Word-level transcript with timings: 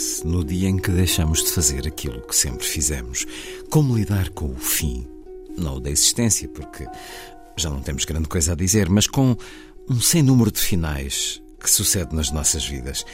Acontece 0.00 0.26
no 0.26 0.42
dia 0.42 0.68
em 0.68 0.78
que 0.78 0.90
deixamos 0.90 1.44
de 1.44 1.50
fazer 1.50 1.86
aquilo 1.86 2.22
que 2.22 2.34
sempre 2.34 2.66
fizemos? 2.66 3.26
Como 3.68 3.96
lidar 3.96 4.30
com 4.30 4.46
o 4.46 4.56
fim? 4.56 5.06
Não 5.58 5.76
o 5.76 5.80
da 5.80 5.90
existência, 5.90 6.48
porque 6.48 6.86
já 7.56 7.68
não 7.68 7.82
temos 7.82 8.06
grande 8.06 8.28
coisa 8.28 8.52
a 8.52 8.54
dizer, 8.56 8.88
mas 8.88 9.06
com 9.06 9.36
um 9.88 10.00
sem 10.00 10.22
número 10.22 10.50
de 10.50 10.60
finais 10.60 11.42
que 11.60 11.70
sucede 11.70 12.14
nas 12.14 12.30
nossas 12.30 12.64
vidas. 12.64 13.04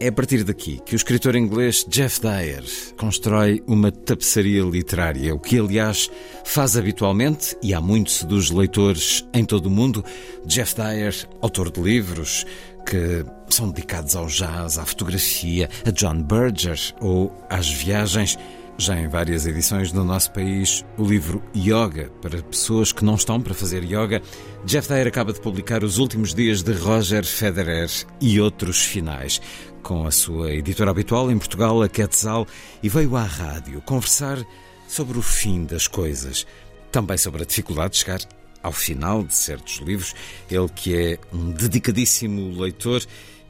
É 0.00 0.06
a 0.06 0.12
partir 0.12 0.44
daqui 0.44 0.80
que 0.86 0.94
o 0.94 0.96
escritor 0.96 1.34
inglês 1.34 1.84
Jeff 1.88 2.20
Dyer 2.20 2.62
constrói 2.96 3.60
uma 3.66 3.90
tapeçaria 3.90 4.62
literária, 4.62 5.34
o 5.34 5.40
que, 5.40 5.58
aliás, 5.58 6.08
faz 6.44 6.76
habitualmente, 6.76 7.56
e 7.60 7.74
há 7.74 7.80
muitos 7.80 8.22
dos 8.22 8.52
leitores 8.52 9.26
em 9.34 9.44
todo 9.44 9.66
o 9.66 9.70
mundo. 9.70 10.04
Jeff 10.46 10.76
Dyer, 10.76 11.28
autor 11.40 11.72
de 11.72 11.80
livros 11.80 12.46
que 12.88 13.22
são 13.50 13.68
dedicados 13.68 14.16
ao 14.16 14.26
jazz, 14.26 14.78
à 14.78 14.86
fotografia, 14.86 15.68
a 15.86 15.90
John 15.90 16.22
Berger 16.22 16.78
ou 17.00 17.30
às 17.50 17.68
viagens. 17.68 18.38
Já 18.78 18.98
em 18.98 19.08
várias 19.08 19.44
edições 19.44 19.92
no 19.92 20.04
nosso 20.04 20.32
país, 20.32 20.84
o 20.96 21.04
livro 21.04 21.42
Yoga 21.54 22.10
para 22.22 22.40
pessoas 22.42 22.92
que 22.92 23.04
não 23.04 23.16
estão 23.16 23.40
para 23.40 23.52
fazer 23.52 23.82
yoga. 23.82 24.22
Jeff 24.64 24.88
Dyer 24.88 25.08
acaba 25.08 25.32
de 25.32 25.40
publicar 25.40 25.82
Os 25.84 25.98
Últimos 25.98 26.32
Dias 26.32 26.62
de 26.62 26.72
Roger 26.72 27.24
Federer 27.26 27.90
e 28.20 28.40
Outros 28.40 28.84
Finais, 28.84 29.42
com 29.82 30.06
a 30.06 30.10
sua 30.10 30.52
editora 30.52 30.92
habitual 30.92 31.30
em 31.30 31.36
Portugal, 31.36 31.82
a 31.82 31.88
Quetzal, 31.88 32.46
e 32.82 32.88
veio 32.88 33.16
à 33.16 33.24
rádio 33.24 33.82
conversar 33.82 34.38
sobre 34.86 35.18
o 35.18 35.22
fim 35.22 35.64
das 35.64 35.88
coisas. 35.88 36.46
Também 36.92 37.18
sobre 37.18 37.42
a 37.42 37.46
dificuldade 37.46 37.94
de 37.94 37.98
chegar 37.98 38.20
ao 38.62 38.72
final 38.72 39.22
de 39.22 39.34
certos 39.34 39.76
livros. 39.76 40.14
Ele 40.50 40.68
que 40.68 40.96
é 40.96 41.18
um 41.32 41.50
dedicadíssimo 41.50 42.60
leitor 42.60 43.04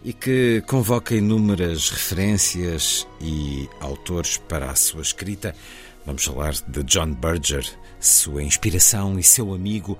e 0.05 0.12
que 0.12 0.62
convoca 0.67 1.15
inúmeras 1.15 1.91
referências 1.91 3.06
e 3.21 3.69
autores 3.81 4.37
para 4.37 4.71
a 4.71 4.75
sua 4.75 5.03
escrita. 5.03 5.55
Vamos 6.06 6.25
falar 6.25 6.55
de 6.66 6.82
John 6.84 7.12
Berger, 7.15 7.66
sua 8.00 8.43
inspiração 8.43 9.19
e 9.19 9.22
seu 9.22 9.53
amigo 9.53 9.99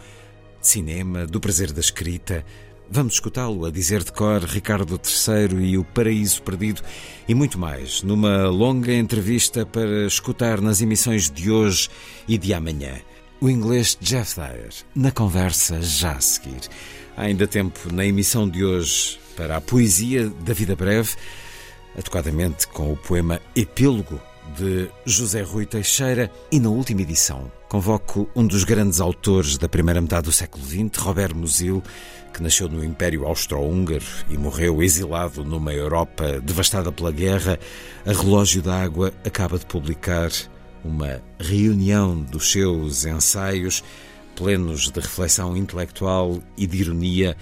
de 0.60 0.66
cinema, 0.66 1.27
do 1.27 1.41
prazer 1.41 1.72
da 1.72 1.81
escrita. 1.81 2.44
Vamos 2.91 3.15
escutá-lo 3.15 3.66
a 3.66 3.71
dizer 3.71 4.03
de 4.03 4.12
cor 4.12 4.43
Ricardo 4.43 4.99
III 4.99 5.62
e 5.62 5.77
o 5.77 5.84
Paraíso 5.84 6.43
Perdido 6.43 6.81
e 7.28 7.34
muito 7.34 7.59
mais, 7.59 8.03
numa 8.03 8.49
longa 8.49 8.94
entrevista 8.94 9.66
para 9.66 10.06
escutar 10.06 10.62
nas 10.62 10.81
emissões 10.81 11.31
de 11.31 11.50
hoje 11.50 11.91
e 12.27 12.38
de 12.38 12.55
amanhã. 12.55 12.94
O 13.41 13.49
inglês 13.49 13.97
Jeff 14.00 14.34
Dyer, 14.34 14.71
na 14.94 15.12
conversa 15.12 15.81
já 15.81 16.12
a 16.12 16.21
seguir. 16.21 16.69
Há 17.16 17.22
ainda 17.22 17.47
tempo 17.47 17.93
na 17.93 18.04
emissão 18.04 18.49
de 18.49 18.65
hoje 18.65 19.21
para 19.37 19.56
a 19.56 19.60
poesia 19.60 20.28
da 20.44 20.53
vida 20.53 20.75
breve, 20.75 21.15
adequadamente 21.97 22.66
com 22.66 22.93
o 22.93 22.97
poema 22.97 23.41
Epílogo 23.54 24.21
de 24.56 24.91
José 25.06 25.43
Rui 25.43 25.66
Teixeira 25.66 26.31
e 26.50 26.59
na 26.59 26.69
última 26.69 27.03
edição 27.03 27.50
convoco 27.69 28.28
um 28.34 28.47
dos 28.47 28.65
grandes 28.65 28.99
autores 29.00 29.59
da 29.59 29.69
primeira 29.69 30.00
metade 30.00 30.25
do 30.25 30.32
século 30.32 30.65
XX, 30.65 30.97
Robert 30.97 31.34
Musil, 31.34 31.82
que 32.32 32.43
nasceu 32.43 32.69
no 32.69 32.82
Império 32.82 33.26
Austro-Húngaro 33.26 34.05
e 34.31 34.38
morreu 34.38 34.82
exilado 34.82 35.44
numa 35.44 35.72
Europa 35.72 36.41
devastada 36.41 36.91
pela 36.91 37.12
guerra. 37.12 37.59
A 38.06 38.12
Relógio 38.12 38.62
d'Água 38.62 39.12
acaba 39.25 39.59
de 39.59 39.66
publicar 39.66 40.31
uma 40.84 41.21
reunião 41.39 42.21
dos 42.21 42.50
seus 42.50 43.05
ensaios, 43.05 43.83
plenos 44.34 44.91
de 44.91 45.00
reflexão 45.00 45.56
intelectual 45.56 46.43
e 46.56 46.66
de 46.66 46.78
ironia, 46.78 47.37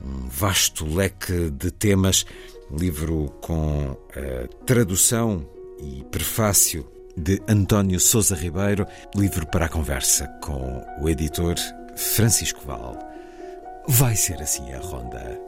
um 0.00 0.28
vasto 0.28 0.86
leque 0.86 1.50
de 1.50 1.70
temas, 1.70 2.24
livro 2.70 3.34
com 3.40 3.96
a 4.14 4.64
tradução 4.64 5.46
e 5.80 6.04
prefácio 6.10 6.86
de 7.16 7.42
António 7.48 7.98
Sousa 7.98 8.36
Ribeiro, 8.36 8.86
livro 9.14 9.46
para 9.46 9.66
a 9.66 9.68
conversa 9.68 10.28
com 10.42 10.84
o 11.00 11.08
editor 11.08 11.56
Francisco 11.96 12.60
Val. 12.64 12.96
Vai 13.88 14.14
ser 14.14 14.40
assim 14.40 14.72
a 14.72 14.78
ronda. 14.78 15.47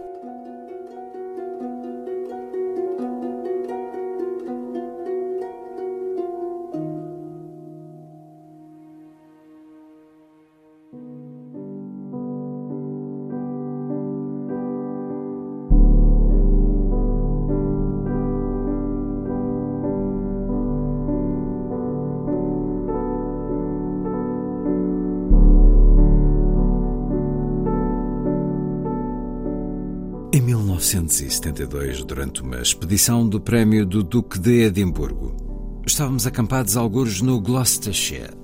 1972, 30.95 32.05
durante 32.05 32.43
uma 32.43 32.61
expedição 32.61 33.29
do 33.29 33.41
prémio 33.41 33.87
do 33.87 34.03
Duque 34.03 34.41
de 34.41 34.65
Edimburgo, 34.65 35.83
estávamos 35.87 36.27
acampados 36.27 36.77
algures 36.77 37.21
no 37.21 37.41
Gloucestershire, 37.41 38.35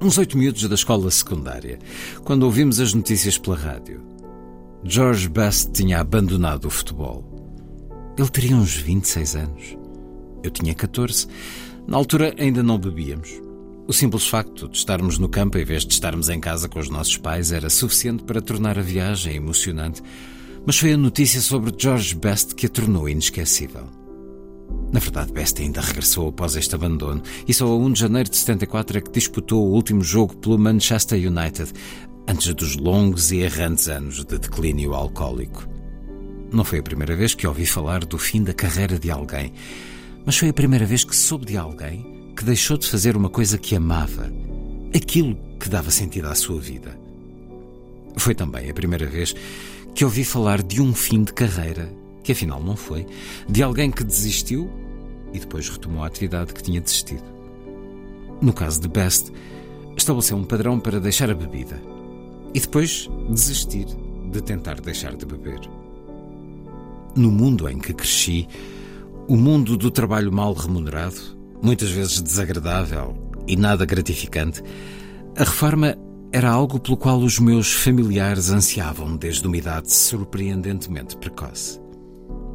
uns 0.00 0.16
oito 0.16 0.38
miúdos 0.38 0.68
da 0.68 0.76
escola 0.76 1.10
secundária, 1.10 1.80
quando 2.22 2.44
ouvimos 2.44 2.78
as 2.78 2.94
notícias 2.94 3.36
pela 3.38 3.56
rádio. 3.56 4.00
George 4.84 5.28
Best 5.28 5.72
tinha 5.72 5.98
abandonado 5.98 6.66
o 6.66 6.70
futebol. 6.70 7.24
Ele 8.16 8.28
teria 8.28 8.56
uns 8.56 8.76
26 8.76 9.34
anos. 9.34 9.76
Eu 10.44 10.50
tinha 10.52 10.74
14. 10.74 11.26
Na 11.88 11.96
altura 11.96 12.32
ainda 12.38 12.62
não 12.62 12.78
bebíamos. 12.78 13.42
O 13.88 13.92
simples 13.92 14.28
facto 14.28 14.68
de 14.68 14.76
estarmos 14.76 15.18
no 15.18 15.28
campo 15.28 15.58
em 15.58 15.64
vez 15.64 15.84
de 15.84 15.92
estarmos 15.92 16.28
em 16.28 16.38
casa 16.38 16.68
com 16.68 16.78
os 16.78 16.88
nossos 16.88 17.16
pais 17.16 17.50
era 17.50 17.68
suficiente 17.68 18.22
para 18.22 18.40
tornar 18.40 18.78
a 18.78 18.82
viagem 18.82 19.34
emocionante 19.34 20.00
mas 20.66 20.78
foi 20.78 20.92
a 20.92 20.96
notícia 20.96 21.40
sobre 21.40 21.74
George 21.76 22.14
Best 22.14 22.54
que 22.54 22.66
a 22.66 22.68
tornou 22.68 23.08
inesquecível. 23.08 23.86
Na 24.92 25.00
verdade, 25.00 25.32
Best 25.32 25.60
ainda 25.60 25.80
regressou 25.80 26.28
após 26.28 26.56
este 26.56 26.74
abandono 26.74 27.22
e 27.46 27.54
só 27.54 27.66
a 27.66 27.76
1 27.76 27.92
de 27.92 28.00
janeiro 28.00 28.30
de 28.30 28.36
74 28.36 28.98
é 28.98 29.00
que 29.00 29.10
disputou 29.10 29.66
o 29.66 29.72
último 29.72 30.02
jogo 30.02 30.36
pelo 30.36 30.58
Manchester 30.58 31.18
United, 31.18 31.72
antes 32.28 32.52
dos 32.54 32.76
longos 32.76 33.30
e 33.30 33.38
errantes 33.38 33.88
anos 33.88 34.24
de 34.24 34.38
declínio 34.38 34.94
alcoólico. 34.94 35.68
Não 36.52 36.64
foi 36.64 36.80
a 36.80 36.82
primeira 36.82 37.14
vez 37.14 37.34
que 37.34 37.46
ouvi 37.46 37.64
falar 37.66 38.04
do 38.04 38.18
fim 38.18 38.42
da 38.42 38.52
carreira 38.52 38.98
de 38.98 39.10
alguém, 39.10 39.52
mas 40.26 40.36
foi 40.36 40.48
a 40.48 40.54
primeira 40.54 40.84
vez 40.84 41.04
que 41.04 41.14
soube 41.14 41.46
de 41.46 41.56
alguém 41.56 42.32
que 42.36 42.44
deixou 42.44 42.76
de 42.76 42.88
fazer 42.88 43.16
uma 43.16 43.28
coisa 43.28 43.58
que 43.58 43.76
amava, 43.76 44.30
aquilo 44.94 45.36
que 45.58 45.68
dava 45.68 45.90
sentido 45.90 46.26
à 46.26 46.34
sua 46.34 46.60
vida. 46.60 46.98
Foi 48.16 48.34
também 48.34 48.68
a 48.68 48.74
primeira 48.74 49.06
vez 49.06 49.34
que 49.94 50.04
ouvi 50.04 50.24
falar 50.24 50.62
de 50.62 50.80
um 50.80 50.94
fim 50.94 51.22
de 51.22 51.32
carreira, 51.32 51.92
que 52.22 52.32
afinal 52.32 52.62
não 52.62 52.76
foi, 52.76 53.06
de 53.48 53.62
alguém 53.62 53.90
que 53.90 54.04
desistiu 54.04 54.70
e 55.32 55.38
depois 55.38 55.68
retomou 55.68 56.02
a 56.02 56.06
atividade 56.06 56.52
que 56.52 56.62
tinha 56.62 56.80
desistido. 56.80 57.24
No 58.40 58.52
caso 58.52 58.80
de 58.80 58.88
Best, 58.88 59.32
estabeleceu 59.96 60.36
um 60.36 60.44
padrão 60.44 60.80
para 60.80 61.00
deixar 61.00 61.30
a 61.30 61.34
bebida 61.34 61.80
e 62.54 62.60
depois 62.60 63.08
desistir 63.28 63.86
de 64.30 64.40
tentar 64.40 64.80
deixar 64.80 65.14
de 65.14 65.26
beber. 65.26 65.60
No 67.14 67.30
mundo 67.30 67.68
em 67.68 67.78
que 67.78 67.92
cresci, 67.92 68.48
o 69.28 69.36
mundo 69.36 69.76
do 69.76 69.90
trabalho 69.90 70.32
mal 70.32 70.52
remunerado, 70.52 71.20
muitas 71.62 71.90
vezes 71.90 72.20
desagradável 72.20 73.16
e 73.46 73.56
nada 73.56 73.84
gratificante, 73.84 74.62
a 75.36 75.40
reforma 75.40 75.96
era 76.32 76.48
algo 76.48 76.78
pelo 76.78 76.96
qual 76.96 77.18
os 77.18 77.40
meus 77.40 77.72
familiares 77.72 78.50
ansiavam 78.50 79.16
desde 79.16 79.44
uma 79.46 79.56
idade 79.56 79.92
surpreendentemente 79.92 81.16
precoce. 81.16 81.80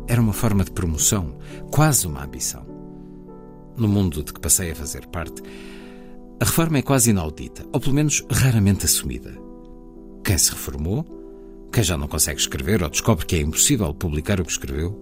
Era 0.07 0.21
uma 0.21 0.31
forma 0.31 0.63
de 0.63 0.71
promoção, 0.71 1.37
quase 1.71 2.07
uma 2.07 2.23
ambição. 2.23 2.65
No 3.75 3.87
mundo 3.89 4.23
de 4.23 4.31
que 4.31 4.39
passei 4.39 4.71
a 4.71 4.75
fazer 4.75 5.05
parte, 5.07 5.41
a 6.39 6.45
reforma 6.45 6.77
é 6.77 6.81
quase 6.81 7.09
inaudita, 7.09 7.65
ou 7.73 7.79
pelo 7.81 7.95
menos 7.95 8.25
raramente 8.31 8.85
assumida. 8.85 9.37
Quem 10.23 10.37
se 10.37 10.51
reformou, 10.51 11.05
quem 11.69 11.83
já 11.83 11.97
não 11.97 12.07
consegue 12.07 12.39
escrever 12.39 12.81
ou 12.81 12.89
descobre 12.89 13.25
que 13.25 13.35
é 13.35 13.41
impossível 13.41 13.93
publicar 13.93 14.39
o 14.39 14.45
que 14.45 14.51
escreveu, 14.51 14.97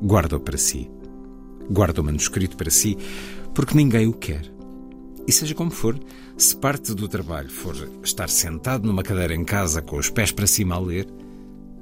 guarda-o 0.00 0.38
para 0.38 0.56
si. 0.56 0.88
Guarda 1.68 2.00
o 2.00 2.04
manuscrito 2.04 2.56
para 2.56 2.70
si, 2.70 2.96
porque 3.52 3.76
ninguém 3.76 4.06
o 4.06 4.12
quer. 4.12 4.48
E 5.26 5.32
seja 5.32 5.54
como 5.54 5.72
for, 5.72 5.98
se 6.36 6.56
parte 6.56 6.94
do 6.94 7.08
trabalho 7.08 7.50
for 7.50 7.74
estar 8.02 8.28
sentado 8.28 8.86
numa 8.86 9.02
cadeira 9.02 9.34
em 9.34 9.44
casa 9.44 9.82
com 9.82 9.96
os 9.96 10.10
pés 10.10 10.32
para 10.32 10.46
cima 10.46 10.74
a 10.74 10.80
ler, 10.80 11.06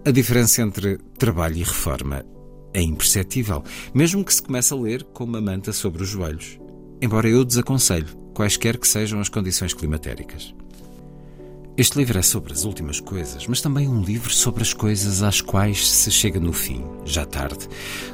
a 0.05 0.11
diferença 0.11 0.63
entre 0.63 0.99
trabalho 1.19 1.57
e 1.57 1.63
reforma 1.63 2.25
é 2.73 2.81
imperceptível, 2.81 3.63
mesmo 3.93 4.25
que 4.25 4.33
se 4.33 4.43
comece 4.43 4.73
a 4.73 4.77
ler 4.77 5.03
com 5.05 5.25
uma 5.25 5.41
manta 5.41 5.73
sobre 5.73 6.03
os 6.03 6.09
joelhos. 6.09 6.59
Embora 7.03 7.29
eu 7.29 7.45
desaconselho, 7.45 8.17
quaisquer 8.35 8.79
que 8.79 8.87
sejam 8.87 9.21
as 9.21 9.29
condições 9.29 9.75
climatéricas. 9.75 10.55
Este 11.77 11.97
livro 11.97 12.19
é 12.19 12.23
sobre 12.23 12.53
as 12.53 12.65
últimas 12.65 13.01
coisas, 13.01 13.47
mas 13.47 13.61
também 13.61 13.89
um 13.89 14.03
livro 14.03 14.31
sobre 14.31 14.63
as 14.63 14.75
coisas 14.75 15.23
às 15.23 15.41
quais 15.41 15.89
se 15.89 16.11
chega 16.11 16.39
no 16.39 16.53
fim, 16.53 16.85
já 17.05 17.25
tarde. 17.25 17.69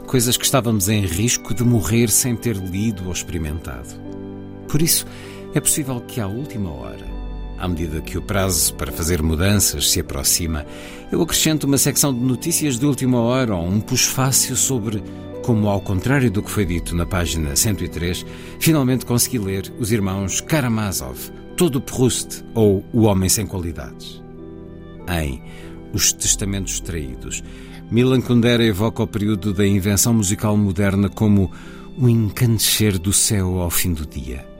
Coisas 0.06 0.36
que 0.36 0.44
estávamos 0.44 0.88
em 0.88 1.04
risco 1.04 1.52
de 1.52 1.64
morrer 1.64 2.08
sem 2.08 2.36
ter 2.36 2.56
lido 2.56 3.06
ou 3.06 3.12
experimentado. 3.12 3.88
Por 4.68 4.80
isso, 4.80 5.06
é 5.56 5.60
possível 5.60 6.02
que 6.02 6.20
à 6.20 6.26
última 6.26 6.70
hora, 6.70 7.06
à 7.58 7.66
medida 7.66 8.02
que 8.02 8.18
o 8.18 8.22
prazo 8.22 8.74
para 8.74 8.92
fazer 8.92 9.22
mudanças 9.22 9.90
se 9.90 10.00
aproxima, 10.00 10.66
eu 11.10 11.22
acrescento 11.22 11.64
uma 11.64 11.78
secção 11.78 12.12
de 12.12 12.20
notícias 12.20 12.78
de 12.78 12.84
última 12.84 13.20
hora 13.20 13.56
ou 13.56 13.66
um 13.66 13.80
puxo 13.80 14.10
fácil 14.10 14.54
sobre 14.54 15.02
como, 15.42 15.68
ao 15.68 15.80
contrário 15.80 16.30
do 16.30 16.42
que 16.42 16.50
foi 16.50 16.66
dito 16.66 16.94
na 16.94 17.06
página 17.06 17.56
103, 17.56 18.26
finalmente 18.60 19.06
consegui 19.06 19.38
ler 19.38 19.72
os 19.78 19.92
irmãos 19.92 20.42
Karamazov, 20.42 21.30
todo 21.56 21.80
Proust 21.80 22.44
ou 22.52 22.84
O 22.92 23.02
Homem 23.02 23.30
Sem 23.30 23.46
Qualidades. 23.46 24.22
Em 25.08 25.40
Os 25.90 26.12
Testamentos 26.12 26.80
Traídos, 26.80 27.42
Milan 27.90 28.20
Kundera 28.20 28.64
evoca 28.64 29.04
o 29.04 29.06
período 29.06 29.54
da 29.54 29.66
invenção 29.66 30.12
musical 30.12 30.54
moderna 30.54 31.08
como 31.08 31.50
o 31.96 32.08
encandecer 32.08 32.98
do 32.98 33.12
céu 33.12 33.60
ao 33.60 33.70
fim 33.70 33.94
do 33.94 34.04
dia. 34.04 34.55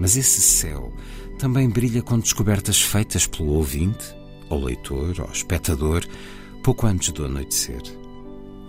Mas 0.00 0.16
esse 0.16 0.40
céu 0.40 0.92
também 1.38 1.68
brilha 1.68 2.02
com 2.02 2.18
descobertas 2.18 2.80
feitas 2.80 3.26
pelo 3.26 3.50
ouvinte, 3.50 4.16
ou 4.48 4.64
leitor, 4.64 5.20
ou 5.20 5.30
espectador, 5.30 6.04
pouco 6.64 6.86
antes 6.86 7.12
do 7.12 7.26
anoitecer. 7.26 7.82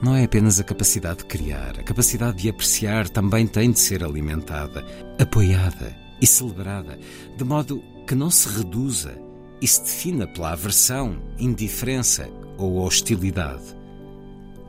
Não 0.01 0.15
é 0.15 0.25
apenas 0.25 0.59
a 0.59 0.63
capacidade 0.63 1.19
de 1.19 1.25
criar, 1.25 1.79
a 1.79 1.83
capacidade 1.83 2.41
de 2.41 2.49
apreciar 2.49 3.07
também 3.07 3.47
tem 3.47 3.71
de 3.71 3.79
ser 3.79 4.03
alimentada, 4.03 4.85
apoiada 5.19 5.95
e 6.19 6.27
celebrada, 6.27 6.99
de 7.37 7.43
modo 7.43 7.81
que 8.05 8.15
não 8.15 8.29
se 8.29 8.49
reduza 8.49 9.17
e 9.61 9.67
se 9.67 9.81
defina 9.81 10.27
pela 10.27 10.51
aversão, 10.51 11.21
indiferença 11.37 12.27
ou 12.57 12.79
hostilidade. 12.79 13.75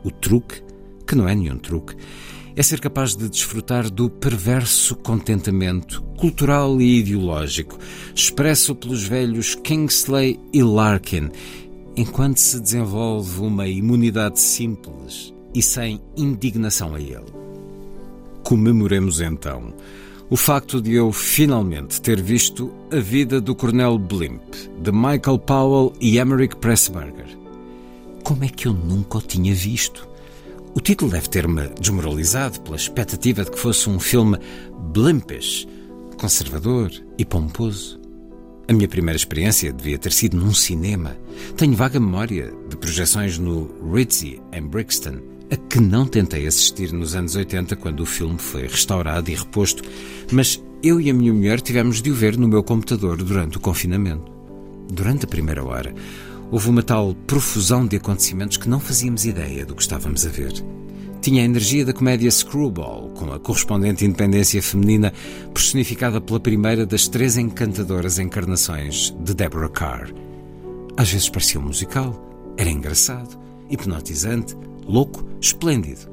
O 0.04 0.10
truque, 0.10 0.62
que 1.06 1.14
não 1.14 1.28
é 1.28 1.34
nenhum 1.34 1.58
truque, 1.58 1.96
é 2.54 2.62
ser 2.62 2.80
capaz 2.80 3.16
de 3.16 3.28
desfrutar 3.28 3.90
do 3.90 4.10
perverso 4.10 4.94
contentamento 4.96 6.02
cultural 6.18 6.80
e 6.80 6.98
ideológico 6.98 7.78
expresso 8.14 8.74
pelos 8.74 9.02
velhos 9.02 9.54
Kingsley 9.54 10.38
e 10.52 10.62
Larkin, 10.62 11.30
enquanto 11.96 12.38
se 12.38 12.60
desenvolve 12.60 13.40
uma 13.40 13.66
imunidade 13.66 14.38
simples 14.38 15.32
e 15.54 15.62
sem 15.62 16.00
indignação 16.16 16.94
a 16.94 17.00
ele. 17.00 17.32
Comemoremos 18.42 19.20
então 19.20 19.72
o 20.28 20.36
facto 20.36 20.80
de 20.80 20.94
eu 20.94 21.12
finalmente 21.12 22.00
ter 22.00 22.20
visto 22.20 22.72
A 22.90 22.96
Vida 22.96 23.38
do 23.38 23.54
Coronel 23.54 23.98
Blimp, 23.98 24.40
de 24.80 24.90
Michael 24.90 25.38
Powell 25.38 25.92
e 26.00 26.18
Emmerich 26.18 26.56
Pressburger. 26.56 27.26
Como 28.22 28.42
é 28.42 28.48
que 28.48 28.66
eu 28.66 28.72
nunca 28.72 29.18
o 29.18 29.20
tinha 29.20 29.54
visto? 29.54 30.08
O 30.74 30.80
título 30.80 31.10
deve 31.10 31.28
ter-me 31.28 31.68
desmoralizado 31.78 32.60
pela 32.62 32.76
expectativa 32.76 33.44
de 33.44 33.50
que 33.50 33.58
fosse 33.58 33.90
um 33.90 34.00
filme 34.00 34.38
blimpish, 34.92 35.68
conservador 36.18 36.90
e 37.18 37.26
pomposo. 37.26 38.00
A 38.68 38.72
minha 38.72 38.88
primeira 38.88 39.16
experiência 39.16 39.70
devia 39.70 39.98
ter 39.98 40.12
sido 40.12 40.38
num 40.38 40.54
cinema. 40.54 41.14
Tenho 41.58 41.74
vaga 41.74 42.00
memória 42.00 42.54
de 42.70 42.76
projeções 42.78 43.36
no 43.36 43.70
Ritzy, 43.92 44.40
em 44.50 44.62
Brixton, 44.62 45.18
a 45.50 45.56
que 45.56 45.78
não 45.78 46.06
tentei 46.06 46.46
assistir 46.46 46.90
nos 46.90 47.14
anos 47.14 47.36
80 47.36 47.76
quando 47.76 48.00
o 48.00 48.06
filme 48.06 48.38
foi 48.38 48.62
restaurado 48.62 49.30
e 49.30 49.34
reposto, 49.34 49.82
mas 50.32 50.62
eu 50.82 50.98
e 50.98 51.10
a 51.10 51.14
minha 51.14 51.34
mulher 51.34 51.60
tivemos 51.60 52.00
de 52.00 52.10
o 52.10 52.14
ver 52.14 52.38
no 52.38 52.48
meu 52.48 52.62
computador 52.62 53.22
durante 53.22 53.58
o 53.58 53.60
confinamento. 53.60 54.32
Durante 54.90 55.26
a 55.26 55.28
primeira 55.28 55.62
hora, 55.62 55.94
houve 56.52 56.68
uma 56.68 56.82
tal 56.82 57.14
profusão 57.26 57.86
de 57.86 57.96
acontecimentos 57.96 58.58
que 58.58 58.68
não 58.68 58.78
fazíamos 58.78 59.24
ideia 59.24 59.64
do 59.64 59.74
que 59.74 59.80
estávamos 59.80 60.26
a 60.26 60.28
ver. 60.28 60.52
Tinha 61.22 61.40
a 61.40 61.46
energia 61.46 61.82
da 61.82 61.94
comédia 61.94 62.30
Screwball, 62.30 63.08
com 63.14 63.32
a 63.32 63.40
correspondente 63.40 64.04
independência 64.04 64.62
feminina 64.62 65.14
personificada 65.54 66.20
pela 66.20 66.38
primeira 66.38 66.84
das 66.84 67.08
três 67.08 67.38
encantadoras 67.38 68.18
encarnações 68.18 69.16
de 69.24 69.32
Deborah 69.32 69.70
Carr. 69.70 70.12
Às 70.94 71.10
vezes 71.10 71.30
parecia 71.30 71.58
um 71.58 71.64
musical, 71.64 72.22
era 72.58 72.68
engraçado, 72.68 73.38
hipnotizante, 73.70 74.54
louco, 74.86 75.26
esplêndido. 75.40 76.12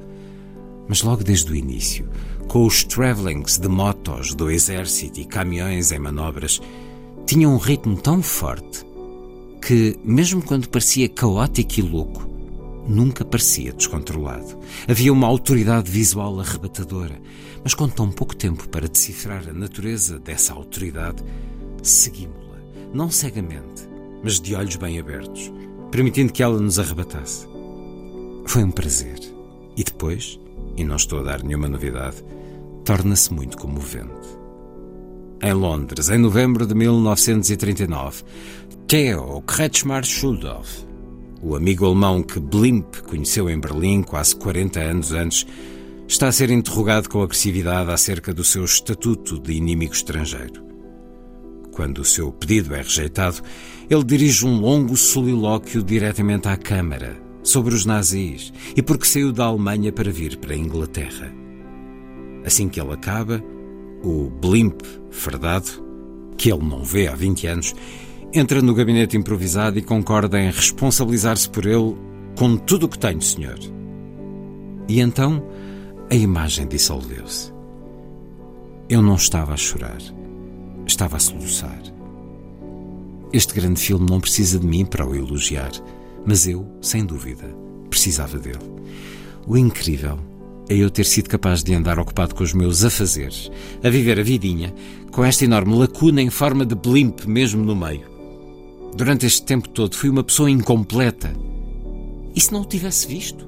Mas 0.88 1.02
logo 1.02 1.22
desde 1.22 1.52
o 1.52 1.54
início, 1.54 2.08
com 2.48 2.64
os 2.64 2.82
travelings 2.82 3.58
de 3.58 3.68
motos 3.68 4.34
do 4.34 4.50
exército 4.50 5.20
e 5.20 5.26
caminhões 5.26 5.92
em 5.92 5.98
manobras, 5.98 6.62
tinha 7.26 7.46
um 7.46 7.58
ritmo 7.58 7.96
tão 7.96 8.22
forte 8.22 8.89
que, 9.60 9.98
mesmo 10.02 10.42
quando 10.42 10.68
parecia 10.68 11.08
caótico 11.08 11.80
e 11.80 11.82
louco, 11.82 12.28
nunca 12.86 13.24
parecia 13.24 13.72
descontrolado. 13.72 14.58
Havia 14.88 15.12
uma 15.12 15.26
autoridade 15.26 15.90
visual 15.90 16.40
arrebatadora, 16.40 17.20
mas 17.62 17.74
com 17.74 17.88
tão 17.88 18.10
pouco 18.10 18.34
tempo 18.34 18.68
para 18.68 18.88
decifrar 18.88 19.48
a 19.48 19.52
natureza 19.52 20.18
dessa 20.18 20.52
autoridade, 20.52 21.22
seguimos-la, 21.82 22.58
não 22.92 23.10
cegamente, 23.10 23.88
mas 24.22 24.40
de 24.40 24.54
olhos 24.54 24.76
bem 24.76 24.98
abertos, 24.98 25.52
permitindo 25.90 26.32
que 26.32 26.42
ela 26.42 26.58
nos 26.58 26.78
arrebatasse. 26.78 27.46
Foi 28.46 28.64
um 28.64 28.70
prazer. 28.70 29.18
E 29.76 29.84
depois, 29.84 30.38
e 30.76 30.84
não 30.84 30.96
estou 30.96 31.20
a 31.20 31.22
dar 31.22 31.42
nenhuma 31.42 31.68
novidade, 31.68 32.16
torna-se 32.84 33.32
muito 33.32 33.56
comovente. 33.56 34.40
Em 35.42 35.52
Londres, 35.54 36.10
em 36.10 36.18
novembro 36.18 36.66
de 36.66 36.74
1939, 36.74 38.24
Theo 38.90 39.40
Kretschmar 39.42 40.04
Schuldorf, 40.04 40.84
o 41.40 41.54
amigo 41.54 41.86
alemão 41.86 42.24
que 42.24 42.40
Blimp 42.40 42.96
conheceu 43.02 43.48
em 43.48 43.60
Berlim 43.60 44.02
quase 44.02 44.34
40 44.34 44.80
anos 44.80 45.12
antes, 45.12 45.46
está 46.08 46.26
a 46.26 46.32
ser 46.32 46.50
interrogado 46.50 47.08
com 47.08 47.22
agressividade 47.22 47.88
acerca 47.92 48.34
do 48.34 48.42
seu 48.42 48.64
estatuto 48.64 49.38
de 49.38 49.52
inimigo 49.52 49.92
estrangeiro. 49.92 50.64
Quando 51.70 51.98
o 51.98 52.04
seu 52.04 52.32
pedido 52.32 52.74
é 52.74 52.78
rejeitado, 52.78 53.40
ele 53.88 54.02
dirige 54.02 54.44
um 54.44 54.58
longo 54.58 54.96
solilóquio 54.96 55.84
diretamente 55.84 56.48
à 56.48 56.56
Câmara 56.56 57.16
sobre 57.44 57.72
os 57.72 57.86
nazis 57.86 58.52
e 58.74 58.82
porque 58.82 59.06
saiu 59.06 59.30
da 59.32 59.44
Alemanha 59.44 59.92
para 59.92 60.10
vir 60.10 60.36
para 60.38 60.52
a 60.52 60.58
Inglaterra. 60.58 61.32
Assim 62.44 62.68
que 62.68 62.80
ele 62.80 62.92
acaba, 62.92 63.40
o 64.02 64.28
Blimp 64.28 64.82
fardado, 65.12 65.70
que 66.36 66.50
ele 66.50 66.64
não 66.64 66.82
vê 66.82 67.06
há 67.06 67.14
20 67.14 67.46
anos, 67.46 67.72
entra 68.32 68.62
no 68.62 68.74
gabinete 68.74 69.16
improvisado 69.16 69.78
e 69.78 69.82
concorda 69.82 70.40
em 70.40 70.50
responsabilizar-se 70.50 71.48
por 71.48 71.66
ele 71.66 71.96
com 72.38 72.56
tudo 72.56 72.86
o 72.86 72.88
que 72.88 72.98
tenho, 72.98 73.20
senhor. 73.20 73.58
E 74.88 75.00
então 75.00 75.42
a 76.10 76.14
imagem 76.14 76.66
dissolveu-se. 76.66 77.52
Eu 78.88 79.02
não 79.02 79.14
estava 79.14 79.52
a 79.52 79.56
chorar, 79.56 80.00
estava 80.86 81.16
a 81.16 81.20
soluçar. 81.20 81.80
Este 83.32 83.54
grande 83.54 83.80
filme 83.80 84.06
não 84.10 84.20
precisa 84.20 84.58
de 84.58 84.66
mim 84.66 84.84
para 84.84 85.06
o 85.06 85.14
elogiar, 85.14 85.70
mas 86.26 86.46
eu, 86.48 86.66
sem 86.80 87.04
dúvida, 87.04 87.54
precisava 87.88 88.38
dele. 88.38 88.58
O 89.46 89.56
incrível 89.56 90.18
é 90.68 90.76
eu 90.76 90.90
ter 90.90 91.04
sido 91.04 91.28
capaz 91.28 91.62
de 91.62 91.74
andar 91.74 91.98
ocupado 91.98 92.34
com 92.34 92.42
os 92.42 92.52
meus 92.52 92.84
afazeres, 92.84 93.50
a 93.82 93.88
viver 93.88 94.18
a 94.18 94.22
vidinha, 94.22 94.74
com 95.12 95.24
esta 95.24 95.44
enorme 95.44 95.74
lacuna 95.74 96.20
em 96.20 96.30
forma 96.30 96.66
de 96.66 96.74
blimp 96.74 97.24
mesmo 97.26 97.64
no 97.64 97.76
meio. 97.76 98.09
Durante 98.94 99.26
este 99.26 99.42
tempo 99.42 99.68
todo 99.68 99.96
fui 99.96 100.10
uma 100.10 100.24
pessoa 100.24 100.50
incompleta. 100.50 101.32
E 102.34 102.40
se 102.40 102.52
não 102.52 102.62
o 102.62 102.64
tivesse 102.64 103.06
visto? 103.06 103.46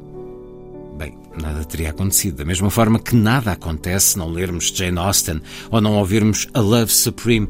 Bem, 0.96 1.16
nada 1.40 1.64
teria 1.64 1.90
acontecido. 1.90 2.37
Da 2.37 2.44
mesma 2.44 2.70
forma 2.70 2.99
que 2.99 3.14
nada 3.14 3.52
acontece 3.52 4.11
se 4.11 4.18
não 4.18 4.30
lermos 4.30 4.68
Jane 4.68 4.99
Austen 4.99 5.40
ou 5.70 5.80
não 5.80 5.96
ouvirmos 5.96 6.49
A 6.54 6.61
Love 6.61 6.92
Supreme. 6.92 7.49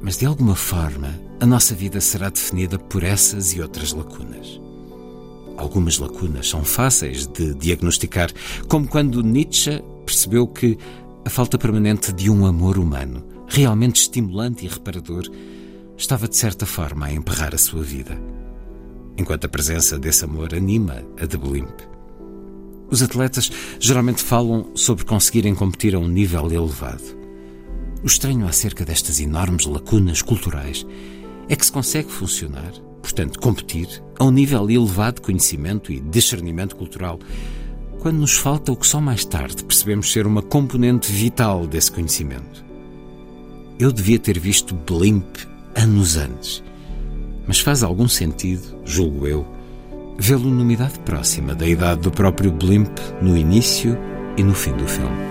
Mas 0.00 0.16
de 0.16 0.26
alguma 0.26 0.54
forma, 0.54 1.18
a 1.40 1.46
nossa 1.46 1.74
vida 1.74 2.00
será 2.00 2.30
definida 2.30 2.78
por 2.78 3.02
essas 3.02 3.52
e 3.52 3.60
outras 3.60 3.92
lacunas. 3.92 4.60
Algumas 5.56 5.98
lacunas 5.98 6.48
são 6.48 6.64
fáceis 6.64 7.26
de 7.26 7.54
diagnosticar, 7.54 8.30
como 8.68 8.86
quando 8.86 9.22
Nietzsche 9.22 9.82
percebeu 10.06 10.46
que 10.46 10.78
a 11.24 11.30
falta 11.30 11.58
permanente 11.58 12.12
de 12.12 12.30
um 12.30 12.46
amor 12.46 12.78
humano, 12.78 13.24
realmente 13.48 14.02
estimulante 14.02 14.64
e 14.64 14.68
reparador, 14.68 15.28
estava 15.98 16.28
de 16.28 16.36
certa 16.36 16.64
forma 16.64 17.06
a 17.06 17.12
emperrar 17.12 17.52
a 17.54 17.58
sua 17.58 17.82
vida, 17.82 18.16
enquanto 19.16 19.46
a 19.46 19.48
presença 19.48 19.98
desse 19.98 20.24
amor 20.24 20.54
anima 20.54 21.04
a 21.20 21.26
de 21.26 21.36
Blimp. 21.36 21.80
Os 22.88 23.02
atletas 23.02 23.50
geralmente 23.80 24.22
falam 24.22 24.70
sobre 24.76 25.04
conseguirem 25.04 25.56
competir 25.56 25.96
a 25.96 25.98
um 25.98 26.06
nível 26.06 26.50
elevado. 26.50 27.18
O 28.02 28.06
estranho 28.06 28.46
acerca 28.46 28.84
destas 28.84 29.18
enormes 29.18 29.66
lacunas 29.66 30.22
culturais 30.22 30.86
é 31.48 31.56
que 31.56 31.66
se 31.66 31.72
consegue 31.72 32.10
funcionar, 32.10 32.72
portanto, 33.02 33.40
competir, 33.40 33.88
a 34.20 34.24
um 34.24 34.30
nível 34.30 34.70
elevado 34.70 35.16
de 35.16 35.22
conhecimento 35.22 35.92
e 35.92 36.00
discernimento 36.00 36.76
cultural, 36.76 37.18
quando 37.98 38.18
nos 38.18 38.34
falta 38.34 38.70
o 38.70 38.76
que 38.76 38.86
só 38.86 39.00
mais 39.00 39.24
tarde 39.24 39.64
percebemos 39.64 40.12
ser 40.12 40.28
uma 40.28 40.42
componente 40.42 41.10
vital 41.10 41.66
desse 41.66 41.90
conhecimento. 41.90 42.64
Eu 43.80 43.90
devia 43.90 44.18
ter 44.18 44.38
visto 44.38 44.74
Blimp 44.74 45.57
anos 45.78 46.16
antes, 46.16 46.62
mas 47.46 47.60
faz 47.60 47.82
algum 47.82 48.08
sentido, 48.08 48.80
julgo 48.84 49.26
eu, 49.26 49.46
vê-lo 50.18 50.50
numa 50.50 50.72
idade 50.72 50.98
próxima 51.00 51.54
da 51.54 51.66
idade 51.66 52.00
do 52.00 52.10
próprio 52.10 52.50
Blimp 52.50 52.98
no 53.22 53.36
início 53.36 53.96
e 54.36 54.42
no 54.42 54.54
fim 54.54 54.72
do 54.72 54.86
filme. 54.86 55.28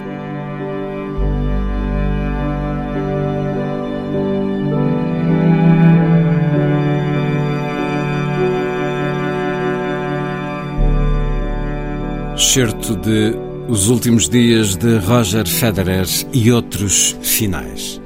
Certo 12.38 12.96
de 12.96 13.36
Os 13.68 13.89
Últimos 13.89 14.30
Dias 14.30 14.75
de 14.75 14.98
Roger 15.00 15.48
Federer 15.48 16.08
e 16.34 16.51
Outros 16.51 17.16
Finais. 17.22 18.01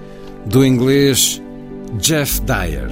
Do 0.45 0.65
inglês 0.65 1.40
Jeff 2.00 2.41
Dyer. 2.41 2.89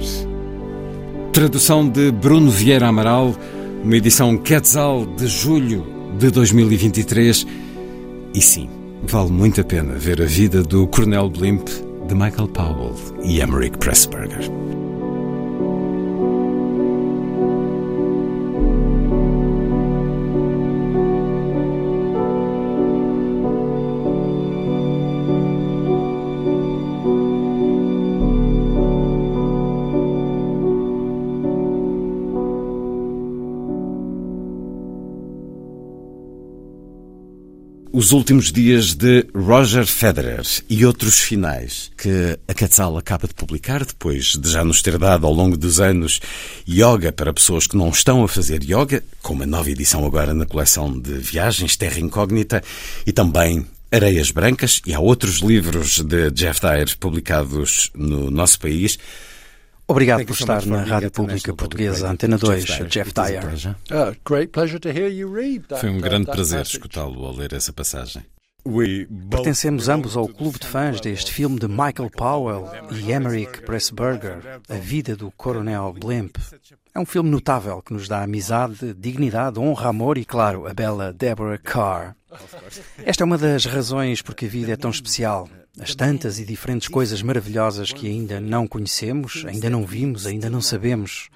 Tradução 1.32 1.88
de 1.88 2.10
Bruno 2.10 2.50
Vieira 2.50 2.88
Amaral, 2.88 3.34
uma 3.82 3.96
edição 3.96 4.36
Quetzal 4.36 5.06
de 5.06 5.26
julho 5.26 5.86
de 6.18 6.30
2023. 6.30 7.46
E 8.34 8.40
sim, 8.42 8.68
vale 9.02 9.30
muito 9.30 9.60
a 9.60 9.64
pena 9.64 9.94
ver 9.94 10.20
a 10.20 10.26
vida 10.26 10.62
do 10.62 10.86
Coronel 10.86 11.30
Blimp 11.30 11.66
de 12.06 12.14
Michael 12.14 12.48
Powell 12.48 12.94
e 13.22 13.40
Emmerich 13.40 13.78
Pressburger. 13.78 14.50
Os 38.00 38.12
últimos 38.12 38.50
dias 38.50 38.94
de 38.94 39.26
Roger 39.34 39.84
Federer 39.84 40.40
e 40.70 40.86
outros 40.86 41.18
finais 41.18 41.92
que 41.98 42.38
a 42.48 42.54
Quetzal 42.54 42.96
acaba 42.96 43.28
de 43.28 43.34
publicar, 43.34 43.84
depois 43.84 44.38
de 44.38 44.50
já 44.50 44.64
nos 44.64 44.80
ter 44.80 44.96
dado 44.96 45.26
ao 45.26 45.34
longo 45.34 45.54
dos 45.54 45.80
anos 45.80 46.18
yoga 46.66 47.12
para 47.12 47.30
pessoas 47.30 47.66
que 47.66 47.76
não 47.76 47.90
estão 47.90 48.24
a 48.24 48.28
fazer 48.28 48.62
yoga, 48.62 49.04
com 49.20 49.34
uma 49.34 49.44
nova 49.44 49.70
edição 49.70 50.06
agora 50.06 50.32
na 50.32 50.46
coleção 50.46 50.98
de 50.98 51.12
viagens 51.18 51.76
Terra 51.76 52.00
Incógnita 52.00 52.62
e 53.06 53.12
também 53.12 53.66
Areias 53.92 54.30
Brancas, 54.30 54.80
e 54.86 54.94
há 54.94 54.98
outros 54.98 55.40
livros 55.40 56.00
de 56.00 56.30
Jeff 56.30 56.58
Dyer 56.58 56.96
publicados 56.98 57.90
no 57.94 58.30
nosso 58.30 58.60
país. 58.60 58.98
Obrigado 59.90 60.24
por 60.24 60.34
estar 60.34 60.64
na 60.66 60.84
Rádio 60.84 61.10
Pública 61.10 61.52
Portuguesa, 61.52 62.08
Antena 62.08 62.38
2, 62.38 62.64
Jeff 62.88 63.12
Dyer. 63.12 63.42
Ah, 63.90 64.14
Foi 65.80 65.90
um 65.90 65.98
grande 65.98 66.26
prazer 66.26 66.62
escutá-lo 66.62 67.26
ao 67.26 67.34
ler 67.34 67.52
essa 67.52 67.72
passagem. 67.72 68.22
Pertencemos 69.28 69.88
ambos 69.88 70.16
ao 70.16 70.28
clube 70.28 70.60
de 70.60 70.66
fãs 70.68 71.00
deste 71.00 71.32
filme 71.32 71.58
de 71.58 71.66
Michael 71.66 72.08
Powell 72.16 72.70
e 72.92 73.10
Emmerich 73.10 73.62
Pressburger, 73.62 74.60
A 74.68 74.74
Vida 74.74 75.16
do 75.16 75.32
Coronel 75.32 75.92
Blimp. 75.92 76.36
É 76.94 77.00
um 77.00 77.06
filme 77.06 77.28
notável 77.28 77.82
que 77.82 77.92
nos 77.92 78.06
dá 78.06 78.22
amizade, 78.22 78.94
dignidade, 78.94 79.58
honra, 79.58 79.88
amor 79.88 80.18
e, 80.18 80.24
claro, 80.24 80.68
a 80.68 80.72
bela 80.72 81.12
Deborah 81.12 81.58
Carr. 81.58 82.14
Esta 83.04 83.24
é 83.24 83.26
uma 83.26 83.36
das 83.36 83.64
razões 83.64 84.22
porque 84.22 84.44
a 84.44 84.48
vida 84.48 84.70
é 84.70 84.76
tão 84.76 84.90
especial 84.90 85.48
as 85.80 85.94
tantas 85.94 86.38
e 86.38 86.44
diferentes 86.44 86.88
coisas 86.88 87.22
maravilhosas 87.22 87.92
que 87.92 88.06
ainda 88.06 88.40
não 88.40 88.66
conhecemos, 88.66 89.44
ainda 89.46 89.70
não 89.70 89.84
vimos, 89.84 90.26
ainda 90.26 90.50
não 90.50 90.60
sabemos. 90.60 91.28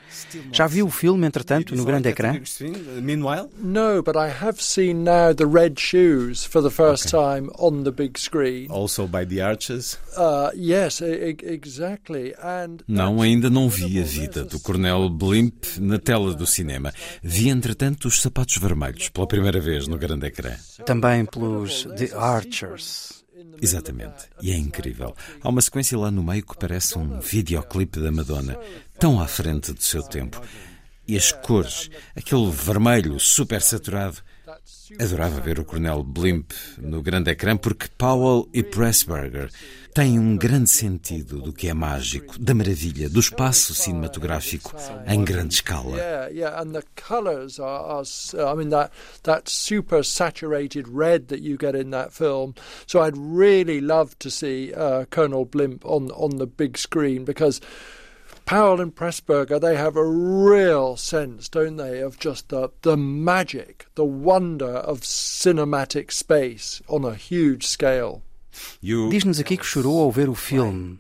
Já 0.53 0.67
viu 0.67 0.87
o 0.87 0.91
filme, 0.91 1.27
entretanto, 1.27 1.75
no 1.75 1.85
grande 1.85 2.09
ecrã? 2.09 2.35
No, 3.59 4.03
but 4.03 4.17
I 4.17 4.31
have 4.31 4.63
seen 4.63 5.05
now 5.05 5.35
the 5.35 5.47
red 5.47 5.75
shoes 5.79 6.45
for 6.45 6.63
the 6.63 6.71
first 6.71 7.09
time 7.09 7.51
on 7.59 7.83
the 7.83 7.91
big 7.91 8.21
screen. 8.21 8.67
Also 8.71 9.07
by 9.07 9.25
the 9.27 9.41
Arches? 9.41 9.99
Uh, 10.17 10.51
yes, 10.55 11.01
exactly. 11.01 12.35
And 12.43 12.79
não, 12.87 13.23
ainda 13.23 13.49
não 13.49 13.69
vi 13.69 14.01
a 14.01 14.05
vida 14.05 14.45
do 14.45 14.61
Coronel 14.61 15.09
Blimp 15.09 15.65
na 15.81 15.99
tela 15.99 16.35
do 16.35 16.47
cinema. 16.47 16.93
Vi, 17.23 17.49
entretanto, 17.49 18.07
os 18.09 18.21
sapatos 18.21 18.57
vermelhos 18.59 19.09
pela 19.09 19.27
primeira 19.27 19.61
vez 19.61 19.89
no 19.89 19.97
grande 19.97 20.27
ecrã. 20.27 20.53
Também 20.85 21.25
pelos 21.25 21.85
The 21.97 22.15
Archers. 22.17 23.24
Exatamente, 23.61 24.29
e 24.43 24.53
é 24.53 24.57
incrível. 24.57 25.15
Há 25.43 25.49
uma 25.49 25.61
sequência 25.61 25.99
lá 25.99 26.11
no 26.11 26.23
meio 26.23 26.45
que 26.45 26.57
parece 26.57 26.99
um 26.99 27.21
videoclipe 27.21 28.01
da 28.01 28.13
Madonna, 28.13 28.59
tão 28.99 29.21
à 29.21 29.27
frente 29.27 29.73
do 29.73 29.83
seu 29.83 30.03
tempo. 30.03 30.41
E 31.07 31.17
as 31.17 31.33
cores, 31.33 31.91
aquele 32.17 32.51
vermelho 32.51 33.19
super 33.21 33.61
saturado. 33.61 34.19
Adorava 35.01 35.41
ver 35.41 35.59
o 35.59 35.65
Coronel 35.65 36.03
Blimp 36.03 36.53
no 36.79 37.03
grande 37.03 37.31
ecrã 37.31 37.57
porque 37.57 37.89
Powell 37.99 38.49
e 38.53 38.63
Pressburger 38.63 39.51
têm 39.95 40.19
um 40.19 40.37
grande 40.37 40.69
sentido 40.69 41.41
do 41.41 41.53
que 41.53 41.69
é 41.69 41.75
mágico, 41.75 42.39
da 42.39 42.55
maravilha, 42.55 43.09
do 43.09 43.21
espaço 43.21 43.75
cinematográfico 43.75 44.75
em 45.07 45.25
grande 45.25 45.55
escala. 45.55 45.97
So 52.87 53.03
I'd 53.03 53.17
really 53.17 53.81
love 53.81 54.17
to 54.19 54.31
see 54.31 54.73
uh, 54.73 55.07
Colonel 55.11 55.45
Blimp 55.47 55.85
on 55.85 56.11
on 56.13 56.39
the 56.39 56.47
big 56.47 56.79
screen 56.79 57.25
because 57.25 57.61
Powell 58.47 58.81
and 58.81 58.95
Pressburger, 58.95 59.59
they 59.59 59.75
have 59.75 59.97
a 59.97 60.05
real 60.05 60.97
sense, 60.99 61.49
don't 61.49 61.77
they, 61.77 62.01
of 62.01 62.19
just 62.19 62.51
the, 62.51 62.71
the 62.83 62.97
magic, 62.97 63.87
the 63.95 64.05
wonder 64.05 64.67
of 64.67 65.01
cinematic 65.01 66.13
space 66.13 66.83
on 66.87 67.05
a 67.05 67.15
huge 67.15 67.67
scale. 67.67 68.23
Diz-nos 69.11 69.41
aqui 69.41 69.57
que 69.57 69.65
chorou 69.67 70.01
ao 70.01 70.13
ver 70.13 70.29
o 70.29 70.35
filme. 70.35 70.99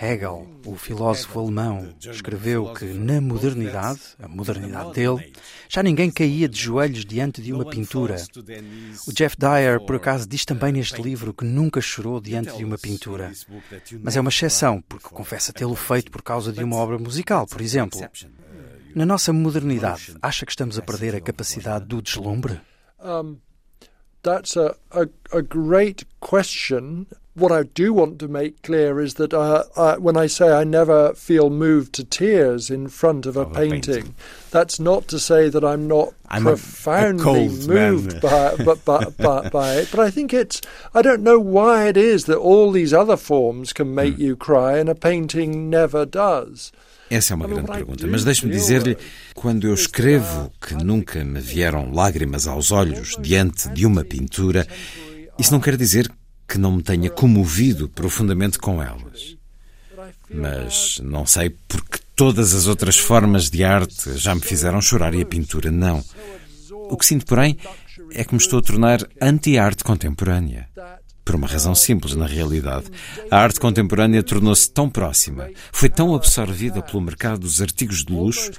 Hegel, 0.00 0.46
o 0.64 0.74
filósofo 0.76 1.38
alemão, 1.38 1.94
escreveu 2.00 2.72
que 2.72 2.86
na 2.86 3.20
modernidade, 3.20 4.00
a 4.22 4.28
modernidade 4.28 4.92
dele, 4.94 5.32
já 5.74 5.82
ninguém 5.82 6.08
caía 6.08 6.48
de 6.48 6.56
joelhos 6.56 7.04
diante 7.04 7.42
de 7.42 7.52
uma 7.52 7.64
pintura. 7.64 8.14
O 9.08 9.12
Jeff 9.12 9.36
Dyer, 9.36 9.80
por 9.80 9.96
acaso, 9.96 10.24
diz 10.24 10.44
também 10.44 10.72
neste 10.72 11.02
livro 11.02 11.34
que 11.34 11.44
nunca 11.44 11.80
chorou 11.80 12.20
diante 12.20 12.56
de 12.56 12.64
uma 12.64 12.78
pintura. 12.78 13.32
Mas 14.00 14.16
é 14.16 14.20
uma 14.20 14.30
exceção, 14.30 14.80
porque 14.82 15.08
confessa 15.08 15.52
tê-lo 15.52 15.74
feito 15.74 16.12
por 16.12 16.22
causa 16.22 16.52
de 16.52 16.62
uma 16.62 16.76
obra 16.76 16.96
musical, 16.96 17.44
por 17.44 17.60
exemplo. 17.60 18.00
Na 18.94 19.04
nossa 19.04 19.32
modernidade, 19.32 20.14
acha 20.22 20.46
que 20.46 20.52
estamos 20.52 20.78
a 20.78 20.82
perder 20.82 21.16
a 21.16 21.20
capacidade 21.20 21.86
do 21.86 22.00
deslumbre? 22.00 22.60
Um, 23.00 23.38
that's 24.22 24.56
a, 24.56 24.76
a, 24.92 25.08
a, 25.36 25.40
great 25.40 26.06
question. 26.20 27.04
What 27.36 27.50
I 27.50 27.64
do 27.64 27.92
want 27.92 28.20
to 28.20 28.28
make 28.28 28.62
clear 28.62 29.00
is 29.00 29.14
that 29.14 29.34
uh, 29.34 29.64
I, 29.76 29.98
when 29.98 30.16
I 30.16 30.28
say 30.28 30.52
I 30.52 30.62
never 30.62 31.12
feel 31.14 31.50
moved 31.50 31.92
to 31.94 32.04
tears 32.04 32.70
in 32.70 32.86
front 32.86 33.26
of 33.26 33.36
a, 33.36 33.40
of 33.40 33.52
painting, 33.52 33.72
a 33.72 33.96
painting, 33.96 34.14
that's 34.52 34.78
not 34.78 35.08
to 35.08 35.18
say 35.18 35.48
that 35.48 35.64
I'm 35.64 35.88
not 35.88 36.14
I'm 36.28 36.44
profoundly 36.44 37.48
moved 37.48 38.20
by, 38.20 38.54
but, 38.64 38.84
by, 38.84 39.06
by, 39.18 39.48
by, 39.52 39.74
it. 39.74 39.88
But 39.90 39.98
I 39.98 40.10
think 40.12 40.32
it's, 40.32 40.60
I 40.94 41.02
don't 41.02 41.24
know 41.24 41.40
why 41.40 41.88
it 41.88 41.96
is 41.96 42.26
that 42.26 42.38
all 42.38 42.70
these 42.70 42.94
other 42.94 43.16
forms 43.16 43.72
can 43.72 43.92
make 43.96 44.14
mm. 44.14 44.20
you 44.20 44.36
cry 44.36 44.78
and 44.78 44.88
a 44.88 44.94
painting 44.94 45.68
never 45.68 46.06
does. 46.06 46.70
Essa 47.10 47.34
é 47.34 47.36
uma 47.36 47.46
grande 47.48 47.70
pergunta, 47.70 48.06
mas 48.06 48.24
deixe-me 48.24 48.52
dizer-lhe, 48.52 48.96
quando 49.34 49.66
eu 49.66 49.74
escrevo 49.74 50.50
que 50.60 50.74
nunca 50.74 51.22
me 51.24 51.40
vieram 51.40 51.92
lágrimas 51.92 52.46
aos 52.46 52.70
olhos 52.70 53.16
diante 53.20 53.68
de 53.70 53.84
uma 53.84 54.04
pintura, 54.04 54.66
isso 55.38 55.52
não 55.52 55.60
quer 55.60 55.76
dizer 55.76 56.08
que 56.54 56.58
não 56.58 56.70
me 56.70 56.84
tenha 56.84 57.10
comovido 57.10 57.88
profundamente 57.88 58.60
com 58.60 58.80
elas. 58.80 59.36
Mas 60.30 61.00
não 61.02 61.26
sei 61.26 61.50
porque 61.66 61.98
todas 62.14 62.54
as 62.54 62.68
outras 62.68 62.96
formas 62.96 63.50
de 63.50 63.64
arte 63.64 64.16
já 64.16 64.32
me 64.36 64.40
fizeram 64.40 64.80
chorar 64.80 65.16
e 65.16 65.22
a 65.22 65.26
pintura 65.26 65.72
não. 65.72 66.04
O 66.70 66.96
que 66.96 67.04
sinto, 67.04 67.26
porém, 67.26 67.58
é 68.12 68.22
que 68.22 68.32
me 68.32 68.40
estou 68.40 68.60
a 68.60 68.62
tornar 68.62 69.00
anti-arte 69.20 69.82
contemporânea. 69.82 70.68
Por 71.24 71.34
uma 71.34 71.48
razão 71.48 71.74
simples, 71.74 72.14
na 72.14 72.26
realidade. 72.26 72.86
A 73.28 73.38
arte 73.38 73.58
contemporânea 73.58 74.22
tornou-se 74.22 74.70
tão 74.70 74.88
próxima, 74.88 75.50
foi 75.72 75.88
tão 75.88 76.14
absorvida 76.14 76.80
pelo 76.80 77.02
mercado 77.02 77.40
dos 77.40 77.60
artigos 77.60 78.04
de 78.04 78.12
luxo, 78.12 78.52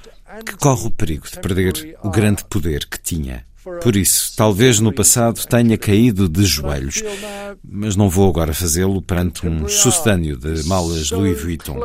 que 0.44 0.54
corre 0.58 0.86
o 0.86 0.90
perigo 0.90 1.26
de 1.26 1.40
perder 1.40 1.96
o 2.02 2.10
grande 2.10 2.44
poder 2.44 2.84
que 2.84 3.00
tinha. 3.00 3.42
Por 3.82 3.96
isso, 3.96 4.36
talvez 4.36 4.78
no 4.78 4.92
passado 4.92 5.44
tenha 5.46 5.76
caído 5.76 6.28
de 6.28 6.44
joelhos, 6.44 7.02
mas 7.64 7.96
não 7.96 8.08
vou 8.08 8.28
agora 8.28 8.54
fazê-lo 8.54 9.02
perante 9.02 9.44
um 9.46 9.66
sucedâneo 9.68 10.36
de 10.36 10.64
malas 10.68 11.10
Louis 11.10 11.40
Vuitton. 11.40 11.76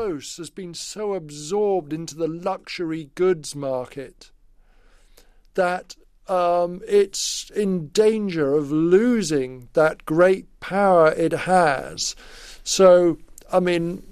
That 5.56 5.98
um, 6.30 6.82
it's 6.88 7.52
in 7.56 7.90
danger 7.92 8.54
of 8.54 8.72
losing 8.72 9.68
that 9.74 10.06
great 10.06 10.48
power 10.60 11.14
it 11.18 11.34
has. 11.34 12.16
So, 12.64 13.18
I 13.52 13.60
mean, 13.60 14.04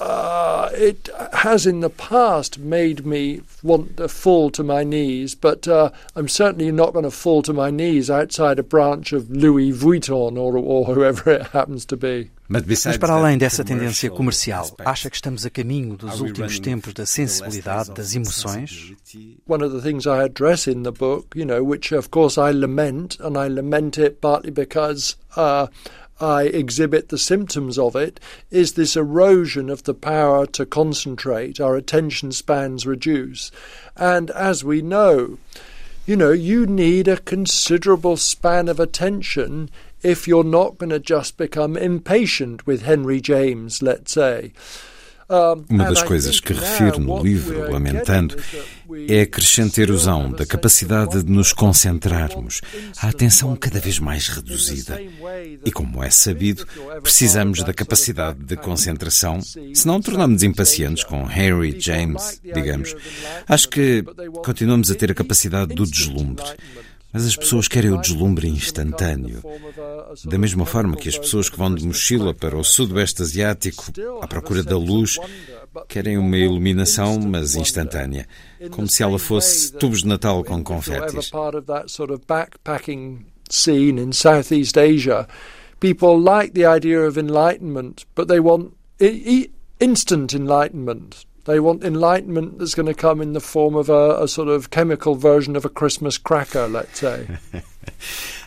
uh, 0.00 0.70
it 0.72 1.08
has 1.32 1.66
in 1.66 1.80
the 1.80 1.90
past 1.90 2.58
made 2.58 3.06
me 3.06 3.40
want 3.62 3.96
to 3.96 4.08
fall 4.08 4.50
to 4.50 4.62
my 4.62 4.84
knees, 4.84 5.34
but 5.34 5.66
uh, 5.66 5.90
I'm 6.14 6.28
certainly 6.28 6.70
not 6.70 6.92
going 6.92 7.04
to 7.04 7.10
fall 7.10 7.42
to 7.42 7.52
my 7.52 7.70
knees 7.70 8.10
outside 8.10 8.58
a 8.58 8.62
branch 8.62 9.12
of 9.12 9.30
Louis 9.30 9.72
Vuitton 9.72 10.36
or, 10.36 10.56
or 10.58 10.84
whoever 10.86 11.30
it 11.30 11.46
happens 11.48 11.84
to 11.86 11.96
be. 11.96 12.30
Mas 12.48 12.62
para 13.00 13.14
além 13.14 13.36
dessa 13.36 13.64
tendência 13.64 14.08
comercial, 14.08 14.72
acha 14.84 15.10
que 15.10 15.16
estamos 15.16 15.44
a 15.44 15.50
caminho 15.50 15.96
dos 15.96 16.20
últimos 16.20 16.60
tempos 16.60 16.94
da 16.94 17.04
sensibilidade, 17.04 17.90
das 17.90 18.14
emoções? 18.14 18.92
One 19.48 19.64
of 19.64 19.74
the 19.74 19.80
things 19.80 20.06
I 20.06 20.22
address 20.22 20.68
in 20.68 20.84
the 20.84 20.92
book, 20.92 21.36
you 21.36 21.44
know, 21.44 21.64
which 21.64 21.92
of 21.92 22.10
course 22.10 22.38
I 22.38 22.52
lament, 22.52 23.18
and 23.18 23.36
I 23.36 23.48
lament 23.48 23.98
it 23.98 24.20
partly 24.20 24.52
because 24.52 25.16
uh, 25.36 25.66
I 26.20 26.44
exhibit 26.44 27.08
the 27.08 27.18
symptoms 27.18 27.78
of 27.78 27.94
it, 27.94 28.20
is 28.50 28.72
this 28.72 28.96
erosion 28.96 29.68
of 29.68 29.84
the 29.84 29.94
power 29.94 30.46
to 30.46 30.64
concentrate. 30.64 31.60
Our 31.60 31.76
attention 31.76 32.32
spans 32.32 32.86
reduce. 32.86 33.50
And 33.96 34.30
as 34.30 34.64
we 34.64 34.80
know, 34.82 35.38
you 36.06 36.16
know, 36.16 36.30
you 36.30 36.66
need 36.66 37.08
a 37.08 37.18
considerable 37.18 38.16
span 38.16 38.68
of 38.68 38.80
attention 38.80 39.70
if 40.02 40.28
you're 40.28 40.44
not 40.44 40.78
going 40.78 40.90
to 40.90 41.00
just 41.00 41.36
become 41.36 41.76
impatient 41.76 42.66
with 42.66 42.82
Henry 42.82 43.20
James, 43.20 43.82
let's 43.82 44.12
say. 44.12 44.52
Uma 45.68 45.84
das 45.86 46.02
coisas 46.02 46.38
que 46.38 46.52
refiro 46.52 47.00
no 47.00 47.22
livro, 47.22 47.70
lamentando, 47.70 48.36
é 49.08 49.22
a 49.22 49.26
crescente 49.26 49.80
erosão 49.80 50.30
da 50.30 50.46
capacidade 50.46 51.22
de 51.22 51.32
nos 51.32 51.52
concentrarmos, 51.52 52.60
a 52.98 53.08
atenção 53.08 53.54
cada 53.56 53.80
vez 53.80 53.98
mais 53.98 54.28
reduzida. 54.28 55.00
E 55.64 55.72
como 55.72 56.02
é 56.02 56.10
sabido, 56.10 56.64
precisamos 57.02 57.62
da 57.64 57.74
capacidade 57.74 58.38
de 58.38 58.56
concentração, 58.56 59.40
senão 59.74 60.00
tornamos 60.00 60.44
impacientes 60.44 61.02
com 61.02 61.24
Harry 61.24 61.74
James, 61.78 62.40
digamos. 62.42 62.94
Acho 63.48 63.68
que 63.68 64.04
continuamos 64.44 64.90
a 64.90 64.94
ter 64.94 65.10
a 65.10 65.14
capacidade 65.14 65.74
do 65.74 65.84
deslumbre. 65.84 66.46
Mas 67.16 67.28
as 67.28 67.34
pessoas 67.34 67.66
querem 67.66 67.90
o 67.92 67.96
deslumbre 67.96 68.46
instantâneo. 68.46 69.42
Da 70.26 70.36
mesma 70.36 70.66
forma 70.66 70.96
que 70.96 71.08
as 71.08 71.16
pessoas 71.16 71.48
que 71.48 71.56
vão 71.56 71.74
de 71.74 71.86
mochila 71.86 72.34
para 72.34 72.54
o 72.54 72.62
sudoeste 72.62 73.22
asiático 73.22 73.84
à 74.20 74.26
procura 74.26 74.62
da 74.62 74.76
luz 74.76 75.18
querem 75.88 76.18
uma 76.18 76.36
iluminação, 76.36 77.18
mas 77.18 77.54
instantânea, 77.54 78.28
como 78.70 78.86
se 78.86 79.02
ela 79.02 79.18
fosse 79.18 79.72
tubos 79.72 80.00
de 80.00 80.08
Natal 80.08 80.44
com 80.44 80.62
confetes. 80.62 81.30
people 85.80 86.18
like 86.18 86.54
the 86.54 86.64
idea 86.64 87.00
of 87.00 87.18
enlightenment, 87.18 88.04
but 88.14 88.28
they 88.28 88.40
want 88.40 88.72
instant 89.78 90.34
enlightenment. 90.34 91.25
They 91.46 91.60
want 91.60 91.84
enlightenment 91.84 92.58
that's 92.58 92.74
going 92.74 92.92
to 92.92 92.94
come 92.94 93.22
in 93.22 93.32
the 93.32 93.40
form 93.40 93.76
of 93.76 93.88
a, 93.88 94.22
a 94.22 94.26
sort 94.26 94.48
of 94.48 94.70
chemical 94.70 95.14
version 95.14 95.56
of 95.56 95.64
a 95.64 95.68
Christmas 95.68 96.18
cracker, 96.18 96.66
let's 96.66 96.98
say. 96.98 97.26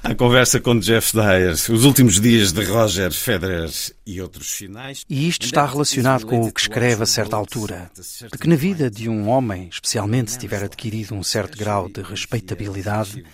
A 0.02 0.16
conversa 0.16 0.60
com 0.62 0.80
Jeff 0.80 1.14
Dyer, 1.14 1.52
os 1.52 1.84
últimos 1.84 2.22
dias 2.22 2.54
de 2.54 2.64
Roger 2.64 3.12
Federer 3.12 3.70
e 4.06 4.22
outros 4.22 4.52
sinais. 4.52 5.06
E 5.10 5.28
isto 5.28 5.46
está 5.46 5.66
relacionado 5.66 6.26
com 6.26 6.42
o 6.42 6.52
que 6.52 6.62
escreve 6.62 7.04
a 7.04 7.06
certa 7.06 7.36
altura, 7.36 7.92
de 8.32 8.38
que 8.38 8.48
na 8.48 8.56
vida 8.56 8.90
de 8.90 9.10
um 9.10 9.28
homem, 9.28 9.68
especialmente 9.72 10.32
se 10.32 10.40
tiver 10.40 10.64
adquirido 10.64 11.16
um 11.16 11.24
certo 11.24 11.58
grau 11.58 11.90
de 11.90 12.02
respeitabilidade, 12.02 13.26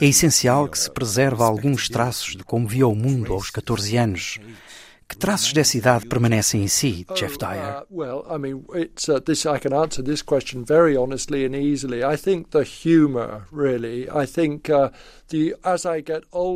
é 0.00 0.06
essencial 0.06 0.68
que 0.68 0.78
se 0.78 0.90
preserve 0.90 1.42
alguns 1.42 1.88
traços 1.88 2.36
de 2.36 2.44
como 2.44 2.66
via 2.66 2.86
o 2.86 2.94
mundo 2.94 3.32
aos 3.32 3.50
14 3.50 3.96
anos, 3.96 4.38
que 5.08 5.16
traços 5.16 5.52
dessa 5.54 5.78
idade 5.78 6.06
permanecem 6.06 6.62
em 6.62 6.68
si, 6.68 7.06
Jeff 7.14 7.38
Dyer? 7.38 7.84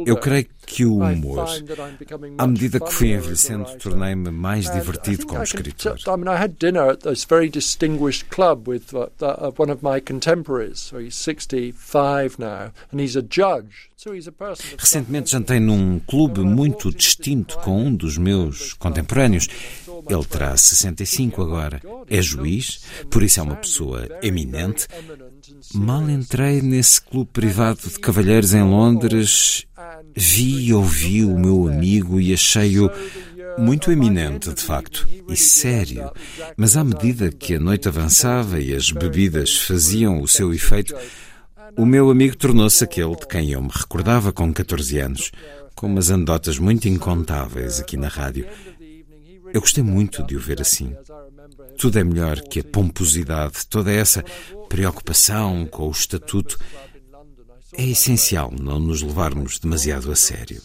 Eu 0.06 0.16
creio 0.16 0.46
que 0.66 0.84
o 0.86 0.98
humor, 0.98 1.46
à 2.38 2.46
medida 2.46 2.80
que 2.80 2.92
fui 2.92 3.12
envelhecendo, 3.12 3.66
tornei-me 3.78 4.30
mais 4.30 4.70
divertido 4.70 5.26
como 5.26 5.42
escritor. 5.42 5.98
I 6.06 6.16
mean, 6.16 6.28
I 6.28 6.42
had 6.42 6.54
dinner 6.58 6.90
at 6.90 7.00
this 7.00 7.24
very 7.24 7.50
distinguished 7.50 8.28
club 8.30 8.68
with 8.68 8.94
uh, 8.94 9.08
uh, 9.20 9.52
one 9.56 9.70
of 9.70 9.82
my 9.82 10.00
contemporaries. 10.00 10.80
So 10.80 10.98
he's 10.98 11.14
65 11.16 12.38
now, 12.38 12.72
and 12.90 13.00
he's 13.00 13.16
a 13.16 13.22
judge. 13.22 13.92
Recentemente 14.76 15.30
jantei 15.30 15.60
num 15.60 16.00
clube 16.00 16.40
muito 16.40 16.90
distinto 16.92 17.56
com 17.58 17.86
um 17.86 17.94
dos 17.94 18.18
meus 18.18 18.72
contemporâneos. 18.72 19.46
Ele 20.08 20.24
terá 20.24 20.56
65 20.56 21.40
agora. 21.40 21.80
É 22.08 22.20
juiz, 22.20 22.82
por 23.08 23.22
isso 23.22 23.38
é 23.38 23.42
uma 23.44 23.54
pessoa 23.54 24.08
eminente. 24.20 24.88
Mal 25.74 26.10
entrei 26.10 26.60
nesse 26.60 27.00
clube 27.00 27.30
privado 27.32 27.88
de 27.88 27.98
cavalheiros 27.98 28.52
em 28.52 28.62
Londres, 28.62 29.66
vi 30.14 30.66
e 30.66 30.74
ouvi 30.74 31.24
o 31.24 31.38
meu 31.38 31.68
amigo 31.68 32.20
e 32.20 32.32
achei-o 32.32 32.90
muito 33.58 33.90
eminente, 33.90 34.52
de 34.52 34.62
facto, 34.62 35.06
e 35.28 35.36
sério. 35.36 36.10
Mas 36.56 36.76
à 36.76 36.82
medida 36.82 37.30
que 37.30 37.54
a 37.54 37.60
noite 37.60 37.88
avançava 37.88 38.60
e 38.60 38.74
as 38.74 38.90
bebidas 38.90 39.56
faziam 39.56 40.20
o 40.20 40.28
seu 40.28 40.52
efeito, 40.52 40.94
o 41.76 41.86
meu 41.86 42.10
amigo 42.10 42.36
tornou-se 42.36 42.82
aquele 42.82 43.16
de 43.16 43.26
quem 43.26 43.52
eu 43.52 43.62
me 43.62 43.70
recordava 43.72 44.32
com 44.32 44.52
14 44.52 44.98
anos, 44.98 45.32
com 45.74 45.86
umas 45.86 46.10
anedotas 46.10 46.58
muito 46.58 46.88
incontáveis 46.88 47.80
aqui 47.80 47.96
na 47.96 48.08
rádio. 48.08 48.46
Eu 49.52 49.60
gostei 49.60 49.84
muito 49.84 50.22
de 50.22 50.36
o 50.36 50.40
ver 50.40 50.60
assim. 50.60 50.94
Tudo 51.78 51.98
é 51.98 52.04
melhor 52.04 52.40
que 52.40 52.60
a 52.60 52.64
pomposidade, 52.64 53.66
toda 53.68 53.92
essa 53.92 54.24
preocupação 54.68 55.66
com 55.66 55.88
o 55.88 55.90
estatuto. 55.90 56.58
É 57.74 57.84
essencial 57.84 58.52
não 58.52 58.78
nos 58.78 59.02
levarmos 59.02 59.58
demasiado 59.58 60.10
a 60.12 60.16
sério. 60.16 60.60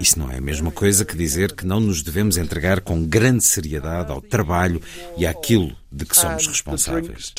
Isso 0.00 0.18
não 0.18 0.30
é 0.30 0.38
a 0.38 0.40
mesma 0.40 0.70
coisa 0.70 1.04
que 1.04 1.16
dizer 1.16 1.52
que 1.52 1.66
não 1.66 1.80
nos 1.80 2.02
devemos 2.02 2.36
entregar 2.36 2.80
com 2.80 3.04
grande 3.04 3.44
seriedade 3.44 4.12
ao 4.12 4.20
trabalho 4.20 4.80
e 5.16 5.26
àquilo 5.26 5.74
de 5.90 6.04
que 6.04 6.16
somos 6.16 6.46
responsáveis. 6.46 7.32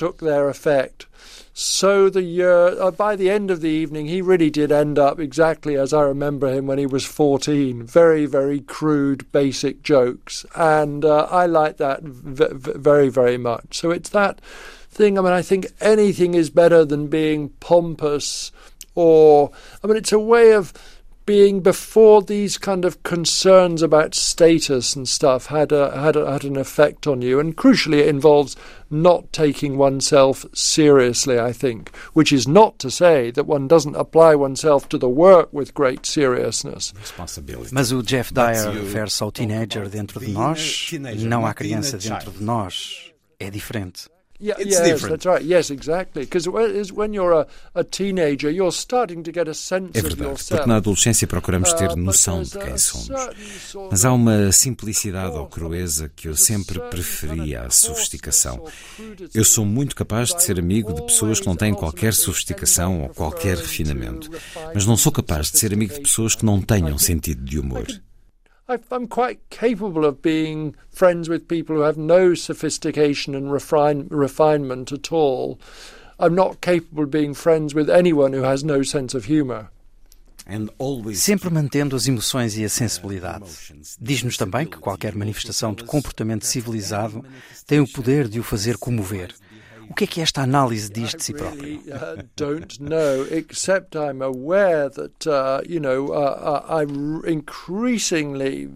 So 1.59 2.11
the 2.11 2.21
year, 2.21 2.79
uh, 2.79 2.91
by 2.91 3.15
the 3.15 3.31
end 3.31 3.49
of 3.49 3.61
the 3.61 3.69
evening, 3.69 4.05
he 4.05 4.21
really 4.21 4.51
did 4.51 4.71
end 4.71 4.99
up 4.99 5.19
exactly 5.19 5.75
as 5.75 5.91
I 5.91 6.03
remember 6.03 6.53
him 6.53 6.67
when 6.67 6.77
he 6.77 6.85
was 6.85 7.03
14. 7.03 7.81
Very, 7.81 8.27
very 8.27 8.59
crude, 8.59 9.25
basic 9.31 9.81
jokes. 9.81 10.45
And 10.53 11.03
uh, 11.03 11.27
I 11.31 11.47
like 11.47 11.77
that 11.77 12.03
v- 12.03 12.53
very, 12.53 13.09
very 13.09 13.39
much. 13.39 13.79
So 13.79 13.89
it's 13.89 14.09
that 14.09 14.39
thing. 14.91 15.17
I 15.17 15.21
mean, 15.21 15.33
I 15.33 15.41
think 15.41 15.65
anything 15.81 16.35
is 16.35 16.51
better 16.51 16.85
than 16.85 17.07
being 17.07 17.49
pompous 17.59 18.51
or, 18.93 19.49
I 19.83 19.87
mean, 19.87 19.97
it's 19.97 20.11
a 20.11 20.19
way 20.19 20.53
of 20.53 20.73
being 21.27 21.59
before 21.59 22.23
these 22.23 22.57
kind 22.57 22.85
of 22.85 23.03
concerns 23.03 23.83
about 23.83 24.15
status 24.15 24.95
and 24.95 25.07
stuff 25.07 25.47
had 25.47 25.71
a, 25.71 25.91
had 25.99 26.15
a, 26.15 26.31
had 26.31 26.45
an 26.45 26.57
effect 26.57 27.05
on 27.05 27.21
you, 27.21 27.39
and 27.39 27.55
crucially, 27.55 27.99
it 27.99 28.07
involves 28.07 28.55
not 28.89 29.31
taking 29.31 29.77
oneself 29.77 30.45
seriously. 30.53 31.37
I 31.37 31.53
think, 31.53 31.95
which 32.13 32.31
is 32.31 32.47
not 32.47 32.79
to 32.79 32.89
say 32.89 33.29
that 33.31 33.45
one 33.45 33.67
doesn't 33.67 33.95
apply 33.95 34.35
oneself 34.35 34.89
to 34.89 34.97
the 34.97 35.09
work 35.09 35.49
with 35.51 35.75
great 35.75 36.05
seriousness. 36.05 36.93
Mas 37.71 37.91
o 37.91 38.01
Jeff 38.01 38.33
Dyer 38.33 38.71
refere-se 38.71 39.21
ao 39.21 39.31
teenager 39.31 39.89
dentro 39.89 40.19
de 40.19 40.31
nós, 40.31 40.89
não 41.19 41.45
à 41.45 41.53
criança 41.53 41.97
dentro 41.97 42.31
de 42.31 42.43
nós. 42.43 43.11
É 43.39 43.51
diferente. 43.51 44.09
Yeah, 44.39 44.55
it's 44.59 44.73
yes, 44.73 44.83
different. 44.83 45.09
that's 45.09 45.25
right. 45.25 45.43
Yes, 45.43 45.71
exactly. 45.71 46.21
Because 46.21 46.47
when 46.47 47.11
you're 47.11 47.33
a, 47.33 47.47
a 47.73 47.83
teenager, 47.83 48.51
you're 48.51 48.71
starting 48.71 49.23
to 49.23 49.31
get 49.31 49.47
a 49.47 49.53
sense 49.53 49.97
é 49.97 50.01
verdade, 50.01 50.43
porque 50.47 50.67
na 50.67 50.75
adolescência 50.75 51.25
procuramos 51.25 51.73
ter 51.73 51.89
uh, 51.89 51.95
noção 51.95 52.43
de 52.43 52.51
quem 52.51 52.77
somos. 52.77 53.09
Mas 53.89 54.05
há 54.05 54.13
uma 54.13 54.51
simplicidade 54.51 55.35
ou 55.35 55.47
crueza 55.47 56.11
que 56.15 56.27
eu 56.27 56.35
sempre 56.35 56.79
preferi 56.79 57.55
à 57.55 57.67
sofisticação. 57.71 58.63
Eu 59.33 59.43
sou 59.43 59.65
muito 59.65 59.95
capaz 59.95 60.29
de 60.29 60.43
ser 60.43 60.59
amigo 60.59 60.93
de 60.93 61.01
pessoas 61.01 61.39
que 61.39 61.47
não 61.47 61.55
têm 61.55 61.73
qualquer 61.73 62.13
sofisticação 62.13 63.01
ou 63.01 63.09
qualquer 63.09 63.57
refinamento, 63.57 64.29
mas 64.71 64.85
não 64.85 64.95
sou 64.95 65.11
capaz 65.11 65.49
de 65.49 65.57
ser 65.57 65.73
amigo 65.73 65.95
de 65.95 66.01
pessoas 66.01 66.35
que 66.35 66.45
não 66.45 66.61
tenham 66.61 66.97
sentido 66.99 67.43
de 67.43 67.57
humor. 67.57 67.87
I'm 68.69 69.07
quite 69.07 69.39
capable 69.49 70.03
of 70.03 70.21
being 70.21 70.75
friends 70.89 71.29
with 71.29 71.47
people 71.47 71.77
who 71.77 71.83
have 71.83 71.97
no 71.97 72.33
sophistication 72.33 73.33
and 73.33 73.49
refine, 73.49 74.07
refinement 74.09 74.91
at 74.91 75.09
all. 75.11 75.57
I'm 76.19 76.35
not 76.35 76.59
capable 76.59 77.05
of 77.05 77.09
being 77.09 77.33
friends 77.33 77.73
with 77.73 77.89
anyone 77.89 78.33
who 78.33 78.43
has 78.43 78.65
no 78.65 78.83
sense 78.83 79.15
of 79.15 79.25
humor. 79.25 79.69
Sempre 81.13 81.49
mantendo 81.49 81.95
as 81.95 82.07
emoções 82.07 82.57
e 82.57 82.63
a 82.63 82.69
sensibilidade. 82.69 83.45
Diz-nos 83.99 84.37
também 84.37 84.65
que 84.65 84.77
qualquer 84.77 85.13
manifestação 85.13 85.73
de 85.73 85.83
comportamento 85.83 86.45
civilizado 86.45 87.23
tem 87.65 87.81
o 87.81 87.87
poder 87.87 88.29
de 88.29 88.39
o 88.39 88.43
fazer 88.43 88.77
comover. 88.77 89.33
O 89.89 89.93
que 89.93 90.03
é 90.03 90.07
que 90.07 90.21
esta 90.21 90.41
análise 90.41 90.91
diz 90.91 91.13
de 91.13 91.23
si 91.23 91.33
próprio? 91.33 91.79
Uh, 91.79 92.23
don't 92.35 92.81
know, 92.81 93.25
except 93.31 93.95
I'm 93.95 94.21
aware 94.21 94.89
that 94.89 95.27
uh, 95.27 95.61
you 95.67 95.79
know 95.79 96.13
uh, 96.13 96.63
I'm 96.69 97.21
increasingly 97.25 98.69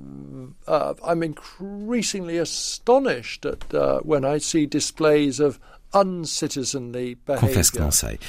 I'm 0.67 1.23
increasingly 1.23 2.39
astonished 2.39 3.45
at 3.45 4.05
when 4.05 4.23
I 4.23 4.39
see 4.39 4.65
displays 4.65 5.39
of 5.39 5.59
uncitizenly 5.93 7.15
behavior. 7.25 7.39
Confesso 7.39 7.71
que 7.71 7.79
não 7.79 7.91
sei. 7.91 8.19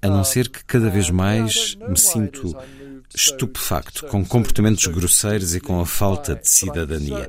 A 0.00 0.08
não 0.08 0.22
ser 0.22 0.48
que 0.48 0.64
cada 0.64 0.88
vez 0.88 1.10
mais 1.10 1.76
me 1.88 1.98
sinto 1.98 2.56
estupefacto 3.12 4.06
com 4.06 4.24
comportamentos 4.24 4.86
grosseiros 4.86 5.54
e 5.56 5.60
com 5.60 5.80
a 5.80 5.86
falta 5.86 6.36
de 6.36 6.48
cidadania. 6.48 7.28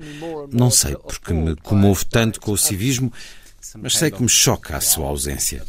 Não 0.51 0.69
sei 0.69 0.95
porque 0.95 1.33
me 1.33 1.55
comovo 1.55 2.05
tanto 2.05 2.39
com 2.39 2.51
o 2.51 2.57
civismo 2.57 3.11
mas 3.77 3.97
sei 3.97 4.11
que 4.11 4.21
me 4.21 4.29
choca 4.29 4.77
a 4.77 4.81
sua 4.81 5.07
ausência. 5.07 5.63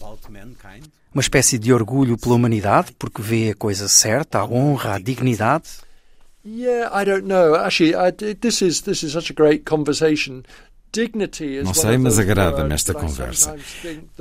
Uma 1.13 1.21
espécie 1.21 1.59
de 1.59 1.73
orgulho 1.73 2.17
pela 2.17 2.35
humanidade, 2.35 2.93
porque 2.99 3.21
vê 3.21 3.51
a 3.51 3.55
coisa 3.55 3.89
certa, 3.89 4.39
a 4.39 4.45
honra, 4.45 4.95
a 4.95 4.99
dignidade? 4.99 5.65
Yeah, 6.45 6.91
I 6.95 7.05
don't 7.05 7.27
know. 7.27 7.55
Actually, 7.55 7.95
I, 7.95 8.13
this 8.35 8.63
is 8.63 8.81
this 8.83 9.03
is 9.03 9.13
such 9.13 9.31
a 9.31 9.35
great 9.35 9.65
conversation. 9.65 10.43
Não 11.65 11.75
sei, 11.75 11.97
mas 11.99 12.19
agrada-me 12.19 12.75
esta 12.75 12.93
conversa. 12.95 13.57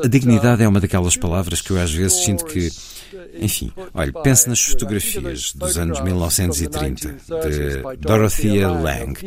A 0.03 0.08
dignidade 0.08 0.63
é 0.63 0.67
uma 0.67 0.79
daquelas 0.79 1.17
palavras 1.17 1.62
que 1.62 1.71
eu 1.71 1.82
às 1.82 1.91
vezes 1.91 2.23
sinto 2.23 2.45
que 2.45 2.69
enfim, 3.34 3.71
olhe, 3.93 4.12
pense 4.23 4.47
nas 4.47 4.62
fotografias 4.62 5.53
dos 5.53 5.77
anos 5.77 5.99
1930 6.01 7.15
de 7.49 7.97
Dorothea 7.99 8.69
Lange. 8.69 9.25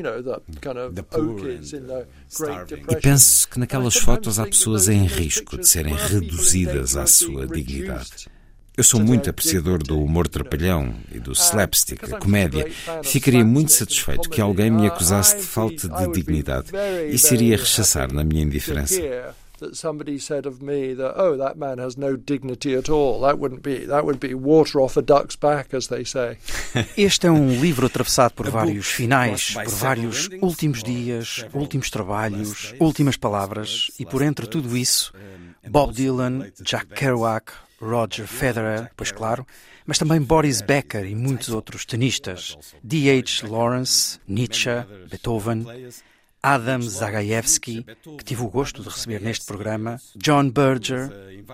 E 2.89 2.97
pense 2.97 3.49
que 3.49 3.59
naquelas 3.59 3.97
fotos 3.97 4.39
há 4.39 4.47
pessoas 4.47 4.89
em 4.89 5.05
risco 5.05 5.59
de 5.59 5.69
serem 5.69 5.95
reduzidas 5.95 6.97
à 6.97 7.07
sua 7.07 7.47
dignidade. 7.47 8.29
Eu 8.77 8.85
sou 8.85 9.01
muito 9.01 9.29
apreciador 9.29 9.83
do 9.83 10.03
humor 10.03 10.27
trapalhão 10.29 10.95
e 11.13 11.19
do 11.19 11.33
slapstick, 11.33 12.05
a 12.13 12.19
comédia. 12.19 12.67
Ficaria 13.03 13.45
muito 13.45 13.73
satisfeito 13.73 14.31
que 14.31 14.41
alguém 14.41 14.71
me 14.71 14.87
acusasse 14.87 15.37
de 15.37 15.43
falta 15.43 15.89
de 15.89 16.13
dignidade. 16.13 16.71
Isso 17.11 17.35
iria 17.35 17.57
rechaçar 17.57 18.13
na 18.13 18.25
minha 18.25 18.43
indiferença 18.43 19.01
that 19.63 19.77
somebody 19.77 20.19
said 20.19 20.45
of 20.45 20.61
me 20.61 20.93
that 20.95 21.15
oh 21.17 21.37
that 21.37 21.57
man 21.57 21.79
has 21.79 21.97
no 21.97 22.17
dignity 22.17 22.75
at 22.75 22.91
all. 22.91 23.21
That 23.21 23.39
wouldn't 23.39 23.63
be 23.63 23.87
that 23.87 24.05
would 24.05 24.19
be 24.19 24.35
water 24.35 24.81
off 24.81 24.97
a 24.97 25.03
duck's 25.03 25.37
back, 25.37 25.73
as 25.75 25.87
they 25.87 26.05
say. 26.05 26.37
Este 26.97 27.27
é 27.27 27.31
um 27.31 27.49
livro 27.61 27.87
atravessado 27.87 28.33
por 28.33 28.51
vários 28.51 28.89
finais, 28.89 29.55
por 29.55 29.69
vários 29.69 30.29
últimos 30.43 30.83
dias, 30.83 31.47
últimos 31.55 31.91
trabalhos, 31.91 32.75
últimas 32.81 33.17
palavras 33.17 33.91
e 33.99 34.05
por 34.05 34.23
entre 34.23 34.47
tudo 34.47 34.77
isso, 34.77 35.13
Bob 35.69 35.95
Dylan, 35.95 36.51
Jack 36.61 36.87
Kerouac, 36.95 37.53
Roger 37.83 38.27
Federer, 38.27 38.91
pois 38.97 39.11
claro, 39.11 39.45
mas 39.85 39.99
também 39.99 40.21
Boris 40.21 40.61
Becker 40.61 41.05
e 41.05 41.15
muitos 41.15 41.49
outros 41.49 41.85
tenistas, 41.85 42.57
D.H. 42.83 43.47
Lawrence, 43.47 44.21
Nietzsche, 44.27 44.71
Beethoven, 45.11 45.67
Adam 46.41 46.81
Zagajewski, 46.81 47.85
que 48.19 48.25
tive 48.25 48.43
o 48.43 48.49
gosto 48.49 48.83
de 48.83 48.89
receber 48.89 49.21
neste 49.21 49.45
programa, 49.47 50.01
John 50.17 50.51
Berger, 50.51 51.11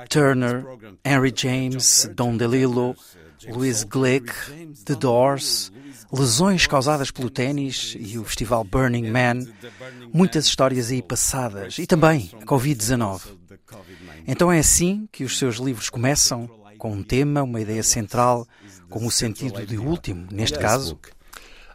Turner, 0.08 0.64
Henry 1.04 1.32
James, 1.34 2.08
Don 2.14 2.36
DeLillo, 2.36 2.94
Louis 3.48 3.84
Glick, 3.84 4.32
The 4.84 4.94
Doors, 4.94 5.72
lesões 6.12 6.66
causadas 6.66 7.10
pelo 7.10 7.30
ténis 7.30 7.96
e 7.98 8.18
o 8.18 8.24
festival 8.24 8.64
Burning 8.64 9.10
Man, 9.10 9.46
muitas 10.12 10.46
histórias 10.46 10.90
aí 10.90 11.02
passadas 11.02 11.78
e 11.78 11.86
também 11.86 12.30
a 12.40 12.44
Covid-19. 12.44 13.37
Então 14.26 14.50
é 14.50 14.58
assim 14.58 15.08
que 15.10 15.24
os 15.24 15.38
seus 15.38 15.56
livros 15.56 15.90
começam, 15.90 16.48
com 16.78 16.92
um 16.92 17.02
tema, 17.02 17.42
uma 17.42 17.60
ideia 17.60 17.82
central, 17.82 18.46
com 18.88 19.06
o 19.06 19.10
sentido 19.10 19.66
de 19.66 19.78
último, 19.78 20.26
neste 20.30 20.58
caso, 20.58 20.98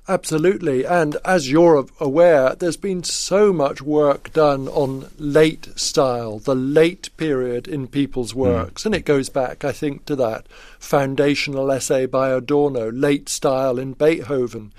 Absolutely. 0.05 0.85
And 0.85 1.15
as 1.23 1.49
you're 1.49 1.85
aware, 1.99 2.55
there's 2.55 2.75
been 2.75 3.03
so 3.03 3.53
much 3.53 3.81
work 3.81 4.33
done 4.33 4.67
on 4.67 5.09
late 5.17 5.79
style, 5.79 6.39
the 6.39 6.55
late 6.55 7.09
period 7.15 7.69
in 7.69 7.87
people's 7.87 8.31
hmm. 8.31 8.41
works. 8.41 8.83
Mm. 8.83 8.85
And 8.87 8.95
it 8.95 9.05
goes 9.05 9.29
back, 9.29 9.63
I 9.63 9.71
think, 9.71 10.05
to 10.05 10.15
that 10.17 10.47
foundational 10.77 11.71
essay 11.71 12.05
by 12.05 12.31
Adorno, 12.31 12.91
Late 12.91 13.29
Style 13.29 13.79
in 13.79 13.93
Beethoven. 13.93 14.73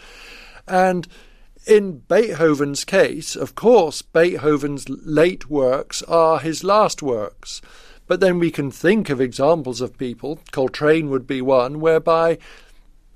And 0.69 1.09
in 1.67 1.99
Beethoven's 2.09 2.85
case, 2.85 3.37
of 3.37 3.55
course, 3.55 4.03
Beethoven's 4.03 4.89
late 4.89 5.49
works 5.49 6.03
are 6.03 6.39
his 6.39 6.65
last 6.65 7.03
works. 7.03 7.61
But 8.07 8.21
then 8.21 8.39
we 8.39 8.51
can 8.51 8.71
think 8.71 9.09
of 9.09 9.21
examples 9.21 9.81
of 9.81 9.97
people, 9.97 10.39
Coltrane 10.53 11.09
would 11.09 11.27
be 11.27 11.41
one, 11.41 11.81
whereby 11.81 12.39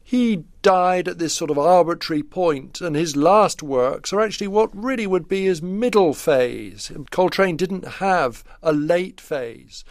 he 0.02 0.44
died 0.62 1.06
at 1.06 1.18
this 1.18 1.34
sort 1.34 1.50
of 1.50 1.58
arbitrary 1.58 2.22
point, 2.22 2.80
and 2.80 2.96
his 2.96 3.14
last 3.14 3.62
works 3.62 4.10
are 4.10 4.20
actually 4.20 4.48
what 4.48 4.70
really 4.74 5.06
would 5.06 5.28
be 5.28 5.44
his 5.44 5.60
middle 5.60 6.14
phase. 6.14 6.90
Coltrane 7.10 7.58
didn't 7.58 7.86
have 7.86 8.42
a 8.62 8.72
late 8.72 9.20
phase. 9.20 9.84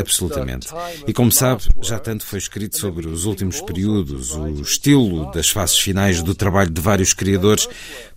Absolutamente. 0.00 0.68
E 1.06 1.12
como 1.12 1.30
sabe, 1.30 1.62
já 1.82 1.98
tanto 1.98 2.24
foi 2.24 2.38
escrito 2.38 2.76
sobre 2.76 3.06
os 3.06 3.24
últimos 3.24 3.60
períodos, 3.60 4.32
o 4.32 4.62
estilo 4.62 5.30
das 5.32 5.50
fases 5.50 5.78
finais 5.78 6.22
do 6.22 6.34
trabalho 6.34 6.70
de 6.70 6.80
vários 6.80 7.12
criadores. 7.12 7.68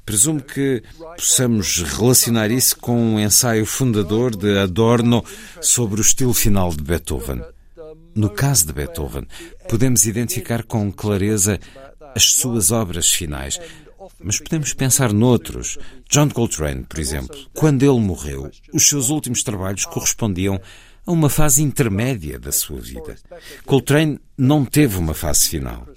Presumo 0.05 0.41
que 0.41 0.81
possamos 1.15 1.81
relacionar 1.83 2.49
isso 2.49 2.77
com 2.77 2.97
um 2.97 3.19
ensaio 3.19 3.65
fundador 3.65 4.35
de 4.35 4.57
Adorno 4.57 5.23
sobre 5.61 5.99
o 5.99 6.01
estilo 6.01 6.33
final 6.33 6.71
de 6.71 6.81
Beethoven. 6.81 7.41
No 8.15 8.29
caso 8.29 8.65
de 8.65 8.73
Beethoven, 8.73 9.27
podemos 9.69 10.05
identificar 10.05 10.63
com 10.63 10.91
clareza 10.91 11.59
as 12.15 12.31
suas 12.31 12.71
obras 12.71 13.11
finais, 13.11 13.59
mas 14.23 14.39
podemos 14.39 14.73
pensar 14.73 15.13
noutros. 15.13 15.77
John 16.09 16.29
Coltrane, 16.29 16.83
por 16.83 16.99
exemplo, 16.99 17.37
quando 17.53 17.83
ele 17.83 17.99
morreu, 17.99 18.51
os 18.73 18.87
seus 18.87 19.09
últimos 19.09 19.43
trabalhos 19.43 19.85
correspondiam 19.85 20.59
a 21.05 21.11
uma 21.11 21.29
fase 21.29 21.63
intermédia 21.63 22.37
da 22.37 22.51
sua 22.51 22.79
vida. 22.79 23.15
Coltrane 23.65 24.19
não 24.37 24.65
teve 24.65 24.97
uma 24.97 25.13
fase 25.13 25.47
final. 25.47 25.87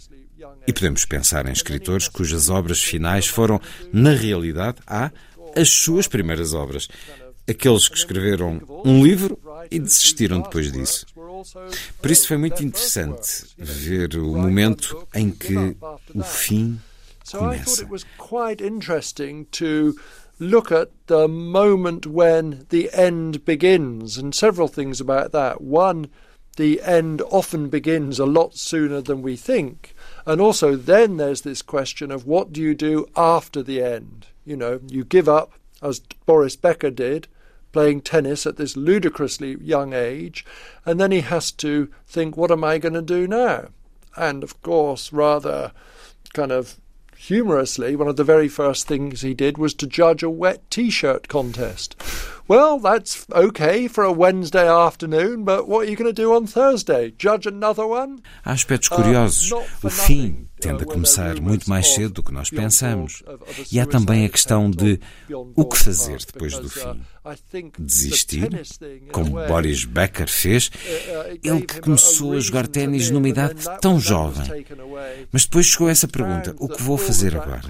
E 0.67 0.73
podemos 0.73 1.05
pensar 1.05 1.47
em 1.47 1.53
escritores 1.53 2.07
cujas 2.09 2.49
obras 2.49 2.83
finais 2.83 3.27
foram, 3.27 3.61
na 3.93 4.13
realidade, 4.13 4.79
há 4.87 5.11
as 5.57 5.69
suas 5.69 6.07
primeiras 6.07 6.55
obras. 6.55 6.89
Aqueles 7.49 7.89
que 7.89 7.97
escreveram 7.97 8.63
um 8.85 9.05
livro 9.05 9.39
e 9.71 9.79
desistiram 9.79 10.41
depois 10.41 10.71
disso. 10.71 11.07
Por 12.01 12.11
isso 12.11 12.29
foi 12.29 12.37
muito 12.37 12.63
interessante 12.63 13.47
ver 13.59 14.17
o 14.17 14.37
momento 14.37 15.07
em 15.15 15.31
que 15.31 15.77
o 16.15 16.23
fim 16.23 16.79
começa. 17.39 17.89
look 20.39 20.73
at 20.73 20.91
the 21.07 21.29
moment 21.29 22.07
when 22.07 22.67
the 22.71 22.91
end 22.93 23.45
begins, 23.45 24.17
and 24.17 24.35
several 24.35 24.69
things 24.69 25.01
about 25.01 25.33
that. 25.33 25.61
One, 25.61 26.09
the 26.57 26.81
end 26.83 27.23
often 27.31 27.69
begins 27.69 28.19
a 28.19 28.27
lot 28.27 28.57
sooner 28.57 29.01
than 29.01 29.23
we 29.23 29.37
think. 29.37 29.95
And 30.27 30.41
also, 30.41 30.77
then 30.77 31.19
there's 31.19 31.43
this 31.43 31.63
question 31.63 32.11
of 32.11 32.27
what 32.27 32.53
do 32.53 32.61
you 32.61 32.75
do 32.75 33.07
after 33.17 33.63
the 33.63 33.83
end? 33.83 34.27
You 34.45 34.57
know, 34.57 34.81
you 34.89 35.05
give 35.05 35.29
up, 35.29 35.53
as 35.83 36.01
Boris 36.27 36.57
Becker 36.57 36.91
did, 36.91 37.29
playing 37.73 38.01
tennis 38.01 38.47
at 38.47 38.57
this 38.57 38.77
ludicrously 38.77 39.57
young 39.61 39.93
age, 39.93 40.45
and 40.85 40.99
then 40.99 41.13
he 41.13 41.21
has 41.21 41.53
to 41.53 41.89
think, 42.07 42.37
what 42.37 42.51
am 42.51 42.65
I 42.65 42.79
going 42.79 42.95
to 42.95 43.03
do 43.03 43.29
now? 43.29 43.69
And 44.17 44.43
of 44.43 44.61
course, 44.63 45.13
rather 45.13 45.73
kind 46.33 46.51
of 46.51 46.80
humorously, 47.21 47.95
one 47.95 48.09
of 48.09 48.17
the 48.17 48.25
very 48.25 48.49
first 48.49 48.89
things 48.89 49.21
he 49.21 49.35
did 49.35 49.59
was 49.59 49.75
to 49.75 49.87
judge 49.87 50.23
a 50.23 50.31
wet 50.31 50.69
t 50.71 50.89
shirt 50.89 51.29
contest. 51.29 51.95
Well, 52.51 52.81
that's 52.81 53.29
okay 53.33 53.87
for 53.87 54.03
a 54.03 54.11
Wednesday 54.11 54.67
afternoon, 54.67 55.45
but 55.45 55.69
what 55.69 55.87
are 55.87 55.89
you 55.89 55.95
going 55.95 56.13
to 56.13 56.23
do 56.23 56.35
on 56.35 56.49
Thursday? 56.49 57.13
Judge 57.17 57.47
another 57.47 57.87
one? 57.87 58.23
Há 58.45 58.51
aspectos 58.51 58.89
curiosos. 58.89 59.53
Uh, 59.53 59.63
o 59.85 59.89
fim 59.89 60.49
tende 60.61 60.83
a 60.83 60.87
começar 60.87 61.41
muito 61.41 61.69
mais 61.69 61.89
cedo 61.89 62.15
do 62.15 62.23
que 62.23 62.33
nós 62.33 62.51
pensamos. 62.51 63.23
E 63.73 63.81
há 63.81 63.87
também 63.87 64.25
a 64.25 64.29
questão 64.29 64.71
de 64.71 65.01
o 65.57 65.65
que 65.65 65.79
fazer 65.79 66.19
depois 66.19 66.59
do 66.59 66.69
fim. 66.69 67.01
Desistir, 67.79 68.49
como 69.13 69.31
Boris 69.47 69.85
Becker 69.85 70.29
fez, 70.29 70.71
ele 71.43 71.63
que 71.63 71.81
começou 71.81 72.33
a 72.33 72.41
jogar 72.41 72.67
ténis 72.67 73.11
numa 73.11 73.29
idade 73.29 73.63
tão 73.81 74.01
jovem. 74.01 74.67
Mas 75.31 75.45
depois 75.45 75.67
chegou 75.67 75.89
essa 75.89 76.09
pergunta: 76.09 76.55
o 76.59 76.69
que 76.69 76.83
vou 76.83 76.97
fazer 76.97 77.37
agora? 77.37 77.63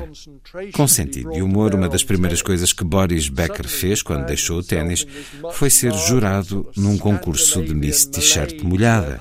Com 0.73 0.87
sentido 0.87 1.35
e 1.35 1.43
humor, 1.43 1.75
uma 1.75 1.89
das 1.89 2.05
primeiras 2.05 2.43
coisas 2.43 2.73
que 2.73 2.85
Boris 2.85 3.29
Becker 3.29 3.69
fez 3.69 4.03
quando 4.03 4.27
deixou 4.27 4.63
ténis 4.71 5.05
foi 5.53 5.69
ser 5.69 5.93
jurado 5.93 6.71
num 6.77 6.97
concurso 6.97 7.61
de 7.65 7.75
Miss 7.75 8.07
T-shirt 8.07 8.63
molhada. 8.63 9.21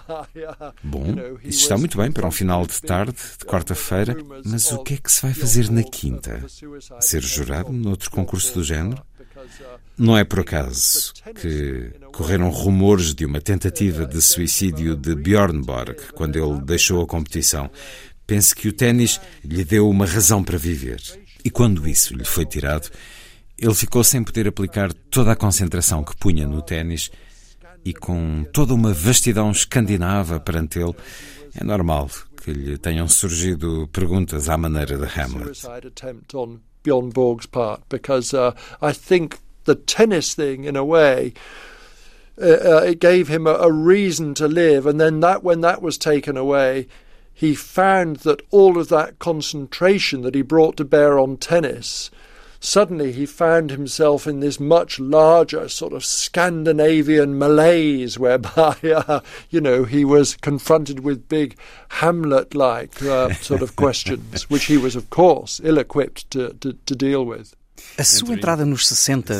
Bom, 0.84 1.16
isso 1.44 1.62
está 1.62 1.76
muito 1.76 1.98
bem 1.98 2.12
para 2.12 2.28
um 2.28 2.32
final 2.32 2.68
de 2.68 2.80
tarde, 2.80 3.16
de 3.40 3.46
quarta-feira, 3.46 4.16
mas 4.46 4.72
o 4.72 4.84
que 4.84 4.94
é 4.94 4.98
que 4.98 5.12
se 5.12 5.24
vai 5.24 5.34
fazer 5.34 5.72
na 5.72 5.82
quinta? 5.82 6.46
Ser 7.02 7.24
jurado 7.24 7.72
noutro 7.72 8.12
concurso 8.12 8.54
do 8.54 8.64
género? 8.64 9.02
Não 9.98 10.18
é 10.18 10.24
por 10.24 10.42
acaso 10.42 11.14
que 11.42 11.92
correram 12.14 12.50
rumores 12.50 13.16
de 13.16 13.26
uma 13.26 13.42
tentativa 13.42 14.06
de 14.06 14.22
suicídio 14.22 14.96
de 14.96 15.16
Bjorn 15.16 15.64
Borg 15.64 15.98
quando 16.14 16.38
ele 16.38 16.62
deixou 16.62 17.02
a 17.02 17.08
competição. 17.08 17.70
Penso 18.28 18.56
que 18.56 18.68
o 18.68 18.74
ténis 18.74 19.20
lhe 19.44 19.64
deu 19.64 19.90
uma 19.90 20.06
razão 20.06 20.44
para 20.44 20.58
viver. 20.58 21.02
E 21.44 21.50
quando 21.50 21.88
isso 21.88 22.14
lhe 22.14 22.26
foi 22.26 22.46
tirado, 22.46 22.90
ele 23.62 23.74
ficou 23.74 24.04
sem 24.04 24.24
poder 24.24 24.48
aplicar 24.48 24.94
toda 24.94 25.32
a 25.32 25.36
concentração 25.36 26.04
que 26.04 26.16
punha 26.16 26.48
no 26.48 26.62
ténis 26.62 27.12
e 27.84 27.94
com 27.94 28.46
toda 28.54 28.74
uma 28.74 28.94
vastidão 28.94 29.52
escandinava 29.52 30.40
perante 30.40 30.80
ele. 30.80 30.96
É 31.56 31.64
normal 31.64 32.10
que 32.44 32.52
lhe 32.52 32.78
tenham 32.78 33.08
surgido 33.08 33.90
perguntas 33.92 34.50
à 34.50 34.58
maneira 34.58 34.98
de 34.98 35.06
Hamlet. 35.20 35.62
Bjorn 36.82 37.10
Borg's 37.10 37.46
part 37.46 37.82
because 37.90 38.34
uh, 38.34 38.54
I 38.82 38.94
think 38.94 39.38
the 39.66 39.76
tennis 39.76 40.34
thing, 40.34 40.64
in 40.64 40.78
a 40.78 40.84
way, 40.84 41.34
uh, 42.42 42.46
uh, 42.46 42.84
it 42.86 43.00
gave 43.00 43.28
him 43.28 43.46
a, 43.46 43.54
a, 43.56 43.72
reason 43.72 44.34
to 44.36 44.48
live. 44.48 44.86
And 44.86 45.00
then 45.00 45.20
that, 45.20 45.44
when 45.44 45.60
that 45.62 45.82
was 45.82 45.98
taken 45.98 46.38
away, 46.38 46.88
he 47.34 47.54
found 47.54 48.18
that 48.18 48.42
all 48.50 48.78
of 48.78 48.88
that 48.90 49.20
concentration 49.20 50.22
that 50.22 50.36
he 50.36 50.42
brought 50.42 50.78
to 50.78 50.86
bear 50.86 51.20
on 51.20 51.38
tennis. 51.38 52.10
Suddenly, 52.62 53.14
he 53.14 53.26
found 53.26 53.72
himself 53.72 54.28
in 54.28 54.42
this 54.42 54.60
much 54.60 55.00
larger 55.00 55.70
sort 55.70 55.94
of 55.94 56.04
Scandinavian 56.04 57.38
malaise, 57.38 58.20
whereby, 58.20 58.76
uh, 58.84 59.22
you 59.50 59.62
know, 59.62 59.86
he 59.86 60.04
was 60.04 60.36
confronted 60.36 61.00
with 61.00 61.30
big 61.30 61.58
Hamlet-like 61.90 63.02
uh, 63.04 63.34
sort 63.36 63.62
of 63.62 63.76
questions, 63.78 64.50
which 64.50 64.66
he 64.66 64.78
was, 64.78 64.96
of 64.96 65.10
course, 65.10 65.62
ill-equipped 65.64 66.30
to, 66.32 66.54
to, 66.60 66.74
to 66.74 66.96
deal 66.96 67.26
with. 67.26 67.56
A 67.98 68.04
sua 68.04 68.34
entrada 68.34 68.66
nos 68.66 68.88
60 68.88 69.34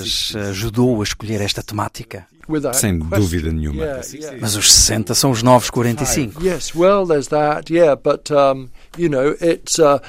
ajudou 0.50 1.02
a 1.02 1.04
escolher 1.04 1.42
esta 1.42 1.62
temática? 1.62 2.26
Sem 2.74 2.98
dúvida 2.98 3.52
nenhuma. 3.52 3.86
Mas 4.42 4.56
os 4.56 4.74
60 4.74 5.14
são 5.14 5.30
os 5.32 5.44
novos 5.44 5.70
45. 5.70 6.44
Yes, 6.44 6.74
well, 6.74 7.06
there's 7.06 7.28
that, 7.28 7.70
yeah, 7.70 7.96
but 7.96 8.32
um, 8.32 8.70
you 8.98 9.08
know, 9.08 9.36
it's 9.40 9.78
uh, 9.78 10.00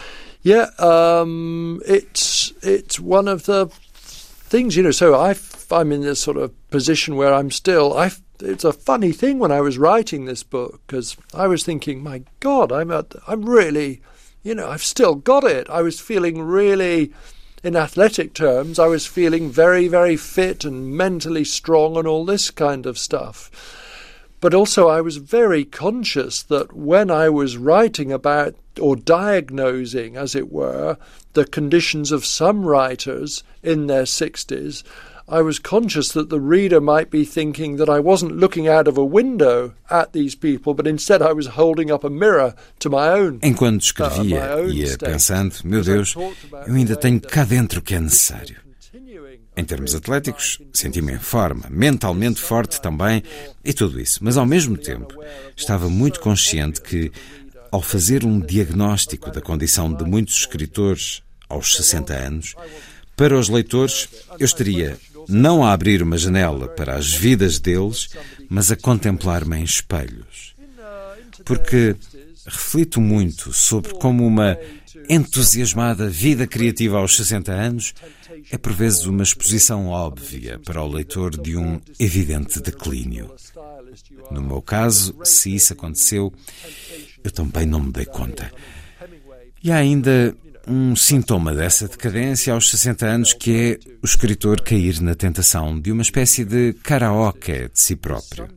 yeah, 0.42 0.70
um, 0.78 1.82
it's 1.86 2.52
it's 2.62 2.98
one 2.98 3.28
of 3.28 3.44
the 3.44 3.66
things, 3.66 4.76
you 4.76 4.82
know. 4.82 4.90
So 4.90 5.14
I 5.14 5.34
I'm 5.70 5.92
in 5.92 6.00
this 6.00 6.20
sort 6.20 6.36
of 6.36 6.52
position 6.70 7.16
where 7.16 7.32
I'm 7.32 7.50
still 7.50 7.96
I 7.96 8.10
it's 8.42 8.64
a 8.64 8.72
funny 8.72 9.12
thing 9.12 9.38
when 9.38 9.52
I 9.52 9.60
was 9.60 9.78
writing 9.78 10.24
this 10.24 10.42
book 10.42 10.80
because 10.86 11.16
I 11.34 11.46
was 11.46 11.64
thinking, 11.64 12.02
my 12.02 12.22
God, 12.40 12.72
I'm 12.72 12.90
at, 12.90 13.14
I'm 13.28 13.44
really, 13.44 14.00
you 14.42 14.54
know, 14.54 14.68
I've 14.70 14.82
still 14.82 15.14
got 15.14 15.44
it. 15.44 15.68
I 15.68 15.82
was 15.82 16.00
feeling 16.00 16.40
really 16.40 17.12
in 17.62 17.76
athletic 17.76 18.32
terms, 18.32 18.78
I 18.78 18.86
was 18.86 19.06
feeling 19.06 19.50
very, 19.50 19.86
very 19.86 20.16
fit 20.16 20.64
and 20.64 20.96
mentally 20.96 21.44
strong 21.44 21.96
and 21.96 22.06
all 22.06 22.24
this 22.24 22.50
kind 22.50 22.86
of 22.86 22.98
stuff. 22.98 23.50
But 24.40 24.54
also, 24.54 24.88
I 24.88 25.02
was 25.02 25.18
very 25.18 25.64
conscious 25.64 26.42
that 26.44 26.72
when 26.72 27.10
I 27.10 27.28
was 27.28 27.58
writing 27.58 28.10
about 28.10 28.54
or 28.80 28.96
diagnosing, 28.96 30.16
as 30.16 30.34
it 30.34 30.50
were, 30.50 30.96
the 31.34 31.44
conditions 31.44 32.10
of 32.10 32.24
some 32.24 32.64
writers 32.64 33.44
in 33.62 33.86
their 33.86 34.04
60s, 34.04 34.82
I 35.28 35.42
was 35.42 35.60
conscious 35.60 36.10
that 36.12 36.28
the 36.28 36.40
reader 36.40 36.80
might 36.80 37.08
be 37.08 37.24
thinking 37.24 37.76
that 37.76 37.88
I 37.88 38.00
wasn't 38.00 38.38
looking 38.38 38.66
out 38.66 38.88
of 38.88 38.98
a 38.98 39.04
window 39.04 39.74
at 39.88 40.12
these 40.12 40.34
people, 40.34 40.74
but 40.74 40.88
instead 40.88 41.22
I 41.22 41.32
was 41.32 41.46
holding 41.48 41.90
up 41.90 42.02
a 42.02 42.10
mirror 42.10 42.54
to 42.80 42.90
my 42.90 43.10
own. 43.10 43.38
Enquanto 43.42 43.84
escrevia, 43.84 44.56
uh, 44.56 44.68
ia 44.68 44.98
pensando, 44.98 45.54
meu 45.64 45.84
Deus, 45.84 46.16
eu 46.66 46.74
ainda 46.74 46.96
tenho 46.96 47.20
cá 47.20 47.44
dentro 47.44 47.78
o 47.78 47.82
que 47.82 47.94
é 47.94 48.00
necessário. 48.00 48.69
Em 49.60 49.64
termos 49.64 49.94
atléticos, 49.94 50.58
senti-me 50.72 51.12
em 51.12 51.18
forma, 51.18 51.66
mentalmente 51.68 52.40
forte 52.40 52.80
também, 52.80 53.22
e 53.62 53.74
tudo 53.74 54.00
isso. 54.00 54.18
Mas 54.22 54.38
ao 54.38 54.46
mesmo 54.46 54.74
tempo, 54.74 55.22
estava 55.54 55.86
muito 55.90 56.18
consciente 56.18 56.80
que, 56.80 57.12
ao 57.70 57.82
fazer 57.82 58.24
um 58.24 58.40
diagnóstico 58.40 59.30
da 59.30 59.42
condição 59.42 59.92
de 59.92 60.02
muitos 60.02 60.34
escritores 60.36 61.22
aos 61.46 61.76
60 61.76 62.14
anos, 62.14 62.54
para 63.14 63.38
os 63.38 63.50
leitores, 63.50 64.08
eu 64.38 64.46
estaria 64.46 64.96
não 65.28 65.62
a 65.62 65.74
abrir 65.74 66.02
uma 66.02 66.16
janela 66.16 66.66
para 66.66 66.94
as 66.94 67.12
vidas 67.12 67.58
deles, 67.58 68.08
mas 68.48 68.72
a 68.72 68.76
contemplar-me 68.76 69.58
em 69.58 69.62
espelhos. 69.62 70.54
Porque 71.44 71.94
reflito 72.46 72.98
muito 72.98 73.52
sobre 73.52 73.92
como 73.92 74.26
uma 74.26 74.56
entusiasmada 75.06 76.08
vida 76.08 76.46
criativa 76.46 76.98
aos 76.98 77.14
60 77.14 77.52
anos 77.52 77.94
é 78.50 78.58
por 78.58 78.72
vezes 78.72 79.06
uma 79.06 79.22
exposição 79.22 79.88
óbvia 79.88 80.58
para 80.58 80.82
o 80.82 80.88
leitor 80.88 81.36
de 81.36 81.56
um 81.56 81.80
evidente 81.98 82.60
declínio. 82.60 83.34
No 84.30 84.40
meu 84.40 84.62
caso, 84.62 85.16
se 85.24 85.54
isso 85.54 85.72
aconteceu, 85.72 86.32
eu 87.22 87.30
também 87.30 87.66
não 87.66 87.80
me 87.80 87.92
dei 87.92 88.04
conta. 88.04 88.52
E 89.62 89.70
há 89.70 89.76
ainda 89.76 90.36
um 90.66 90.94
sintoma 90.94 91.54
dessa 91.54 91.88
decadência 91.88 92.52
aos 92.52 92.70
60 92.70 93.06
anos 93.06 93.32
que 93.32 93.52
é 93.52 93.78
o 94.02 94.06
escritor 94.06 94.60
cair 94.60 95.00
na 95.00 95.14
tentação 95.14 95.78
de 95.80 95.90
uma 95.90 96.02
espécie 96.02 96.44
de 96.44 96.74
karaoke 96.74 97.68
de 97.68 97.80
si 97.80 97.96
próprio. 97.96 98.48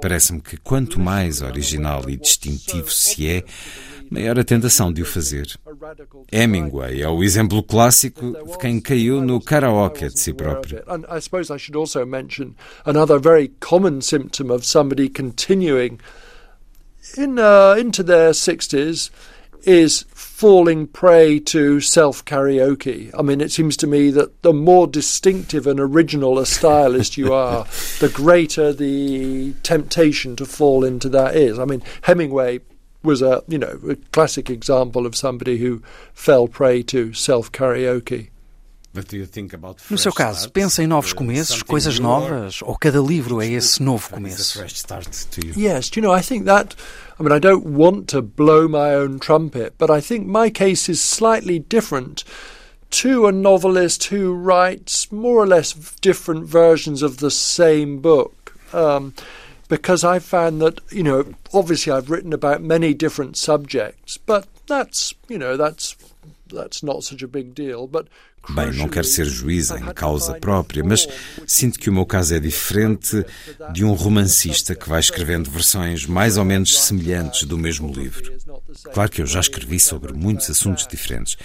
Parece-me 0.00 0.40
que 0.40 0.56
quanto 0.56 1.00
mais 1.00 1.40
original 1.40 2.08
e 2.08 2.16
distintivo 2.16 2.90
se 2.90 3.28
é, 3.28 3.44
maior 4.14 4.38
a 4.38 4.44
tentação 4.44 4.92
de 4.92 5.02
o 5.02 5.06
fazer. 5.06 5.46
Hemingway 6.30 7.02
é 7.02 7.08
o 7.08 7.22
exemplo 7.22 7.62
clássico 7.62 8.32
de 8.32 8.58
quem 8.58 8.80
caiu 8.80 9.20
no 9.20 9.40
karaoke 9.40 10.08
de 10.08 10.18
si 10.18 10.32
próprio. 10.32 10.82
I 11.10 11.20
suppose 11.20 11.52
I 11.52 11.58
should 11.58 11.76
also 11.76 12.06
mention 12.06 12.54
another 12.86 13.18
very 13.18 13.48
common 13.60 14.00
symptom 14.00 14.50
of 14.50 14.64
somebody 14.64 15.08
continuing 15.08 15.98
in 17.18 17.38
uh, 17.38 17.76
into 17.76 18.02
their 18.04 18.30
60s 18.30 19.10
is 19.66 20.04
falling 20.12 20.86
prey 20.86 21.40
to 21.40 21.80
self 21.80 22.24
karaoke. 22.24 23.10
I 23.18 23.22
mean, 23.22 23.40
it 23.40 23.50
seems 23.50 23.76
to 23.78 23.86
me 23.86 24.10
that 24.10 24.42
the 24.42 24.52
more 24.52 24.86
distinctive 24.86 25.66
and 25.66 25.80
original 25.80 26.38
a 26.38 26.46
stylist 26.46 27.16
you 27.16 27.32
are, 27.32 27.64
the 27.98 28.12
greater 28.14 28.72
the 28.72 29.54
temptation 29.62 30.36
to 30.36 30.44
fall 30.44 30.84
into 30.84 31.08
that 31.08 31.34
is. 31.34 31.58
I 31.58 31.64
mean, 31.64 31.82
Hemingway 32.02 32.60
was 33.04 33.22
a 33.22 33.42
you 33.46 33.58
know 33.58 33.78
a 33.88 33.96
classic 34.12 34.50
example 34.50 35.06
of 35.06 35.16
somebody 35.16 35.58
who 35.58 35.82
fell 36.14 36.48
prey 36.48 36.82
to 36.84 37.12
self 37.14 37.50
karaoke. 37.50 38.30
No 39.90 39.98
seu 39.98 40.12
caso, 40.12 40.48
pensa 40.52 40.80
em 40.80 40.86
novos 40.86 41.12
começos, 41.12 41.62
coisas 41.64 41.98
novas, 41.98 42.62
ou 42.62 42.78
cada 42.78 43.00
livro 43.00 43.42
é 43.42 43.48
esse 43.48 43.82
novo 43.82 44.08
começo? 44.08 44.64
Yes, 45.56 45.90
you 45.96 46.00
know, 46.00 46.16
I 46.16 46.22
think 46.22 46.44
that 46.44 46.76
I 47.18 47.22
mean, 47.24 47.32
I 47.32 47.40
don't 47.40 47.66
want 47.66 48.06
to 48.10 48.22
blow 48.22 48.68
my 48.68 48.94
own 48.94 49.18
trumpet, 49.18 49.74
but 49.78 49.90
I 49.90 50.00
think 50.00 50.26
my 50.26 50.48
case 50.48 50.88
is 50.88 51.00
slightly 51.00 51.58
different 51.58 52.24
to 52.90 53.26
a 53.26 53.32
novelist 53.32 54.04
who 54.04 54.32
writes 54.32 55.10
more 55.10 55.42
or 55.42 55.46
less 55.46 55.72
different 56.00 56.46
versions 56.46 57.02
of 57.02 57.16
the 57.16 57.30
same 57.30 57.98
book. 57.98 58.54
Um, 58.72 59.12
because 59.68 60.04
I 60.04 60.18
found 60.18 60.60
that, 60.60 60.80
you 60.90 61.02
know, 61.02 61.34
obviously 61.52 61.92
I've 61.92 62.10
written 62.10 62.32
about 62.32 62.62
many 62.62 62.94
different 62.94 63.36
subjects, 63.36 64.18
but 64.18 64.46
that's, 64.66 65.14
you 65.28 65.38
know, 65.38 65.56
that's 65.56 65.96
Bem, 68.50 68.72
não 68.74 68.88
quero 68.88 69.06
ser 69.06 69.24
juiz 69.24 69.70
em 69.70 69.84
causa 69.94 70.34
própria, 70.34 70.84
mas 70.84 71.08
sinto 71.46 71.78
que 71.78 71.88
o 71.88 71.92
meu 71.92 72.04
caso 72.04 72.34
é 72.34 72.40
diferente 72.40 73.24
de 73.72 73.84
um 73.84 73.92
romancista 73.92 74.74
que 74.74 74.88
vai 74.88 75.00
escrevendo 75.00 75.50
versões 75.50 76.04
mais 76.04 76.36
ou 76.36 76.44
menos 76.44 76.78
semelhantes 76.78 77.44
do 77.44 77.56
mesmo 77.56 77.90
livro. 77.90 78.34
Claro 78.92 79.10
que 79.10 79.22
eu 79.22 79.26
já 79.26 79.40
escrevi 79.40 79.80
sobre 79.80 80.12
muitos 80.12 80.50
assuntos 80.50 80.86
diferentes, 80.86 81.36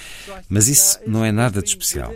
mas 0.50 0.68
isso 0.68 1.00
não 1.08 1.24
é 1.24 1.32
nada 1.32 1.62
de 1.62 1.70
especial. 1.70 2.14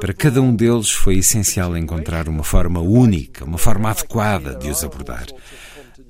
Para 0.00 0.12
cada 0.12 0.42
um 0.42 0.54
deles 0.54 0.90
foi 0.90 1.16
essencial 1.18 1.76
encontrar 1.76 2.28
uma 2.28 2.44
forma 2.44 2.80
única, 2.80 3.44
uma 3.44 3.58
forma 3.58 3.90
adequada 3.90 4.54
de 4.56 4.68
os 4.68 4.84
abordar. 4.84 5.26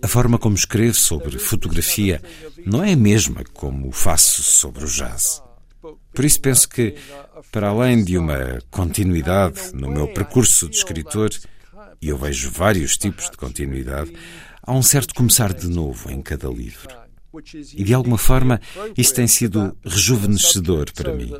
A 0.03 0.09
forma 0.09 0.38
como 0.38 0.57
escrevo 0.57 0.94
sobre 0.94 1.38
fotografia 1.38 2.20
não 2.64 2.83
é 2.83 2.92
a 2.92 2.96
mesma 2.96 3.44
como 3.55 3.92
faço 3.92 4.42
sobre 4.42 4.85
o 4.85 4.88
jazz. 4.88 5.46
Por 6.16 6.24
isso 6.24 6.40
penso 6.40 6.66
que, 6.66 6.94
para 7.52 7.68
além 7.68 8.02
de 8.02 8.16
uma 8.16 8.59
continuidade 8.70 9.74
no 9.74 9.90
meu 9.90 10.09
percurso 10.09 10.66
de 10.66 10.76
escritor, 10.76 11.29
e 12.00 12.09
eu 12.09 12.16
vejo 12.16 12.50
vários 12.50 12.96
tipos 12.96 13.29
de 13.29 13.37
continuidade, 13.37 14.14
há 14.62 14.72
um 14.72 14.83
certo 14.83 15.14
começar 15.14 15.52
de 15.52 15.68
novo 15.68 16.11
em 16.11 16.22
cada 16.22 16.48
livro. 16.48 16.88
E 17.74 17.85
de 17.85 17.92
alguma 17.92 18.16
forma 18.16 18.59
isso 18.96 19.12
tem 19.12 19.26
sido 19.26 19.76
rejuvenescedor 19.85 20.90
para 20.94 21.12
mim. 21.12 21.35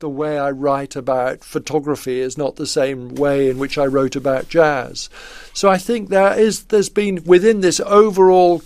the 0.00 0.08
way 0.08 0.36
I 0.36 0.50
write 0.50 0.96
about 0.96 1.44
photography 1.44 2.18
is 2.18 2.36
not 2.36 2.56
the 2.56 2.66
same 2.66 3.14
way 3.14 3.48
in 3.48 3.56
which 3.58 3.78
I 3.78 3.86
wrote 3.86 4.16
about 4.16 4.48
jazz. 4.48 5.08
So 5.54 5.68
I 5.68 5.78
think 5.78 6.08
there 6.08 6.36
is 6.36 6.64
there's 6.64 6.88
been 6.88 7.22
within 7.24 7.60
this 7.60 7.78
overall 7.78 8.62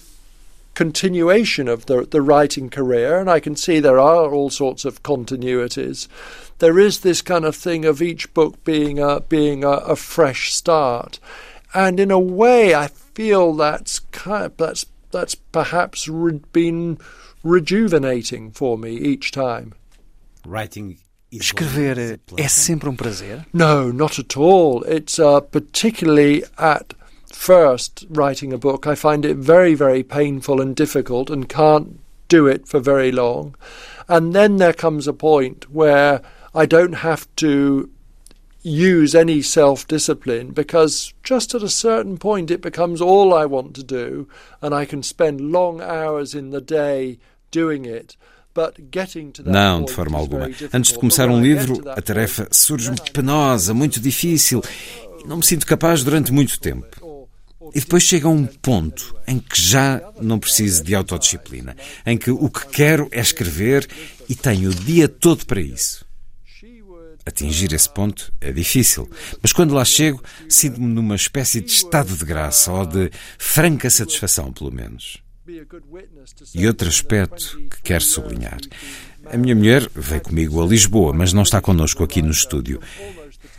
continuation 0.77 1.67
of 1.69 1.87
the 1.87 2.07
the 2.09 2.21
writing 2.21 2.71
career, 2.71 3.19
and 3.19 3.29
I 3.29 3.41
can 3.41 3.57
see 3.57 3.81
there 3.81 3.99
are 3.99 4.33
all 4.33 4.51
sorts 4.51 4.85
of 4.85 5.03
continuities. 5.03 6.07
There 6.59 6.79
is 6.79 7.01
this 7.01 7.23
kind 7.23 7.45
of 7.45 7.57
thing 7.57 7.85
of 7.85 8.01
each 8.01 8.33
book 8.35 8.63
being 8.63 9.01
a 9.01 9.21
being 9.21 9.65
a, 9.65 9.71
a 9.71 9.97
fresh 9.97 10.53
start, 10.53 11.19
and 11.75 11.99
in 11.99 12.11
a 12.11 12.21
way, 12.21 12.75
I 12.75 12.89
feel 12.89 13.55
that's 13.55 14.01
kind 14.13 14.45
of, 14.45 14.57
that's 14.57 14.87
that's 15.11 15.35
perhaps 15.35 16.09
re- 16.09 16.41
been 16.53 16.99
rejuvenating 17.43 18.53
for 18.53 18.79
me 18.79 18.93
each 18.93 19.33
time. 19.33 19.73
Writing 20.47 20.99
Escrever 21.33 22.21
é 22.37 22.49
sempre 22.49 22.89
um 22.89 22.95
prazer? 22.95 23.45
No, 23.53 23.91
not 23.93 24.19
at 24.19 24.37
all. 24.37 24.85
It's 24.85 25.19
uh, 25.19 25.41
particularly 25.41 26.45
at 26.57 26.95
first 27.37 28.07
writing 28.09 28.53
a 28.53 28.59
book, 28.59 28.87
I 28.87 28.95
find 28.95 29.25
it 29.25 29.37
very, 29.37 29.75
very 29.75 30.03
painful 30.03 30.61
and 30.61 30.75
difficult 30.75 31.31
and 31.31 31.49
can't 31.49 32.01
do 32.29 32.47
it 32.47 32.67
for 32.67 32.81
very 32.81 33.13
long. 33.13 33.55
And 34.09 34.35
then 34.35 34.57
there 34.57 34.73
comes 34.73 35.07
a 35.07 35.13
point 35.13 35.71
where 35.71 36.23
I 36.55 36.67
don't 36.67 36.95
have 36.95 37.29
to 37.37 37.89
use 38.63 39.15
any 39.15 39.43
self 39.43 39.87
discipline 39.87 40.51
because 40.51 41.15
just 41.23 41.55
at 41.55 41.63
a 41.63 41.69
certain 41.69 42.17
point 42.19 42.51
it 42.51 42.61
becomes 42.61 43.01
all 43.01 43.33
I 43.33 43.45
want 43.47 43.75
to 43.77 43.85
do, 43.85 44.29
and 44.61 44.75
I 44.75 44.87
can 44.87 45.03
spend 45.03 45.53
long 45.53 45.81
hours 45.81 46.35
in 46.35 46.51
the 46.51 46.61
day 46.61 47.19
doing 47.51 47.85
it. 47.85 48.17
Não, 49.45 49.85
de 49.85 49.93
forma 49.93 50.17
alguma. 50.17 50.49
Antes 50.73 50.93
de 50.93 50.99
começar 50.99 51.29
um 51.29 51.43
livro, 51.43 51.83
a 51.91 52.01
tarefa 52.01 52.49
surge-me 52.51 52.97
penosa, 53.13 53.75
muito 53.75 54.01
difícil. 54.01 54.63
Não 55.27 55.37
me 55.37 55.45
sinto 55.45 55.67
capaz 55.67 56.03
durante 56.03 56.33
muito 56.33 56.59
tempo. 56.59 57.06
E 57.75 57.81
depois 57.81 58.03
chega 58.03 58.29
um 58.29 58.47
ponto 58.47 59.15
em 59.27 59.39
que 59.39 59.61
já 59.61 60.01
não 60.21 60.39
preciso 60.39 60.83
de 60.83 60.95
autodisciplina, 60.95 61.77
em 62.05 62.17
que 62.17 62.31
o 62.31 62.49
que 62.49 62.67
quero 62.69 63.09
é 63.11 63.21
escrever 63.21 63.87
e 64.29 64.35
tenho 64.35 64.71
o 64.71 64.75
dia 64.75 65.09
todo 65.09 65.45
para 65.47 65.61
isso. 65.61 66.05
Atingir 67.25 67.73
esse 67.73 67.91
ponto 67.91 68.33
é 68.41 68.53
difícil, 68.53 69.11
mas 69.43 69.53
quando 69.53 69.75
lá 69.75 69.85
chego, 69.85 70.23
sinto-me 70.49 70.87
numa 70.87 71.17
espécie 71.17 71.61
de 71.61 71.73
estado 71.73 72.15
de 72.15 72.25
graça 72.25 72.71
ou 72.71 72.87
de 72.87 73.11
franca 73.37 73.91
satisfação, 73.91 74.53
pelo 74.53 74.71
menos. 74.71 75.21
E 76.55 76.67
outro 76.67 76.89
aspecto 76.89 77.61
que 77.69 77.83
quero 77.83 78.05
sublinhar. 78.05 78.59
A 79.25 79.37
minha 79.37 79.57
mulher 79.57 79.89
veio 79.93 80.21
comigo 80.21 80.63
a 80.63 80.67
Lisboa, 80.67 81.13
mas 81.13 81.33
não 81.33 81.43
está 81.43 81.61
connosco 81.61 82.05
aqui 82.05 82.23
no 82.23 82.31
estúdio. 82.31 82.81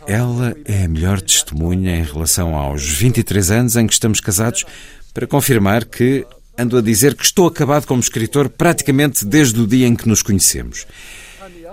Ela 0.08 0.56
é 0.64 0.84
a 0.84 0.88
melhor 0.88 1.20
testemunha 1.20 1.94
em 1.94 2.02
relação 2.02 2.56
aos 2.56 2.82
23 2.82 3.50
anos 3.50 3.76
em 3.76 3.86
que 3.86 3.92
estamos 3.92 4.20
casados 4.20 4.64
para 5.12 5.26
confirmar 5.26 5.84
que 5.84 6.24
ando 6.56 6.78
a 6.78 6.80
dizer 6.80 7.14
que 7.14 7.22
estou 7.22 7.46
acabado 7.46 7.86
como 7.86 8.00
escritor 8.00 8.48
praticamente 8.48 9.22
desde 9.26 9.60
o 9.60 9.66
dia 9.66 9.86
em 9.86 9.94
que 9.94 10.08
nos 10.08 10.22
conhecemos. 10.22 10.86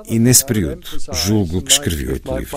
E 0.09 0.19
nesse 0.19 0.45
período, 0.45 0.85
julgo 1.13 1.61
que 1.61 1.71
escrevi 1.71 2.09
oito 2.09 2.29
livros. 2.29 2.49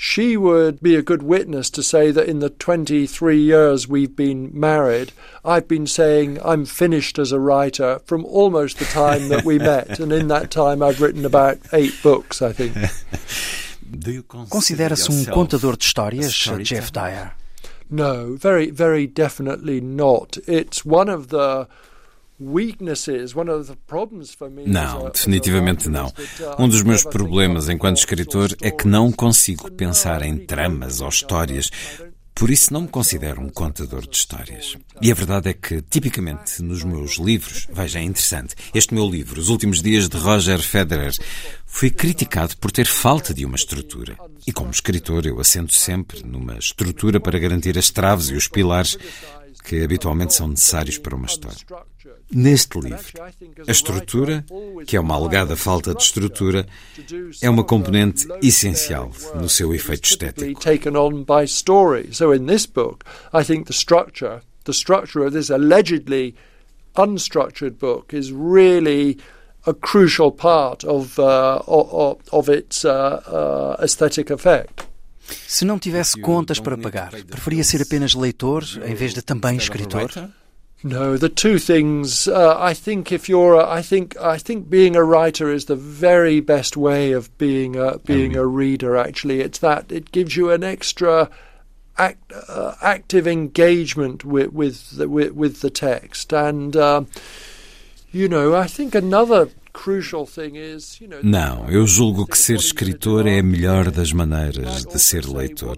She 0.00 0.36
would 0.36 0.80
be 0.80 0.94
a 0.94 1.02
good 1.02 1.24
witness 1.24 1.68
to 1.68 1.82
say 1.82 2.12
that 2.12 2.28
in 2.28 2.38
the 2.38 2.50
23 2.50 3.36
years 3.36 3.88
we've 3.88 4.14
been 4.14 4.48
married, 4.52 5.10
I've 5.44 5.66
been 5.66 5.88
saying 5.88 6.38
I'm 6.44 6.66
finished 6.66 7.18
as 7.18 7.32
a 7.32 7.40
writer 7.40 7.98
from 8.06 8.24
almost 8.24 8.78
the 8.78 8.84
time 8.84 9.28
that 9.30 9.44
we 9.44 9.58
met. 9.58 9.98
And 9.98 10.12
in 10.12 10.28
that 10.28 10.52
time, 10.52 10.84
I've 10.84 11.00
written 11.00 11.24
about 11.24 11.58
eight 11.72 12.00
books, 12.00 12.40
I 12.40 12.52
think. 12.52 12.74
Considera-se 14.48 15.10
um 15.10 15.34
contador 15.34 15.76
de 15.76 15.84
histórias, 15.84 16.62
Jeff 16.62 16.92
Dyer? 16.92 17.32
No, 17.90 18.36
very, 18.36 18.70
very 18.70 19.08
definitely 19.08 19.80
not. 19.80 20.38
It's 20.46 20.84
one 20.84 21.08
of 21.08 21.30
the 21.30 21.66
Não, 24.70 25.10
definitivamente 25.10 25.88
não. 25.88 26.06
Uh, 26.06 26.62
um 26.62 26.68
dos 26.68 26.82
meus 26.82 27.02
problemas 27.02 27.68
enquanto 27.68 27.96
escritor 27.96 28.54
é 28.62 28.70
que 28.70 28.86
não 28.86 29.10
consigo 29.10 29.70
pensar 29.72 30.22
em 30.22 30.36
tramas 30.36 31.00
ou 31.00 31.08
histórias. 31.08 31.70
Por 32.38 32.50
isso 32.50 32.72
não 32.72 32.82
me 32.82 32.88
considero 32.88 33.40
um 33.40 33.48
contador 33.48 34.06
de 34.06 34.16
histórias. 34.16 34.76
E 35.02 35.10
a 35.10 35.14
verdade 35.14 35.48
é 35.48 35.52
que, 35.52 35.82
tipicamente, 35.82 36.62
nos 36.62 36.84
meus 36.84 37.16
livros, 37.16 37.66
veja, 37.72 37.98
é 37.98 38.02
interessante, 38.02 38.54
este 38.72 38.94
meu 38.94 39.10
livro, 39.10 39.40
Os 39.40 39.48
Últimos 39.48 39.82
Dias 39.82 40.08
de 40.08 40.16
Roger 40.16 40.60
Federer, 40.60 41.12
foi 41.66 41.90
criticado 41.90 42.56
por 42.58 42.70
ter 42.70 42.86
falta 42.86 43.34
de 43.34 43.44
uma 43.44 43.56
estrutura. 43.56 44.16
E 44.46 44.52
como 44.52 44.70
escritor, 44.70 45.26
eu 45.26 45.40
assento 45.40 45.74
sempre 45.74 46.22
numa 46.24 46.56
estrutura 46.56 47.18
para 47.18 47.40
garantir 47.40 47.76
as 47.76 47.90
traves 47.90 48.28
e 48.28 48.34
os 48.34 48.46
pilares 48.46 48.96
que 49.64 49.82
habitualmente 49.82 50.32
são 50.32 50.46
necessários 50.46 50.96
para 50.96 51.16
uma 51.16 51.26
história. 51.26 51.58
Neste 52.30 52.78
livro, 52.78 53.22
a 53.66 53.70
estrutura, 53.70 54.44
que 54.86 54.96
é 54.96 55.00
uma 55.00 55.14
alegada 55.14 55.56
falta 55.56 55.94
de 55.94 56.02
estrutura, 56.02 56.66
é 57.40 57.48
uma 57.48 57.64
componente 57.64 58.26
essencial 58.42 59.10
no 59.34 59.48
seu 59.48 59.74
efeito 59.74 60.04
estético. 60.04 60.60
So 62.12 62.34
in 62.34 62.46
this 62.46 62.66
book, 62.66 63.04
I 63.32 63.42
think 63.42 63.66
the 63.66 63.72
structure, 63.72 64.42
the 64.64 64.72
structure 64.72 65.26
of 65.26 65.32
this 65.32 65.50
allegedly 65.50 66.34
unstructured 66.96 67.78
book 67.78 68.12
is 68.12 68.30
really 68.30 69.16
a 69.66 69.72
crucial 69.72 70.30
part 70.30 70.84
of, 70.84 71.18
uh, 71.18 71.62
of, 71.66 72.18
of 72.30 72.48
its 72.50 72.84
uh, 72.84 73.22
uh, 73.26 73.82
aesthetic 73.82 74.30
effect. 74.30 74.86
Se 75.46 75.64
não 75.64 75.78
tivesse 75.78 76.20
contas 76.20 76.58
para 76.58 76.76
pagar, 76.76 77.10
preferia 77.10 77.62
ser 77.62 77.82
apenas 77.82 78.14
leitor 78.14 78.64
em 78.84 78.94
vez 78.94 79.12
de 79.12 79.22
também 79.22 79.56
escritor? 79.56 80.10
No, 80.84 81.16
the 81.16 81.28
two 81.28 81.58
things. 81.58 82.28
Uh, 82.28 82.56
I 82.58 82.72
think 82.72 83.10
if 83.10 83.28
you're, 83.28 83.54
a, 83.54 83.68
I 83.68 83.82
think, 83.82 84.16
I 84.18 84.38
think 84.38 84.70
being 84.70 84.94
a 84.94 85.02
writer 85.02 85.50
is 85.50 85.64
the 85.64 85.74
very 85.74 86.38
best 86.40 86.76
way 86.76 87.10
of 87.10 87.36
being 87.36 87.74
a 87.74 87.98
being 87.98 88.36
a 88.36 88.46
reader. 88.46 88.96
Actually, 88.96 89.40
it's 89.40 89.58
that 89.58 89.90
it 89.90 90.12
gives 90.12 90.36
you 90.36 90.50
an 90.50 90.62
extra 90.62 91.30
act, 91.96 92.32
uh, 92.48 92.74
active 92.80 93.26
engagement 93.26 94.24
with 94.24 94.52
with 94.52 94.96
the, 94.96 95.08
with, 95.08 95.32
with 95.32 95.60
the 95.62 95.70
text, 95.70 96.32
and 96.32 96.76
uh, 96.76 97.02
you 98.12 98.28
know, 98.28 98.54
I 98.54 98.68
think 98.68 98.94
another 98.94 99.48
Não, 101.22 101.70
eu 101.70 101.86
julgo 101.86 102.26
que 102.26 102.36
ser 102.36 102.56
escritor 102.56 103.26
é 103.26 103.38
a 103.38 103.42
melhor 103.42 103.90
das 103.90 104.12
maneiras 104.12 104.84
de 104.84 104.98
ser 104.98 105.24
leitor. 105.24 105.76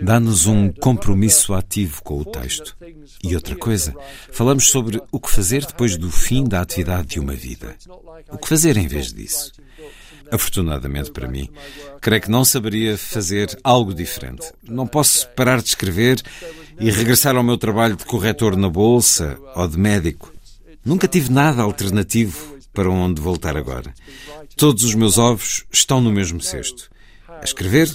Dá-nos 0.00 0.46
um 0.46 0.72
compromisso 0.72 1.52
ativo 1.52 2.02
com 2.02 2.20
o 2.20 2.24
texto. 2.24 2.76
E 3.22 3.34
outra 3.34 3.54
coisa, 3.54 3.94
falamos 4.32 4.68
sobre 4.68 5.00
o 5.12 5.20
que 5.20 5.30
fazer 5.30 5.66
depois 5.66 5.96
do 5.96 6.10
fim 6.10 6.44
da 6.44 6.60
atividade 6.60 7.08
de 7.08 7.20
uma 7.20 7.34
vida. 7.34 7.76
O 8.30 8.38
que 8.38 8.48
fazer 8.48 8.76
em 8.76 8.86
vez 8.86 9.12
disso? 9.12 9.52
Afortunadamente 10.30 11.10
para 11.12 11.28
mim, 11.28 11.48
creio 12.00 12.22
que 12.22 12.30
não 12.30 12.44
saberia 12.44 12.96
fazer 12.96 13.58
algo 13.62 13.94
diferente. 13.94 14.50
Não 14.62 14.86
posso 14.86 15.28
parar 15.30 15.60
de 15.60 15.68
escrever 15.68 16.22
e 16.80 16.90
regressar 16.90 17.36
ao 17.36 17.42
meu 17.42 17.58
trabalho 17.58 17.94
de 17.94 18.04
corretor 18.04 18.56
na 18.56 18.68
bolsa 18.68 19.38
ou 19.54 19.68
de 19.68 19.78
médico. 19.78 20.32
Nunca 20.84 21.08
tive 21.08 21.30
nada 21.30 21.62
alternativo 21.62 22.53
para 22.74 22.90
onde 22.90 23.20
voltar 23.20 23.56
agora. 23.56 23.94
Todos 24.56 24.84
os 24.84 24.94
meus 24.94 25.16
ovos 25.16 25.64
estão 25.72 26.00
no 26.00 26.12
mesmo 26.12 26.40
cesto. 26.40 26.90
A 27.28 27.44
escrever 27.44 27.90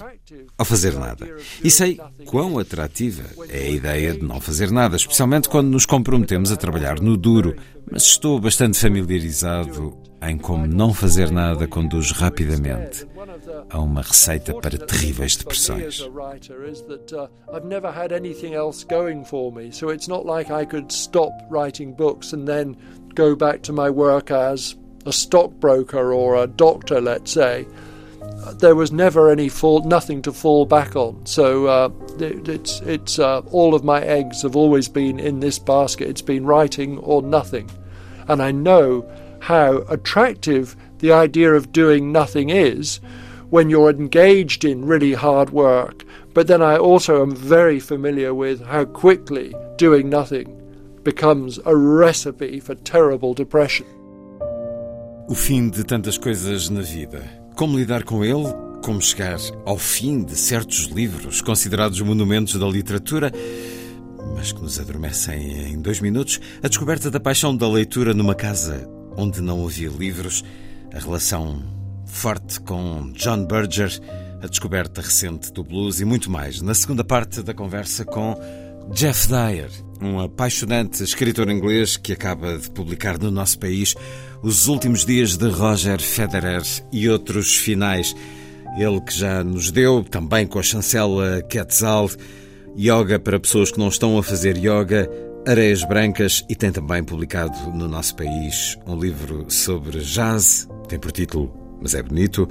ou 0.57 0.65
fazer 0.65 0.93
nada. 0.93 1.27
E 1.63 1.69
sei 1.69 1.99
quão 2.25 2.59
atrativa 2.59 3.23
é 3.47 3.59
a 3.59 3.69
ideia 3.69 4.13
de 4.13 4.23
não 4.23 4.39
fazer 4.41 4.71
nada, 4.71 4.95
especialmente 4.95 5.49
quando 5.49 5.69
nos 5.69 5.85
comprometemos 5.85 6.51
a 6.51 6.57
trabalhar 6.57 6.99
no 6.99 7.15
duro. 7.15 7.55
Mas 7.91 8.03
estou 8.03 8.39
bastante 8.39 8.77
familiarizado 8.77 9.97
em 10.21 10.37
como 10.37 10.67
não 10.67 10.93
fazer 10.93 11.31
nada 11.31 11.67
conduz 11.67 12.11
rapidamente 12.11 13.07
a 13.69 13.79
uma 13.79 14.01
receita 14.01 14.53
para 14.53 14.77
terríveis 14.77 15.35
depressões. 15.37 16.01
I've 17.51 17.65
go 23.19 23.35
back 23.35 23.61
to 23.61 23.73
my 23.73 23.89
work 23.89 24.31
as 24.31 24.77
a 25.05 25.11
stockbroker 25.11 26.13
or 26.13 26.41
a 26.41 26.47
doctor, 26.47 27.01
let's 27.01 27.33
say. 27.33 27.67
There 28.59 28.75
was 28.75 28.93
never 28.93 29.29
any 29.29 29.49
fall, 29.49 29.83
nothing 29.83 30.21
to 30.21 30.31
fall 30.31 30.65
back 30.65 30.95
on. 30.95 31.25
So 31.25 31.65
uh, 31.65 31.89
it, 32.17 32.47
it's 32.47 32.79
it's 32.79 33.19
uh, 33.19 33.39
all 33.51 33.75
of 33.75 33.83
my 33.83 34.01
eggs 34.01 34.41
have 34.43 34.55
always 34.55 34.87
been 34.87 35.19
in 35.19 35.41
this 35.41 35.59
basket. 35.59 36.07
It's 36.07 36.21
been 36.21 36.45
writing 36.45 36.97
or 36.99 37.21
nothing, 37.21 37.69
and 38.29 38.41
I 38.41 38.51
know 38.51 39.05
how 39.41 39.79
attractive 39.89 40.77
the 40.99 41.11
idea 41.11 41.53
of 41.53 41.73
doing 41.73 42.13
nothing 42.13 42.49
is 42.49 43.01
when 43.49 43.69
you're 43.69 43.89
engaged 43.89 44.63
in 44.63 44.85
really 44.85 45.13
hard 45.13 45.49
work. 45.49 46.05
But 46.33 46.47
then 46.47 46.61
I 46.61 46.77
also 46.77 47.21
am 47.21 47.35
very 47.35 47.81
familiar 47.81 48.33
with 48.33 48.65
how 48.65 48.85
quickly 48.85 49.53
doing 49.75 50.09
nothing 50.09 50.58
becomes 51.09 51.59
a 51.65 51.73
recipe 51.73 52.59
for 52.59 52.75
terrible 52.75 53.33
depression. 53.33 53.85
O 55.27 55.33
fim 55.33 55.67
de 55.67 55.83
tantas 55.83 56.19
coisas 56.19 56.69
na 56.69 56.81
vida. 56.81 57.23
Como 57.55 57.77
lidar 57.77 58.03
com 58.03 58.23
ele? 58.23 58.53
Como 58.83 59.01
chegar 59.01 59.39
ao 59.65 59.77
fim 59.77 60.23
de 60.23 60.35
certos 60.35 60.85
livros 60.85 61.41
considerados 61.41 61.99
monumentos 62.01 62.55
da 62.55 62.67
literatura, 62.67 63.31
mas 64.35 64.51
que 64.51 64.61
nos 64.61 64.79
adormecem 64.79 65.73
em 65.73 65.81
dois 65.81 65.99
minutos? 65.99 66.39
A 66.61 66.67
descoberta 66.67 67.09
da 67.09 67.19
paixão 67.19 67.57
da 67.57 67.67
leitura 67.67 68.13
numa 68.13 68.35
casa 68.35 68.87
onde 69.17 69.41
não 69.41 69.65
havia 69.65 69.89
livros, 69.89 70.43
a 70.93 70.99
relação 70.99 71.63
forte 72.05 72.61
com 72.61 73.11
John 73.13 73.45
Berger, 73.45 73.99
a 74.41 74.47
descoberta 74.47 75.01
recente 75.01 75.51
do 75.51 75.63
blues 75.63 75.99
e 75.99 76.05
muito 76.05 76.29
mais. 76.29 76.61
Na 76.61 76.75
segunda 76.75 77.03
parte 77.03 77.41
da 77.41 77.53
conversa 77.53 78.05
com 78.05 78.39
Jeff 78.93 79.27
Dyer, 79.27 79.69
um 80.01 80.19
apaixonante 80.19 81.03
escritor 81.03 81.49
inglês 81.49 81.95
que 81.95 82.11
acaba 82.11 82.57
de 82.57 82.69
publicar 82.71 83.19
no 83.19 83.29
nosso 83.29 83.59
país 83.59 83.95
Os 84.41 84.67
Últimos 84.67 85.05
Dias 85.05 85.37
de 85.37 85.47
Roger 85.49 86.01
Federer 86.01 86.63
e 86.91 87.07
outros 87.07 87.55
finais. 87.55 88.15
Ele 88.77 88.99
que 89.01 89.13
já 89.13 89.43
nos 89.43 89.71
deu, 89.71 90.03
também 90.03 90.47
com 90.47 90.59
a 90.59 90.63
chancela 90.63 91.41
Quetzal, 91.43 92.09
yoga 92.77 93.19
para 93.19 93.39
pessoas 93.39 93.71
que 93.71 93.79
não 93.79 93.89
estão 93.89 94.17
a 94.17 94.23
fazer 94.23 94.57
yoga, 94.57 95.09
Areias 95.47 95.83
Brancas 95.83 96.43
e 96.49 96.55
tem 96.55 96.71
também 96.71 97.03
publicado 97.03 97.71
no 97.71 97.87
nosso 97.87 98.15
país 98.15 98.77
um 98.87 98.99
livro 98.99 99.45
sobre 99.49 99.99
jazz, 99.99 100.67
tem 100.87 100.99
por 100.99 101.11
título 101.11 101.53
Mas 101.81 101.93
é 101.93 102.01
Bonito, 102.01 102.47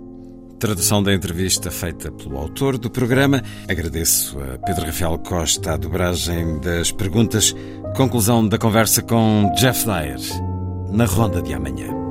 Tradução 0.59 1.01
da 1.01 1.15
entrevista 1.15 1.71
feita 1.71 2.11
pelo 2.11 2.37
autor 2.37 2.77
do 2.77 2.91
programa. 2.91 3.43
Agradeço 3.69 4.37
a 4.41 4.59
Pedro 4.59 4.87
Rafael 4.87 5.17
Costa 5.19 5.75
a 5.75 5.77
dobragem 5.77 6.59
das 6.59 6.91
perguntas. 6.91 7.55
Conclusão 7.97 8.47
da 8.47 8.59
conversa 8.59 9.01
com 9.01 9.53
Jeff 9.57 9.85
Dyer 9.85 10.19
na 10.91 11.05
ronda 11.05 11.41
de 11.41 11.55
amanhã. 11.55 12.08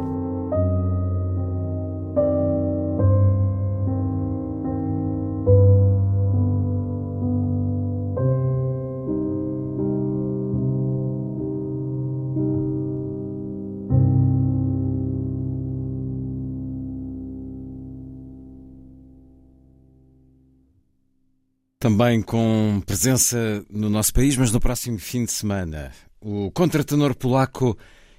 Também 21.88 22.21
com 22.21 22.83
presença 22.85 23.65
no 23.69 23.89
nosso 23.89 24.13
país, 24.13 24.35
mas 24.35 24.51
no 24.51 24.59
próximo 24.59 24.99
fim 24.99 25.23
de 25.23 25.31
semana, 25.31 25.93
o 26.19 26.51
contratenor 26.51 27.15
polaco 27.15 27.77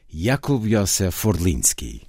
Jakub 0.09 0.67
Józef 0.67 1.29
Orlinski. 1.29 2.01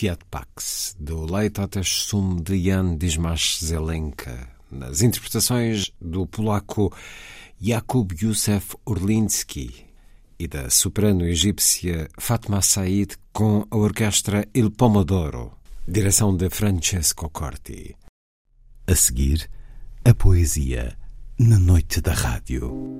Fiat 0.00 0.24
Pax, 0.30 0.96
do 0.98 1.30
Leitotes 1.30 2.06
Sum 2.06 2.36
de 2.36 2.56
Jan 2.56 2.96
Dismas 2.96 3.58
Zelenka, 3.62 4.48
nas 4.70 5.02
interpretações 5.02 5.92
do 6.00 6.26
polaco 6.26 6.90
Jakub 7.60 8.10
Józef 8.16 8.76
Urlinski 8.86 9.84
e 10.38 10.48
da 10.48 10.70
soprano 10.70 11.26
egípcia 11.26 12.08
Fatma 12.18 12.62
Said 12.62 13.18
com 13.30 13.66
a 13.70 13.76
orquestra 13.76 14.48
Il 14.54 14.70
Pomodoro, 14.70 15.52
direção 15.86 16.34
de 16.34 16.48
Francesco 16.48 17.28
Corti. 17.28 17.94
A 18.86 18.94
seguir, 18.94 19.50
a 20.02 20.14
poesia 20.14 20.96
na 21.38 21.58
noite 21.58 22.00
da 22.00 22.14
rádio. 22.14 22.99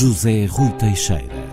José 0.00 0.46
Rui 0.46 0.70
Teixeira 0.78 1.49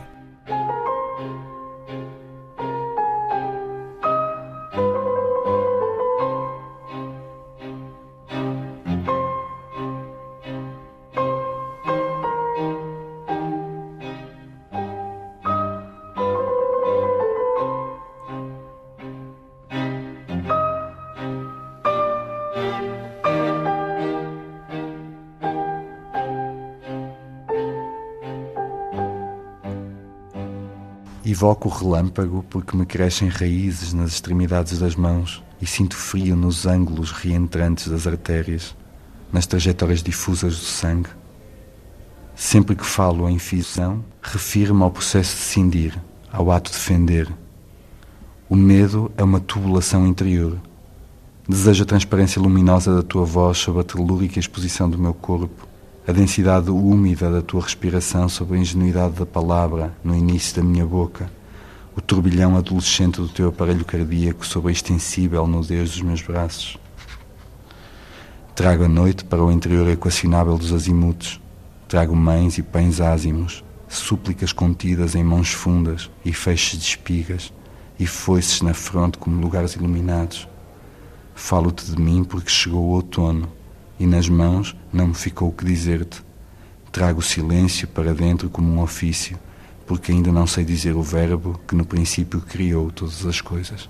Evoco 31.37 31.69
o 31.69 31.71
relâmpago 31.71 32.43
porque 32.49 32.75
me 32.75 32.83
crescem 32.83 33.27
raízes 33.27 33.93
nas 33.93 34.13
extremidades 34.13 34.79
das 34.79 34.95
mãos 34.95 35.43
e 35.61 35.67
sinto 35.67 35.95
frio 35.95 36.35
nos 36.35 36.65
ângulos 36.65 37.11
reentrantes 37.11 37.89
das 37.89 38.07
artérias, 38.07 38.75
nas 39.31 39.45
trajetórias 39.45 40.01
difusas 40.01 40.57
do 40.57 40.65
sangue. 40.65 41.11
Sempre 42.35 42.75
que 42.75 42.83
falo 42.83 43.29
em 43.29 43.37
fissão, 43.37 44.03
refiro-me 44.19 44.81
ao 44.81 44.89
processo 44.89 45.35
de 45.35 45.43
cindir, 45.43 46.01
ao 46.33 46.49
ato 46.49 46.71
de 46.71 46.77
fender. 46.77 47.31
O 48.49 48.55
medo 48.55 49.11
é 49.15 49.23
uma 49.23 49.39
tubulação 49.39 50.07
interior. 50.07 50.59
Desejo 51.47 51.83
a 51.83 51.85
transparência 51.85 52.41
luminosa 52.41 52.95
da 52.95 53.03
tua 53.03 53.25
voz 53.25 53.59
sobre 53.59 53.81
a 53.81 53.83
telúrica 53.83 54.39
exposição 54.39 54.89
do 54.89 54.97
meu 54.97 55.13
corpo 55.13 55.67
a 56.07 56.13
densidade 56.13 56.71
úmida 56.71 57.29
da 57.29 57.41
tua 57.41 57.61
respiração 57.61 58.29
sobre 58.29 58.57
a 58.57 58.61
ingenuidade 58.61 59.15
da 59.15 59.25
palavra 59.25 59.93
no 60.01 60.15
início 60.15 60.55
da 60.55 60.63
minha 60.63 60.85
boca, 60.85 61.29
o 61.97 61.99
turbilhão 61.99 62.55
adolescente 62.55 63.19
do 63.19 63.27
teu 63.27 63.49
aparelho 63.49 63.83
cardíaco 63.83 64.45
sobre 64.45 64.69
a 64.69 64.71
extensível 64.71 65.45
nudez 65.45 65.89
dos 65.91 66.01
meus 66.01 66.21
braços. 66.21 66.77
Trago 68.55 68.85
a 68.85 68.87
noite 68.87 69.25
para 69.25 69.43
o 69.43 69.51
interior 69.51 69.85
equacionável 69.89 70.57
dos 70.57 70.71
azimutos, 70.71 71.41
trago 71.89 72.15
mães 72.15 72.57
e 72.57 72.63
pães 72.63 73.01
ázimos, 73.01 73.61
súplicas 73.89 74.53
contidas 74.53 75.13
em 75.13 75.25
mãos 75.25 75.51
fundas 75.51 76.09
e 76.23 76.31
feixes 76.31 76.79
de 76.79 76.85
espigas, 76.85 77.51
e 77.99 78.07
foices 78.07 78.61
na 78.61 78.73
fronte 78.73 79.17
como 79.17 79.41
lugares 79.41 79.73
iluminados. 79.73 80.47
Falo-te 81.35 81.91
de 81.91 82.01
mim 82.01 82.23
porque 82.23 82.49
chegou 82.49 82.85
o 82.85 82.91
outono, 82.91 83.56
e 83.99 84.05
nas 84.05 84.29
mãos 84.29 84.75
não 84.91 85.07
me 85.07 85.13
ficou 85.13 85.49
o 85.49 85.53
que 85.53 85.65
dizer-te. 85.65 86.23
Trago 86.91 87.19
o 87.19 87.23
silêncio 87.23 87.87
para 87.87 88.13
dentro 88.13 88.49
como 88.49 88.71
um 88.71 88.81
ofício, 88.81 89.37
porque 89.85 90.11
ainda 90.11 90.31
não 90.31 90.47
sei 90.47 90.63
dizer 90.63 90.95
o 90.95 91.01
verbo 91.01 91.59
que 91.67 91.75
no 91.75 91.85
princípio 91.85 92.41
criou 92.41 92.91
todas 92.91 93.25
as 93.25 93.41
coisas. 93.41 93.89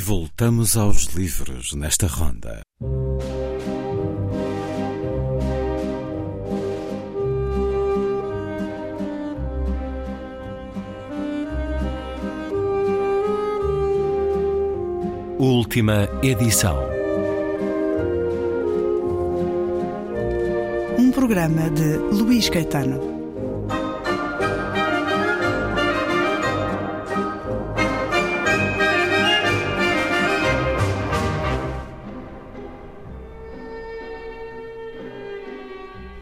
Voltamos 0.00 0.76
aos 0.76 1.14
livros 1.14 1.74
nesta 1.74 2.06
ronda. 2.06 2.62
Última 15.38 16.08
edição. 16.22 16.78
Um 20.98 21.10
programa 21.10 21.70
de 21.70 21.96
Luís 21.96 22.48
Caetano. 22.48 23.19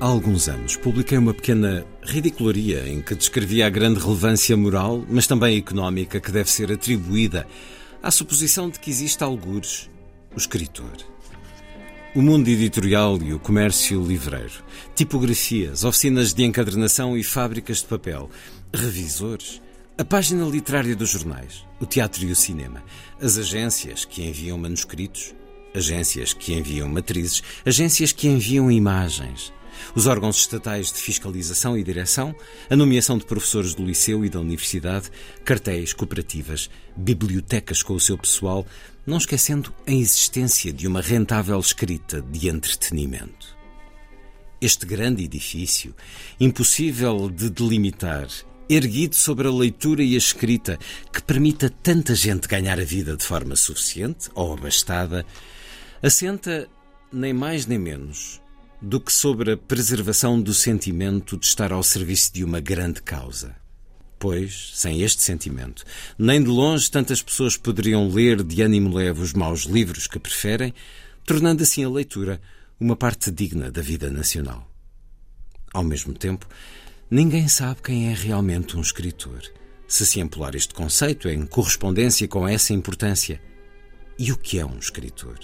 Alguns 0.08 0.48
anos 0.48 0.76
publiquei 0.76 1.18
uma 1.18 1.34
pequena 1.34 1.84
ridicularia 2.02 2.88
em 2.88 3.02
que 3.02 3.14
descrevia 3.14 3.66
a 3.66 3.70
grande 3.70 4.00
relevância 4.00 4.56
moral, 4.56 5.04
mas 5.08 5.26
também 5.26 5.58
económica, 5.58 6.18
que 6.18 6.32
deve 6.32 6.50
ser 6.50 6.72
atribuída 6.72 7.46
à 8.02 8.10
suposição 8.10 8.70
de 8.70 8.80
que 8.80 8.90
existe 8.90 9.22
algures 9.22 9.90
o 10.34 10.38
escritor. 10.38 10.96
O 12.14 12.22
mundo 12.22 12.48
editorial 12.48 13.18
e 13.22 13.34
o 13.34 13.38
comércio 13.38 14.02
livreiro, 14.02 14.64
tipografias, 14.94 15.84
oficinas 15.84 16.32
de 16.32 16.42
encadernação 16.42 17.16
e 17.16 17.22
fábricas 17.22 17.78
de 17.78 17.84
papel, 17.84 18.30
revisores, 18.72 19.60
a 19.98 20.04
página 20.04 20.44
literária 20.46 20.96
dos 20.96 21.10
jornais, 21.10 21.66
o 21.80 21.86
teatro 21.86 22.24
e 22.24 22.32
o 22.32 22.36
cinema, 22.36 22.82
as 23.20 23.36
agências 23.36 24.04
que 24.04 24.22
enviam 24.22 24.56
manuscritos, 24.56 25.34
agências 25.74 26.32
que 26.32 26.54
enviam 26.54 26.88
matrizes, 26.88 27.42
agências 27.66 28.10
que 28.10 28.26
enviam 28.26 28.70
imagens, 28.70 29.52
os 29.94 30.06
órgãos 30.06 30.36
estatais 30.36 30.92
de 30.92 30.98
fiscalização 30.98 31.76
e 31.76 31.82
direção, 31.82 32.34
a 32.68 32.76
nomeação 32.76 33.18
de 33.18 33.24
professores 33.24 33.74
do 33.74 33.84
liceu 33.84 34.24
e 34.24 34.28
da 34.28 34.40
universidade, 34.40 35.10
cartéis, 35.44 35.92
cooperativas, 35.92 36.70
bibliotecas 36.96 37.82
com 37.82 37.94
o 37.94 38.00
seu 38.00 38.18
pessoal, 38.18 38.66
não 39.06 39.16
esquecendo 39.16 39.72
a 39.86 39.92
existência 39.92 40.72
de 40.72 40.86
uma 40.86 41.00
rentável 41.00 41.58
escrita 41.58 42.20
de 42.20 42.48
entretenimento. 42.48 43.56
Este 44.60 44.84
grande 44.84 45.24
edifício, 45.24 45.94
impossível 46.38 47.30
de 47.30 47.48
delimitar, 47.48 48.28
erguido 48.68 49.14
sobre 49.14 49.48
a 49.48 49.52
leitura 49.52 50.02
e 50.02 50.14
a 50.14 50.18
escrita, 50.18 50.78
que 51.12 51.22
permita 51.22 51.70
tanta 51.70 52.14
gente 52.14 52.46
ganhar 52.46 52.78
a 52.78 52.84
vida 52.84 53.16
de 53.16 53.24
forma 53.24 53.56
suficiente 53.56 54.28
ou 54.34 54.52
abastada, 54.52 55.24
assenta 56.02 56.68
nem 57.12 57.32
mais 57.32 57.66
nem 57.66 57.78
menos 57.78 58.40
do 58.80 59.00
que 59.00 59.12
sobre 59.12 59.52
a 59.52 59.56
preservação 59.56 60.40
do 60.40 60.54
sentimento 60.54 61.36
de 61.36 61.46
estar 61.46 61.72
ao 61.72 61.82
serviço 61.82 62.32
de 62.32 62.44
uma 62.44 62.60
grande 62.60 63.02
causa. 63.02 63.56
Pois, 64.18 64.72
sem 64.74 65.02
este 65.02 65.22
sentimento, 65.22 65.84
nem 66.18 66.42
de 66.42 66.48
longe 66.48 66.90
tantas 66.90 67.22
pessoas 67.22 67.56
poderiam 67.56 68.08
ler 68.08 68.42
de 68.42 68.62
ânimo 68.62 68.94
leve 68.94 69.20
os 69.20 69.32
maus 69.32 69.62
livros 69.62 70.06
que 70.06 70.18
preferem, 70.18 70.74
tornando 71.24 71.62
assim 71.62 71.84
a 71.84 71.90
leitura 71.90 72.40
uma 72.80 72.96
parte 72.96 73.30
digna 73.30 73.70
da 73.70 73.82
vida 73.82 74.10
nacional. 74.10 74.68
Ao 75.72 75.84
mesmo 75.84 76.14
tempo, 76.14 76.46
ninguém 77.10 77.46
sabe 77.48 77.82
quem 77.82 78.10
é 78.10 78.14
realmente 78.14 78.76
um 78.76 78.80
escritor, 78.80 79.42
se 79.86 80.06
se 80.06 80.20
empolar 80.20 80.54
este 80.54 80.74
conceito 80.74 81.28
em 81.28 81.46
correspondência 81.46 82.26
com 82.26 82.46
essa 82.46 82.72
importância. 82.72 83.40
E 84.18 84.32
o 84.32 84.36
que 84.36 84.58
é 84.58 84.66
um 84.66 84.78
escritor? 84.78 85.38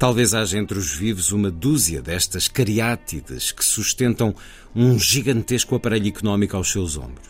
Talvez 0.00 0.32
haja 0.32 0.56
entre 0.56 0.78
os 0.78 0.94
vivos 0.94 1.30
uma 1.30 1.50
dúzia 1.50 2.00
destas 2.00 2.48
cariátides 2.48 3.52
que 3.52 3.62
sustentam 3.62 4.34
um 4.74 4.98
gigantesco 4.98 5.74
aparelho 5.74 6.08
económico 6.08 6.56
aos 6.56 6.72
seus 6.72 6.96
ombros. 6.96 7.28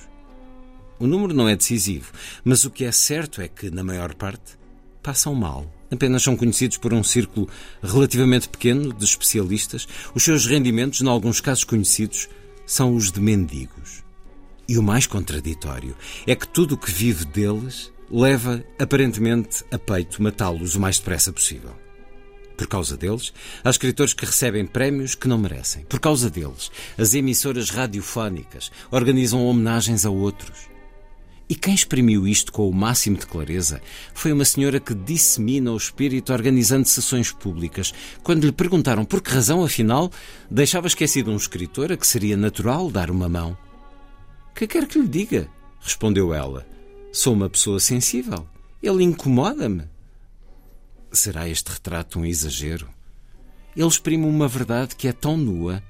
O 0.96 1.04
número 1.04 1.34
não 1.34 1.48
é 1.48 1.56
decisivo, 1.56 2.12
mas 2.44 2.62
o 2.64 2.70
que 2.70 2.84
é 2.84 2.92
certo 2.92 3.42
é 3.42 3.48
que, 3.48 3.72
na 3.72 3.82
maior 3.82 4.14
parte, 4.14 4.56
passam 5.02 5.34
mal. 5.34 5.68
Apenas 5.90 6.22
são 6.22 6.36
conhecidos 6.36 6.76
por 6.76 6.94
um 6.94 7.02
círculo 7.02 7.48
relativamente 7.82 8.48
pequeno 8.48 8.92
de 8.92 9.04
especialistas. 9.04 9.88
Os 10.14 10.22
seus 10.22 10.46
rendimentos, 10.46 11.00
em 11.00 11.08
alguns 11.08 11.40
casos 11.40 11.64
conhecidos, 11.64 12.28
são 12.64 12.94
os 12.94 13.10
de 13.10 13.20
mendigos. 13.20 14.04
E 14.68 14.78
o 14.78 14.82
mais 14.82 15.08
contraditório 15.08 15.96
é 16.24 16.36
que 16.36 16.46
tudo 16.46 16.76
o 16.76 16.78
que 16.78 16.92
vive 16.92 17.24
deles 17.24 17.92
leva, 18.08 18.62
aparentemente, 18.78 19.64
a 19.72 19.78
peito 19.78 20.22
matá-los 20.22 20.76
o 20.76 20.80
mais 20.80 21.00
depressa 21.00 21.32
possível. 21.32 21.74
Por 22.60 22.66
causa 22.66 22.94
deles, 22.94 23.32
há 23.64 23.70
escritores 23.70 24.12
que 24.12 24.26
recebem 24.26 24.66
prémios 24.66 25.14
que 25.14 25.26
não 25.26 25.38
merecem. 25.38 25.82
Por 25.84 25.98
causa 25.98 26.28
deles, 26.28 26.70
as 26.98 27.14
emissoras 27.14 27.70
radiofónicas 27.70 28.70
organizam 28.90 29.46
homenagens 29.46 30.04
a 30.04 30.10
outros. 30.10 30.68
E 31.48 31.54
quem 31.54 31.72
exprimiu 31.72 32.28
isto 32.28 32.52
com 32.52 32.68
o 32.68 32.74
máximo 32.74 33.16
de 33.16 33.26
clareza 33.26 33.80
foi 34.12 34.30
uma 34.30 34.44
senhora 34.44 34.78
que 34.78 34.94
dissemina 34.94 35.72
o 35.72 35.76
espírito 35.78 36.34
organizando 36.34 36.86
sessões 36.86 37.32
públicas, 37.32 37.94
quando 38.22 38.44
lhe 38.44 38.52
perguntaram 38.52 39.06
por 39.06 39.22
que 39.22 39.30
razão, 39.30 39.64
afinal, 39.64 40.12
deixava 40.50 40.86
esquecido 40.86 41.30
um 41.30 41.36
escritor 41.36 41.90
a 41.90 41.96
que 41.96 42.06
seria 42.06 42.36
natural 42.36 42.90
dar 42.90 43.10
uma 43.10 43.26
mão. 43.26 43.56
Que 44.54 44.66
quer 44.66 44.86
que 44.86 44.98
lhe 44.98 45.08
diga? 45.08 45.48
respondeu 45.80 46.34
ela. 46.34 46.66
Sou 47.10 47.32
uma 47.32 47.48
pessoa 47.48 47.80
sensível. 47.80 48.46
Ele 48.82 49.02
incomoda-me. 49.02 49.84
Será 51.12 51.48
este 51.48 51.70
retrato 51.72 52.20
um 52.20 52.24
exagero? 52.24 52.88
Ele 53.76 53.86
exprime 53.86 54.24
uma 54.24 54.48
verdade 54.48 54.96
que 54.96 55.08
é 55.08 55.12
tão 55.12 55.36
nua 55.36 55.82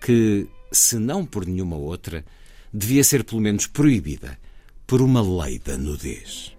que, 0.00 0.46
se 0.72 0.96
não 0.98 1.24
por 1.24 1.46
nenhuma 1.46 1.76
outra, 1.76 2.24
devia 2.72 3.04
ser 3.04 3.24
pelo 3.24 3.40
menos 3.40 3.66
proibida 3.66 4.38
por 4.86 5.00
uma 5.00 5.22
lei 5.22 5.58
da 5.58 5.76
nudez. 5.76 6.52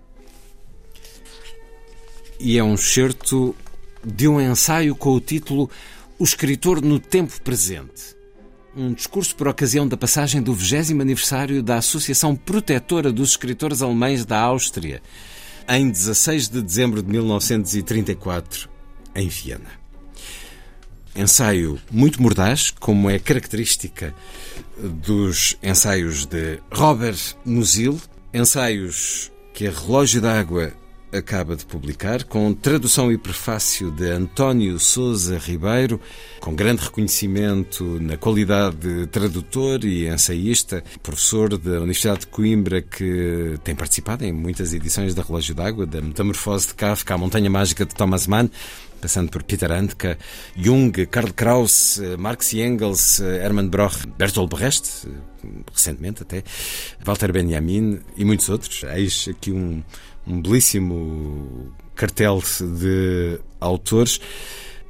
E 2.39 2.57
é 2.57 2.63
um 2.63 2.73
excerto 2.73 3.55
de 4.03 4.27
um 4.27 4.41
ensaio 4.41 4.95
com 4.95 5.11
o 5.11 5.21
título 5.21 5.69
O 6.17 6.23
Escritor 6.23 6.81
no 6.81 6.99
Tempo 6.99 7.39
Presente. 7.41 8.15
Um 8.75 8.93
discurso 8.93 9.35
por 9.35 9.47
ocasião 9.47 9.87
da 9.87 9.97
passagem 9.97 10.41
do 10.41 10.53
20 10.53 10.93
aniversário 11.01 11.61
da 11.61 11.77
Associação 11.77 12.35
Protetora 12.35 13.11
dos 13.11 13.31
Escritores 13.31 13.81
Alemães 13.81 14.25
da 14.25 14.39
Áustria, 14.39 15.01
em 15.67 15.89
16 15.89 16.49
de 16.49 16.61
dezembro 16.61 17.01
de 17.01 17.09
1934, 17.09 18.69
em 19.15 19.27
Viena. 19.27 19.81
Ensaio 21.15 21.79
muito 21.91 22.21
mordaz, 22.21 22.71
como 22.71 23.09
é 23.09 23.19
característica 23.19 24.15
dos 24.77 25.57
ensaios 25.61 26.25
de 26.25 26.59
Robert 26.71 27.19
Musil, 27.45 27.99
ensaios 28.33 29.31
que 29.53 29.67
a 29.67 29.71
Relógio 29.71 30.21
d'Água 30.21 30.73
acaba 31.11 31.55
de 31.55 31.65
publicar, 31.65 32.23
com 32.23 32.53
tradução 32.53 33.11
e 33.11 33.17
prefácio 33.17 33.91
de 33.91 34.09
António 34.09 34.79
Souza 34.79 35.37
Ribeiro, 35.37 35.99
com 36.39 36.55
grande 36.55 36.83
reconhecimento 36.83 37.83
na 37.99 38.17
qualidade 38.17 38.77
de 38.77 39.07
tradutor 39.07 39.83
e 39.83 40.07
ensaísta, 40.07 40.83
professor 41.03 41.57
da 41.57 41.77
Universidade 41.77 42.21
de 42.21 42.27
Coimbra, 42.27 42.81
que 42.81 43.59
tem 43.63 43.75
participado 43.75 44.23
em 44.25 44.31
muitas 44.31 44.73
edições 44.73 45.13
da 45.13 45.21
Relógio 45.21 45.53
d'Água, 45.53 45.85
da 45.85 46.01
Metamorfose 46.01 46.67
de 46.67 46.73
Kafka, 46.75 47.13
a 47.13 47.17
Montanha 47.17 47.49
Mágica 47.49 47.85
de 47.85 47.93
Thomas 47.93 48.27
Mann, 48.27 48.49
passando 49.01 49.29
por 49.29 49.43
Peter 49.43 49.71
Handke, 49.71 50.17
Jung, 50.55 50.91
Karl 51.07 51.33
Kraus, 51.33 51.99
Marx 52.17 52.53
e 52.53 52.61
Engels, 52.61 53.19
Hermann 53.19 53.69
Broch, 53.69 54.05
Bertolt 54.17 54.49
Brecht, 54.49 55.07
recentemente 55.73 56.21
até, 56.21 56.43
Walter 57.03 57.31
Benjamin 57.31 57.99
e 58.15 58.23
muitos 58.23 58.47
outros. 58.49 58.83
Eis 58.83 59.27
aqui 59.27 59.51
um 59.51 59.83
um 60.25 60.41
belíssimo 60.41 61.73
cartel 61.95 62.41
de 62.79 63.39
autores. 63.59 64.19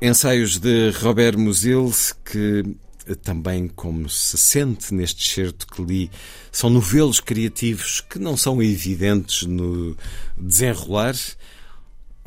Ensaios 0.02 0.58
de 0.58 0.92
Robert 0.92 1.38
Musil, 1.38 1.92
que 2.26 2.64
também, 3.24 3.68
como 3.68 4.10
se 4.10 4.38
sente 4.38 4.94
neste 4.94 5.28
certo 5.28 5.68
que 5.68 5.82
li, 5.82 6.12
são 6.52 6.70
novelos 6.70 7.20
criativos 7.20 8.02
que 8.02 8.20
não 8.20 8.38
são 8.38 8.62
evidentes 8.62 9.44
no 9.44 9.96
desenrolar. 10.38 11.16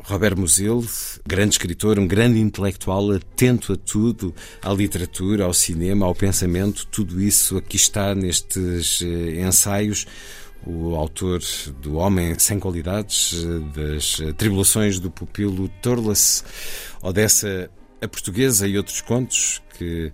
Robert 0.07 0.37
Musil, 0.37 0.85
grande 1.25 1.55
escritor, 1.55 1.97
um 1.97 2.07
grande 2.07 2.39
intelectual, 2.39 3.11
atento 3.11 3.73
a 3.73 3.75
tudo, 3.75 4.35
à 4.61 4.71
literatura, 4.71 5.45
ao 5.45 5.53
cinema, 5.53 6.05
ao 6.05 6.13
pensamento, 6.13 6.85
tudo 6.87 7.19
isso 7.19 7.57
aqui 7.57 7.75
está 7.75 8.13
nestes 8.13 9.01
eh, 9.01 9.41
ensaios. 9.41 10.05
O 10.63 10.95
autor 10.95 11.41
do 11.81 11.95
Homem 11.95 12.37
Sem 12.39 12.59
Qualidades, 12.59 13.35
das 13.75 14.17
Tribulações 14.35 14.99
do 14.99 15.11
Pupilo 15.11 15.69
Torlas, 15.81 16.43
Odessa 17.01 17.69
a 18.01 18.07
Portuguesa 18.07 18.67
e 18.67 18.77
outros 18.77 19.01
contos 19.01 19.61
que 19.77 20.11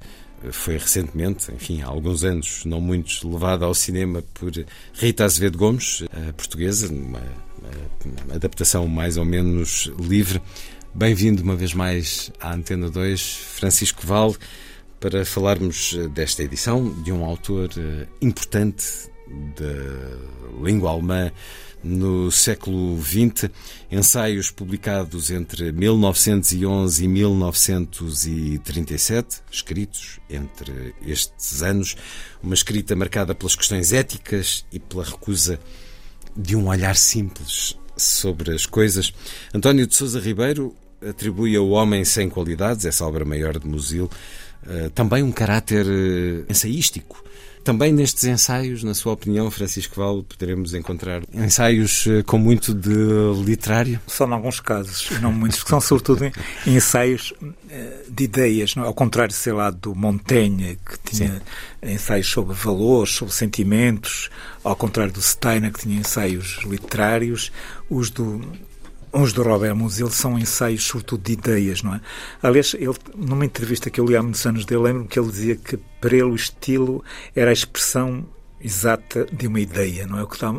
foi 0.52 0.78
recentemente, 0.78 1.52
enfim, 1.54 1.82
há 1.82 1.88
alguns 1.88 2.24
anos, 2.24 2.66
não 2.66 2.82
muitos, 2.82 3.24
levada 3.24 3.66
ao 3.66 3.74
cinema 3.74 4.24
por 4.34 4.52
Rita 4.94 5.24
Azevedo 5.24 5.58
Gomes, 5.58 6.04
portuguesa, 6.36 6.92
uma, 6.92 7.20
uma 7.20 7.51
adaptação 8.34 8.88
mais 8.88 9.18
ou 9.18 9.26
menos 9.26 9.92
livre. 10.00 10.42
Bem-vindo 10.94 11.42
uma 11.42 11.56
vez 11.56 11.74
mais 11.74 12.32
à 12.40 12.54
Antena 12.54 12.90
2, 12.90 13.22
Francisco 13.56 14.06
Val, 14.06 14.36
para 15.00 15.26
falarmos 15.26 15.98
desta 16.14 16.44
edição 16.44 17.02
de 17.02 17.12
um 17.12 17.26
autor 17.26 17.70
eh, 17.78 18.06
importante 18.22 19.10
da 19.56 20.62
língua 20.62 20.92
alemã 20.92 21.32
no 21.84 22.32
século 22.32 23.02
XX, 23.02 23.50
ensaios 23.92 24.52
publicados 24.52 25.32
entre 25.32 25.72
1911 25.72 27.04
e 27.04 27.08
1937, 27.08 29.42
escritos 29.52 30.20
entre 30.30 30.94
estes 31.06 31.64
anos, 31.64 31.96
uma 32.44 32.54
escrita 32.54 32.96
marcada 32.96 33.34
pelas 33.34 33.56
questões 33.56 33.92
éticas 33.94 34.64
e 34.72 34.80
pela 34.80 35.04
recusa 35.04 35.60
de 36.36 36.56
um 36.56 36.68
olhar 36.68 36.96
simples 36.96 37.78
sobre 37.98 38.54
as 38.54 38.66
coisas. 38.66 39.14
António 39.54 39.86
de 39.86 39.96
Souza 39.96 40.20
Ribeiro 40.20 40.76
atribui 41.08 41.56
ao 41.56 41.70
Homem 41.70 42.06
Sem 42.06 42.30
Qualidades, 42.30 42.86
essa 42.86 43.06
obra 43.06 43.26
maior 43.26 43.58
de 43.58 43.68
Musil, 43.68 44.10
eh, 44.68 44.90
também 44.94 45.24
um 45.24 45.32
caráter 45.32 45.86
eh, 45.88 46.46
ensaístico 46.50 47.24
também 47.64 47.92
nestes 47.92 48.24
ensaios, 48.24 48.84
na 48.84 48.94
sua 48.94 49.14
opinião, 49.14 49.50
Francisco 49.52 49.96
Val, 49.96 50.24
poderemos 50.24 50.74
encontrar 50.74 51.22
ensaios 51.34 52.06
eh, 52.08 52.24
com 52.24 52.38
muito 52.38 52.74
de 52.74 52.94
literário? 53.46 54.00
Só 54.08 54.28
em 54.28 54.32
alguns 54.32 54.60
casos, 54.60 55.10
não 55.22 55.32
muitos, 55.32 55.64
que 55.64 55.70
são 55.70 55.80
sobretudo 55.80 56.32
ensaios 56.66 57.34
eh, 57.70 58.04
de 58.10 58.24
ideias, 58.24 58.76
não? 58.76 58.84
É? 58.84 58.88
ao 58.88 58.94
contrário, 58.94 59.34
sei 59.34 59.54
lá, 59.54 59.70
do 59.70 59.94
Montaigne, 59.94 60.78
que 60.86 61.16
tinha 61.16 61.42
Sim. 61.82 61.94
ensaios 61.94 62.28
sobre 62.28 62.56
valores, 62.56 63.14
sobre 63.14 63.34
sentimentos, 63.34 64.30
ao 64.64 64.76
contrário 64.76 65.14
do 65.14 65.22
Steiner, 65.22 65.72
que 65.72 65.82
tinha 65.82 66.00
ensaios 66.00 66.60
literários, 66.66 67.52
os 67.90 68.10
do 68.10 68.42
os 69.14 69.34
do 69.34 69.44
Robert 69.44 69.76
Musil 69.76 70.10
são 70.10 70.40
ensaios, 70.40 70.84
sobretudo, 70.84 71.24
de 71.24 71.34
ideias, 71.34 71.84
não 71.84 71.96
é? 71.96 72.02
Aliás, 72.42 72.74
ele, 72.74 72.96
numa 73.16 73.46
entrevista 73.46 73.90
que 73.90 74.00
eu 74.00 74.06
li 74.06 74.16
há 74.16 74.24
muitos 74.24 74.46
anos 74.46 74.66
dele, 74.66 74.84
lembro-me 74.84 75.08
que 75.08 75.20
ele 75.20 75.30
dizia 75.30 75.56
que 75.56 75.78
para 76.00 76.16
ele 76.16 76.24
o 76.24 76.36
estilo 76.36 77.04
era 77.36 77.50
a 77.50 77.54
expressão 77.54 78.26
exata 78.60 79.26
de 79.32 79.48
uma 79.48 79.60
ideia, 79.60 80.08
não 80.08 80.18
é? 80.18 80.24
O 80.24 80.28
que 80.28 80.40
dá, 80.40 80.54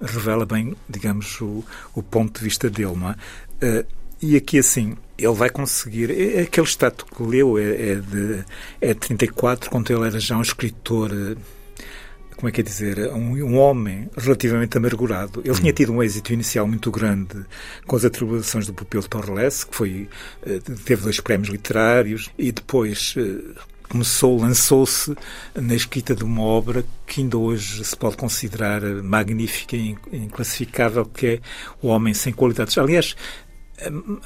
revela 0.00 0.44
bem, 0.44 0.74
digamos, 0.88 1.40
o, 1.40 1.64
o 1.94 2.02
ponto 2.02 2.38
de 2.38 2.44
vista 2.44 2.68
dele, 2.68 2.96
não 2.96 3.10
é? 3.10 3.14
Uh, 3.62 3.86
e 4.20 4.36
aqui 4.36 4.58
assim, 4.58 4.96
ele 5.18 5.34
vai 5.34 5.50
conseguir. 5.50 6.10
É, 6.10 6.40
é 6.40 6.42
aquele 6.42 6.66
status 6.66 7.06
que 7.14 7.22
leu 7.22 7.58
é, 7.58 7.90
é, 7.90 7.94
de, 7.96 8.44
é 8.80 8.94
de 8.94 9.00
34, 9.00 9.70
quando 9.70 9.90
ele 9.90 10.06
era 10.06 10.18
já 10.18 10.36
um 10.36 10.42
escritor 10.42 11.10
como 12.36 12.48
é 12.48 12.52
que 12.52 12.60
é 12.60 12.64
dizer, 12.64 12.98
um, 13.12 13.32
um 13.44 13.56
homem 13.56 14.10
relativamente 14.16 14.76
amargurado. 14.76 15.40
Ele 15.44 15.54
tinha 15.54 15.72
tido 15.72 15.92
um 15.92 16.02
êxito 16.02 16.32
inicial 16.32 16.66
muito 16.66 16.90
grande 16.90 17.44
com 17.86 17.96
as 17.96 18.04
atribulações 18.04 18.66
do 18.66 18.74
Pupilo 18.74 19.08
Torres, 19.08 19.64
que 19.64 19.74
foi, 19.74 20.08
eh, 20.44 20.60
teve 20.84 21.02
dois 21.02 21.18
prémios 21.18 21.48
literários, 21.48 22.30
e 22.38 22.52
depois 22.52 23.14
eh, 23.16 23.58
começou, 23.88 24.38
lançou-se 24.38 25.14
na 25.54 25.74
escrita 25.74 26.14
de 26.14 26.24
uma 26.24 26.42
obra 26.42 26.84
que 27.06 27.20
ainda 27.20 27.38
hoje 27.38 27.84
se 27.84 27.96
pode 27.96 28.16
considerar 28.16 28.82
magnífica 28.82 29.76
e 29.76 29.96
inclassificável, 30.12 31.06
que 31.06 31.26
é 31.26 31.40
O 31.80 31.88
Homem 31.88 32.12
Sem 32.12 32.32
Qualidades. 32.32 32.76
Aliás, 32.76 33.16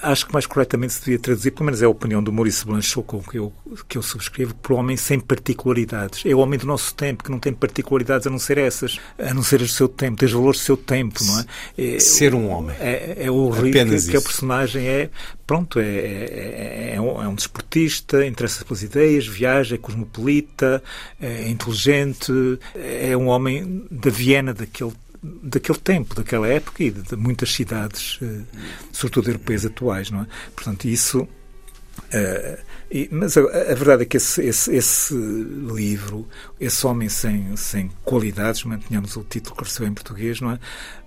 acho 0.03 0.27
que 0.27 0.33
mais 0.33 0.47
corretamente 0.47 0.93
se 0.93 1.01
devia 1.01 1.19
traduzir, 1.19 1.51
pelo 1.51 1.67
menos 1.67 1.83
é 1.83 1.85
a 1.85 1.89
opinião 1.89 2.23
do 2.23 2.33
Maurício 2.33 2.67
Blanchot, 2.67 3.05
com 3.07 3.21
que 3.21 3.39
eu, 3.39 3.53
que 3.89 3.99
eu 3.99 4.03
subscrevo, 4.03 4.55
por 4.55 4.75
homem 4.75 4.97
sem 4.97 5.19
particularidades. 5.19 6.25
É 6.25 6.35
o 6.35 6.39
homem 6.39 6.59
do 6.59 6.67
nosso 6.67 6.95
tempo, 6.95 7.25
que 7.25 7.31
não 7.31 7.39
tem 7.39 7.53
particularidades 7.53 8.27
a 8.27 8.31
não 8.31 8.39
ser 8.39 8.59
essas, 8.59 8.99
a 9.19 9.35
não 9.35 9.43
ser 9.43 9.63
as 9.63 9.69
do 9.69 9.75
seu 9.75 9.89
tempo, 9.89 10.19
tem 10.19 10.27
os 10.27 10.33
valores 10.33 10.61
do 10.61 10.65
seu 10.65 10.77
tempo, 10.77 11.25
não 11.25 11.41
é? 11.41 11.45
é 11.79 11.99
Ser 11.99 12.35
um 12.35 12.49
homem. 12.49 12.77
É, 12.79 13.25
é 13.25 13.31
o 13.31 13.49
rico 13.51 13.73
que, 13.73 14.11
que 14.11 14.17
a 14.17 14.21
personagem 14.21 14.87
é, 14.87 15.11
pronto, 15.47 15.81
é, 15.81 15.85
é, 15.85 16.93
é, 16.95 17.01
um, 17.01 17.23
é 17.23 17.29
um 17.29 17.35
desportista, 17.35 18.25
interessa 18.25 18.65
pelas 18.65 18.83
ideias, 18.83 19.27
viaja, 19.27 19.75
é 19.75 19.79
cosmopolita, 19.79 20.83
é 21.21 21.49
inteligente, 21.49 22.33
é 22.75 23.17
um 23.17 23.27
homem 23.27 23.87
da 23.91 24.11
Viena 24.11 24.55
daquele 24.55 24.93
daquele 25.23 25.79
tempo, 25.79 26.15
daquela 26.15 26.49
época 26.49 26.83
e 26.83 26.91
de, 26.91 27.03
de 27.03 27.17
muitas 27.17 27.53
cidades, 27.53 28.19
uh, 28.23 28.47
sobretudo 28.93 29.29
europeias 29.29 29.67
atuais, 29.67 30.11
não 30.11 30.23
é? 30.23 30.27
Portanto, 30.55 30.87
isso. 30.87 31.23
Uh, 31.23 32.59
e, 32.91 33.09
mas 33.13 33.37
a, 33.37 33.41
a, 33.41 33.75
verdade 33.75 34.03
é 34.03 34.07
que 34.07 34.17
esse, 34.17 34.43
esse, 34.43 34.75
esse, 34.75 35.15
livro, 35.15 36.27
esse 36.59 36.87
homem 36.87 37.09
sem, 37.09 37.55
sem 37.57 37.91
qualidades, 38.05 38.65
mantenhamos 38.65 39.17
o 39.17 39.23
título 39.23 39.57
que 39.57 39.65
recebeu 39.65 39.89
em 39.89 39.95
português, 39.95 40.41
não 40.41 40.53
é? 40.53 40.59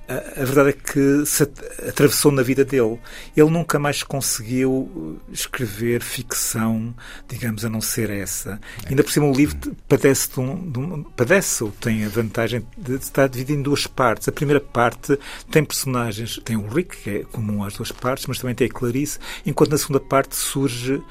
A, 0.08 0.44
verdade 0.44 0.70
é 0.70 0.74
que 0.74 1.26
se 1.26 1.44
atravessou 1.88 2.32
na 2.32 2.44
vida 2.44 2.66
dele. 2.66 3.00
Ele 3.36 3.50
nunca 3.50 3.80
mais 3.80 4.04
conseguiu 4.04 5.20
escrever 5.32 6.02
ficção, 6.02 6.94
digamos, 7.28 7.64
a 7.64 7.70
não 7.70 7.82
ser 7.82 8.10
essa. 8.10 8.60
É. 8.86 8.90
Ainda 8.90 9.04
por 9.04 9.12
cima, 9.12 9.28
o 9.28 9.34
livro 9.34 9.58
padece, 9.88 10.30
de 10.32 10.40
um, 10.40 10.72
de 10.72 10.80
um, 10.80 11.04
padece 11.04 11.64
ou 11.64 11.72
tem 11.72 12.06
a 12.06 12.10
vantagem 12.10 12.66
de 12.78 12.96
estar 12.96 13.28
dividido 13.28 13.60
em 13.60 13.64
duas 13.64 13.88
partes. 13.88 14.28
A 14.28 14.32
primeira 14.32 14.60
parte 14.60 15.18
tem 15.50 15.64
personagens, 15.64 16.40
tem 16.44 16.58
o 16.58 16.68
Rick, 16.68 16.98
que 16.98 17.10
é 17.10 17.24
comum 17.24 17.64
às 17.64 17.76
duas 17.76 17.92
partes, 17.92 18.26
mas 18.28 18.40
também 18.40 18.56
tem 18.56 18.68
a 18.68 18.70
Clarice, 18.70 19.20
enquanto 19.46 19.72
na 19.72 19.78
segunda 19.78 20.00
parte 20.00 20.36
surge 20.36 21.02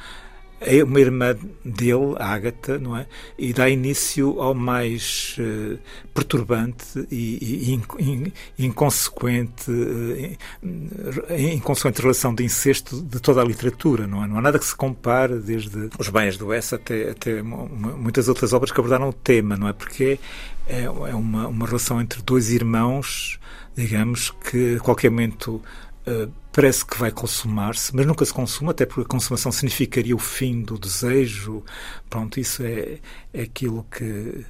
é 0.65 0.83
uma 0.83 1.01
irmã 1.01 1.37
dele, 1.65 2.15
Ágata, 2.19 2.79
não 2.79 2.97
é? 2.97 3.07
E 3.39 3.53
dá 3.53 3.69
início 3.69 4.41
ao 4.41 4.55
mais 4.55 5.37
uh, 5.39 5.79
perturbante 6.15 7.07
e, 7.11 7.81
e, 7.99 8.65
inconsequente, 8.65 9.71
uh, 9.71 11.35
inconsequente 11.35 12.01
relação 12.01 12.35
de 12.35 12.45
incesto 12.45 13.03
de 13.03 13.21
toda 13.21 13.41
a 13.41 13.45
literatura, 13.45 14.07
não 14.07 14.25
é? 14.25 14.27
Não 14.27 14.39
há 14.39 14.43
nada 14.43 14.59
que 14.59 14.67
se 14.67 14.77
compare, 14.77 15.39
desde 15.39 15.91
Os 15.99 16.09
Bens 16.09 16.37
do 16.37 16.53
Essa 16.53 16.77
até, 16.77 17.11
até 17.11 17.43
muitas 17.43 18.29
outras 18.29 18.53
obras 18.53 18.71
que 18.71 18.79
abordaram 18.79 19.09
o 19.09 19.13
tema, 19.13 19.57
não 19.57 19.69
é? 19.69 19.73
Porque 19.73 20.19
é, 20.67 20.85
é 20.85 21.15
uma, 21.15 21.49
uma 21.49 21.67
relação 21.67 22.01
entre 22.01 22.23
dois 22.23 22.51
irmãos, 22.51 23.39
digamos, 23.77 24.31
que 24.31 24.77
a 24.77 24.81
qualquer 24.81 25.11
momento 25.11 25.63
uh, 26.07 26.42
parece 26.53 26.85
que 26.85 26.99
vai 26.99 27.11
consumar-se, 27.11 27.95
mas 27.97 28.07
nunca 28.07 28.25
se 28.25 28.33
consuma, 28.33 28.73
até 28.73 28.85
porque 28.85 29.03
a 29.03 29.05
consumação 29.05 29.51
significaria 29.51 30.15
o 30.15 30.19
fim 30.19 30.63
do 30.63 30.79
desejo. 30.79 31.65
Pronto, 32.11 32.39
isso 32.39 32.63
é, 32.63 32.99
é 33.33 33.43
aquilo 33.43 33.87
que, 33.91 34.45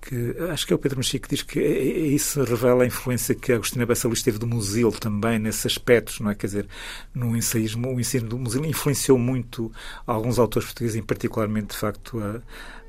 que 0.00 0.36
acho 0.50 0.66
que 0.66 0.72
é 0.72 0.76
o 0.76 0.78
Pedro 0.78 0.98
Mexico 0.98 1.28
que 1.28 1.34
diz 1.34 1.42
que 1.42 1.58
é, 1.58 1.62
é, 1.62 2.06
isso 2.06 2.42
revela 2.44 2.84
a 2.84 2.86
influência 2.86 3.34
que 3.34 3.52
a 3.52 3.56
Agostina 3.56 3.84
Bessa 3.84 4.06
Luís 4.06 4.22
teve 4.22 4.38
do 4.38 4.46
Musil 4.46 4.92
também 4.92 5.38
nesses 5.38 5.66
aspectos, 5.66 6.20
não 6.20 6.30
é? 6.30 6.34
Quer 6.34 6.46
dizer, 6.46 6.68
no 7.12 7.36
ensaísmo, 7.36 7.92
o 7.92 8.00
ensino 8.00 8.28
do 8.28 8.38
Musil 8.38 8.64
influenciou 8.64 9.18
muito 9.18 9.72
alguns 10.06 10.38
autores 10.38 10.68
portugueses, 10.68 10.96
em 10.96 11.02
particularmente, 11.02 11.68
de 11.68 11.76
facto, 11.76 12.20
a 12.20 12.40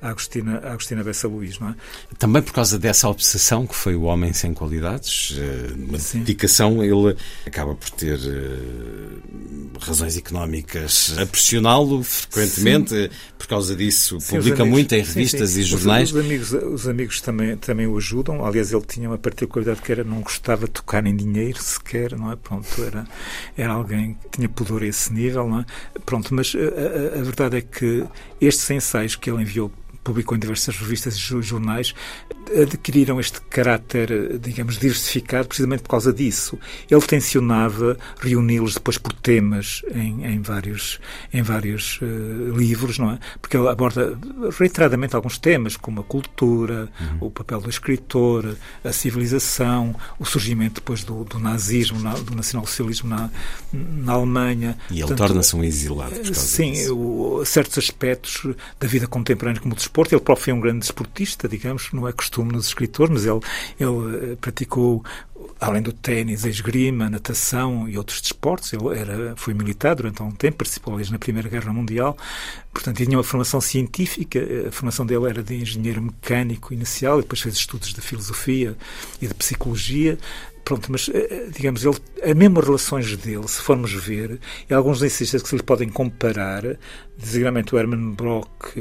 a 0.02 0.10
Agostina, 0.10 0.60
a 0.60 0.72
Agostina 0.72 1.04
Bessa 1.04 1.28
Luís, 1.28 1.60
não 1.60 1.70
é? 1.70 1.76
Também 2.18 2.42
por 2.42 2.54
causa 2.54 2.80
dessa 2.80 3.10
obsessão 3.10 3.68
que 3.68 3.76
foi 3.76 3.96
o 3.96 4.04
homem 4.04 4.32
sem 4.34 4.54
qualidades, 4.54 5.38
eh, 5.38 5.74
uma 5.76 6.00
Sim. 6.00 6.20
dedicação, 6.20 6.84
ele 6.84 7.16
acaba 7.46 7.76
por 7.76 7.90
ter 7.92 8.18
uh, 8.18 9.80
razões 9.80 10.16
económicas 10.18 11.16
a 11.18 11.26
pressioná-lo 11.26 12.02
frequentemente, 12.04 12.90
Sim. 12.90 13.10
por 13.38 13.48
causa 13.48 13.76
disso 13.76 14.20
sim, 14.22 14.38
publica 14.38 14.64
amigos, 14.64 14.70
muito 14.70 14.96
em 14.96 15.04
revistas 15.04 15.58
e 15.58 15.64
jornais. 15.64 16.12
Os, 16.12 16.16
os, 16.16 16.26
amigos, 16.26 16.54
os 16.54 16.88
amigos 16.88 17.22
também, 17.22 17.58
também 17.58 17.88
o 17.88 17.98
ajudam, 17.98 18.46
aliás 18.46 18.72
ele 18.72 18.86
tinha 18.86 19.10
uma 19.10 19.18
particularidade 19.18 19.82
que 19.82 19.92
era 19.92 20.04
não 20.04 20.22
gostava 20.22 20.66
de 20.66 20.72
tocar 20.72 21.06
em 21.06 21.16
dinheiro 21.16 21.62
sequer, 21.62 22.18
não 22.18 22.32
é? 22.32 22.36
Pronto, 22.38 22.68
era, 22.84 23.06
era 23.58 23.74
alguém 23.74 24.14
que 24.14 24.38
tinha 24.38 24.50
pudor 24.50 24.82
a 24.82 24.88
esse 24.88 25.12
nível, 25.12 25.48
não 25.48 25.60
é? 25.60 25.66
Pronto, 26.06 26.34
mas 26.34 26.56
a, 26.56 27.18
a, 27.18 27.20
a 27.20 27.24
verdade 27.24 27.58
é 27.58 27.62
que 27.62 28.06
estes 28.40 28.70
ensaios 28.70 29.16
que 29.16 29.30
ele 29.30 29.42
enviou 29.42 29.72
publicou 30.10 30.36
em 30.36 30.40
diversas 30.40 30.76
revistas 30.76 31.14
e 31.14 31.42
jornais, 31.44 31.94
adquiriram 32.60 33.20
este 33.20 33.40
caráter, 33.42 34.40
digamos, 34.40 34.80
diversificado 34.80 35.48
precisamente 35.48 35.84
por 35.84 35.90
causa 35.90 36.12
disso. 36.12 36.58
Ele 36.90 37.02
tensionava 37.02 37.96
reuni-los 38.20 38.74
depois 38.74 38.98
por 38.98 39.14
temas 39.14 39.84
em, 39.94 40.26
em 40.26 40.42
vários, 40.42 41.00
em 41.32 41.44
vários 41.44 42.00
uh, 42.02 42.58
livros, 42.58 42.98
não 42.98 43.12
é? 43.12 43.20
Porque 43.40 43.56
ele 43.56 43.68
aborda 43.68 44.18
reiteradamente 44.58 45.16
alguns 45.16 45.38
temas, 45.38 45.78
como 45.78 46.02
a 46.02 46.04
cultura, 46.04 46.90
uhum. 47.00 47.28
o 47.28 47.30
papel 47.30 47.62
do 47.62 47.70
escritor, 47.70 48.56
a 48.84 48.92
civilização, 48.92 49.96
o 50.18 50.26
surgimento 50.26 50.76
depois 50.76 51.04
do, 51.04 51.24
do 51.24 51.38
nazismo, 51.38 52.00
na, 52.00 52.14
do 52.14 52.36
nacionalsocialismo 52.36 53.10
na, 53.10 53.30
na 53.72 54.14
Alemanha. 54.14 54.76
E 54.90 55.02
ele 55.02 55.14
torna-se 55.14 55.56
um 55.56 55.64
exilado 55.64 56.16
Sim, 56.34 56.74
o, 56.90 57.44
certos 57.46 57.78
aspectos 57.78 58.48
da 58.80 58.88
vida 58.88 59.06
contemporânea, 59.06 59.62
como 59.62 59.74
o 59.74 59.78
desporto. 59.78 59.99
Ele 60.08 60.22
próprio 60.22 60.46
foi 60.46 60.54
um 60.54 60.60
grande 60.60 60.80
desportista, 60.80 61.48
digamos, 61.48 61.92
não 61.92 62.08
é 62.08 62.14
costume 62.14 62.52
nos 62.52 62.68
escritores, 62.68 63.12
mas 63.12 63.26
ele, 63.26 63.40
ele 63.80 64.34
eh, 64.34 64.36
praticou 64.40 65.04
além 65.60 65.82
do 65.82 65.92
ténis, 65.92 66.46
a 66.46 66.50
esgrima, 66.50 67.10
natação 67.10 67.88
e 67.88 67.98
outros 67.98 68.22
desportos. 68.22 68.72
Ele 68.74 68.98
era, 68.98 69.36
foi 69.36 69.54
militar 69.54 69.96
durante 69.96 70.22
algum 70.22 70.34
tempo, 70.34 70.58
participou 70.58 70.94
aliás 70.94 71.10
na 71.10 71.20
Primeira 71.20 71.50
Guerra 71.50 71.74
Mundial, 71.74 72.18
portanto 72.74 72.98
tinha 72.98 73.18
uma 73.18 73.24
formação 73.24 73.60
científica. 73.60 74.40
A 74.68 74.72
formação 74.72 75.06
dele 75.06 75.30
era 75.30 75.44
de 75.44 75.56
engenheiro 75.56 76.02
mecânico 76.02 76.74
inicial, 76.74 77.22
depois 77.22 77.42
fez 77.42 77.56
estudos 77.56 77.94
de 77.94 78.02
filosofia 78.02 78.78
e 79.22 79.28
de 79.28 79.34
psicologia. 79.34 80.18
Pronto, 80.64 80.92
mas 80.92 81.10
eh, 81.10 81.28
eh, 81.30 81.50
digamos, 81.54 81.84
ele, 81.84 81.98
as 82.24 82.36
mesmas 82.36 82.64
relações 82.64 83.18
dele, 83.18 83.48
se 83.48 83.62
formos 83.62 83.92
ver, 83.92 84.40
e 84.70 84.74
alguns 84.74 85.00
desses 85.00 85.32
que 85.42 85.50
se 85.50 85.56
lhe 85.56 85.64
podem 85.64 85.90
comparar, 85.90 86.64
designadamente 87.18 87.74
o 87.74 87.80
Hermann 87.80 88.14
Brock 88.14 88.78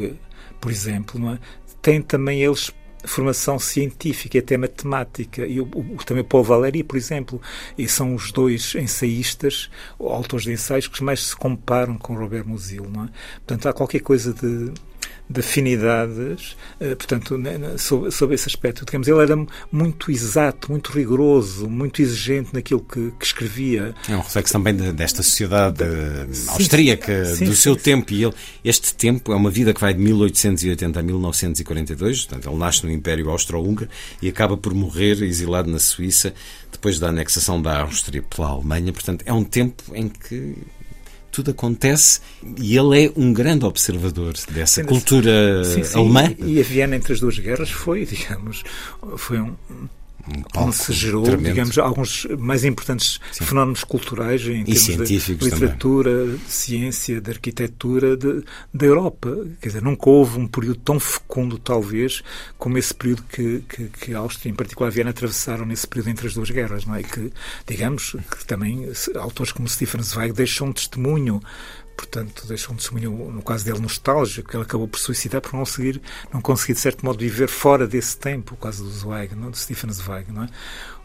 por 0.61 0.71
exemplo, 0.71 1.31
é? 1.31 1.39
têm 1.81 2.03
também 2.03 2.43
eles 2.43 2.73
formação 3.05 3.59
científica 3.59 4.37
e 4.37 4.41
até 4.41 4.57
matemática. 4.57 5.47
E 5.47 5.61
o, 5.61 5.65
o, 5.65 5.97
também 6.05 6.25
Paul 6.25 6.43
Valéry, 6.43 6.83
por 6.83 6.97
exemplo, 6.97 7.41
são 7.87 8.15
os 8.15 8.33
dois 8.33 8.75
ensaístas, 8.75 9.71
autores 9.99 10.45
de 10.45 10.53
ensaios, 10.53 10.89
que 10.89 11.03
mais 11.03 11.23
se 11.27 11.37
comparam 11.37 11.97
com 11.97 12.15
Robert 12.15 12.47
Musil. 12.47 12.85
É? 12.85 13.09
Portanto, 13.39 13.69
há 13.69 13.73
qualquer 13.73 14.01
coisa 14.01 14.33
de 14.33 14.73
de 15.31 15.41
afinidades, 15.41 16.57
eh, 16.81 16.95
portanto, 16.95 17.37
né, 17.37 17.77
sobre, 17.77 18.11
sobre, 18.11 18.35
esse 18.35 18.49
aspecto. 18.49 18.85
Digamos, 18.85 19.07
ele 19.07 19.21
era 19.21 19.37
muito 19.71 20.11
exato, 20.11 20.71
muito 20.71 20.91
rigoroso, 20.91 21.69
muito 21.69 22.01
exigente 22.01 22.55
naquilo 22.55 22.81
que, 22.81 23.13
que 23.19 23.27
escrevia. 23.27 23.95
É 24.09 24.17
um 24.17 24.21
reflexo 24.21 24.53
também 24.55 24.75
de, 24.75 24.91
desta 24.93 25.23
sociedade 25.23 25.85
sim, 26.33 26.51
austríaca 26.51 27.25
sim, 27.27 27.45
do 27.45 27.55
sim, 27.55 27.61
seu 27.61 27.77
tempo. 27.77 28.13
E 28.13 28.25
ele, 28.25 28.35
este 28.65 28.95
tempo 28.95 29.33
é 29.33 29.37
uma 29.37 29.51
vida 29.51 29.75
que 29.75 29.81
vai 29.81 29.93
de 29.93 30.01
1880 30.01 30.99
a 30.99 31.03
1942, 31.03 32.25
portanto, 32.25 32.49
ele 32.49 32.59
nasce 32.59 32.87
no 32.87 32.91
Império 32.91 33.29
Austro-Húngaro 33.29 33.91
e 34.23 34.29
acaba 34.29 34.57
por 34.57 34.73
morrer 34.73 35.23
exilado 35.23 35.71
na 35.71 35.79
Suíça 35.79 36.33
depois 36.73 36.99
da 36.99 37.09
anexação 37.09 37.61
da 37.61 37.83
Áustria 37.83 38.23
pela 38.23 38.49
Alemanha. 38.49 38.93
Portanto, 38.93 39.25
é 39.27 39.33
um 39.33 39.45
tempo 39.45 39.83
em 39.95 40.09
que 40.09 40.57
tudo 41.31 41.51
acontece 41.51 42.21
e 42.59 42.77
ele 42.77 43.07
é 43.07 43.13
um 43.17 43.33
grande 43.33 43.65
observador 43.65 44.35
dessa 44.51 44.85
cultura 44.85 45.65
sim, 45.65 45.85
sim. 45.85 45.99
alemã. 45.99 46.35
E 46.39 46.61
a 46.61 46.63
Viena 46.63 46.97
entre 46.97 47.13
as 47.13 47.21
duas 47.21 47.39
guerras 47.39 47.71
foi, 47.71 48.05
digamos, 48.07 48.63
foi 49.17 49.41
um 49.41 49.55
onde 50.57 50.77
se 50.77 50.93
gerou, 50.93 51.23
tremendo. 51.23 51.49
digamos, 51.49 51.79
alguns 51.79 52.27
mais 52.39 52.65
importantes 52.65 53.21
Sim. 53.33 53.45
fenómenos 53.45 53.85
culturais 53.85 54.43
em 54.47 54.63
e 54.63 54.75
termos 54.75 55.09
de 55.09 55.35
literatura, 55.35 56.11
também. 56.11 56.41
ciência, 56.47 57.21
de 57.21 57.31
arquitetura 57.31 58.17
da 58.17 58.87
Europa. 58.87 59.37
Quer 59.61 59.69
dizer, 59.69 59.83
nunca 59.83 60.09
houve 60.09 60.39
um 60.39 60.47
período 60.47 60.81
tão 60.81 60.99
fecundo, 61.01 61.59
talvez, 61.59 62.23
como 62.57 62.79
esse 62.79 62.95
período 62.95 63.23
que, 63.25 63.63
que, 63.69 63.85
que 63.87 64.15
a 64.15 64.19
Áustria, 64.19 64.51
em 64.51 64.55
particular 64.55 64.89
a 64.89 64.91
Viena, 64.91 65.11
atravessaram 65.11 65.65
nesse 65.65 65.87
período 65.87 66.11
entre 66.11 66.27
as 66.27 66.35
duas 66.35 66.51
guerras, 66.51 66.85
não 66.85 66.95
é? 66.95 67.03
Que, 67.03 67.33
digamos, 67.67 68.17
que 68.31 68.47
também 68.47 68.89
autores 69.17 69.53
como 69.53 69.69
Stefan 69.69 70.03
Zweig 70.03 70.33
deixam 70.33 70.69
um 70.69 70.73
testemunho 70.73 71.41
portanto, 71.99 72.47
deixou 72.47 72.73
um 72.73 72.77
testemunho, 72.77 73.11
no 73.33 73.43
caso 73.43 73.65
dele, 73.65 73.81
nostálgico, 73.81 74.49
que 74.49 74.57
ele 74.57 74.63
acabou 74.63 74.87
por 74.87 75.01
suicidar 75.01 75.41
por 75.41 75.53
não 75.53 75.65
não 76.33 76.41
conseguir, 76.41 76.75
de 76.75 76.79
certo 76.79 77.05
modo, 77.05 77.19
viver 77.19 77.49
fora 77.49 77.89
desse 77.89 78.17
tempo, 78.17 78.55
o 78.55 78.57
caso 78.57 78.85
do 78.85 78.91
Zweig, 78.91 79.35
não? 79.35 79.51
de 79.51 79.59
Stephen 79.59 79.93
Zweig, 79.93 80.31
não 80.31 80.45
é? 80.45 80.49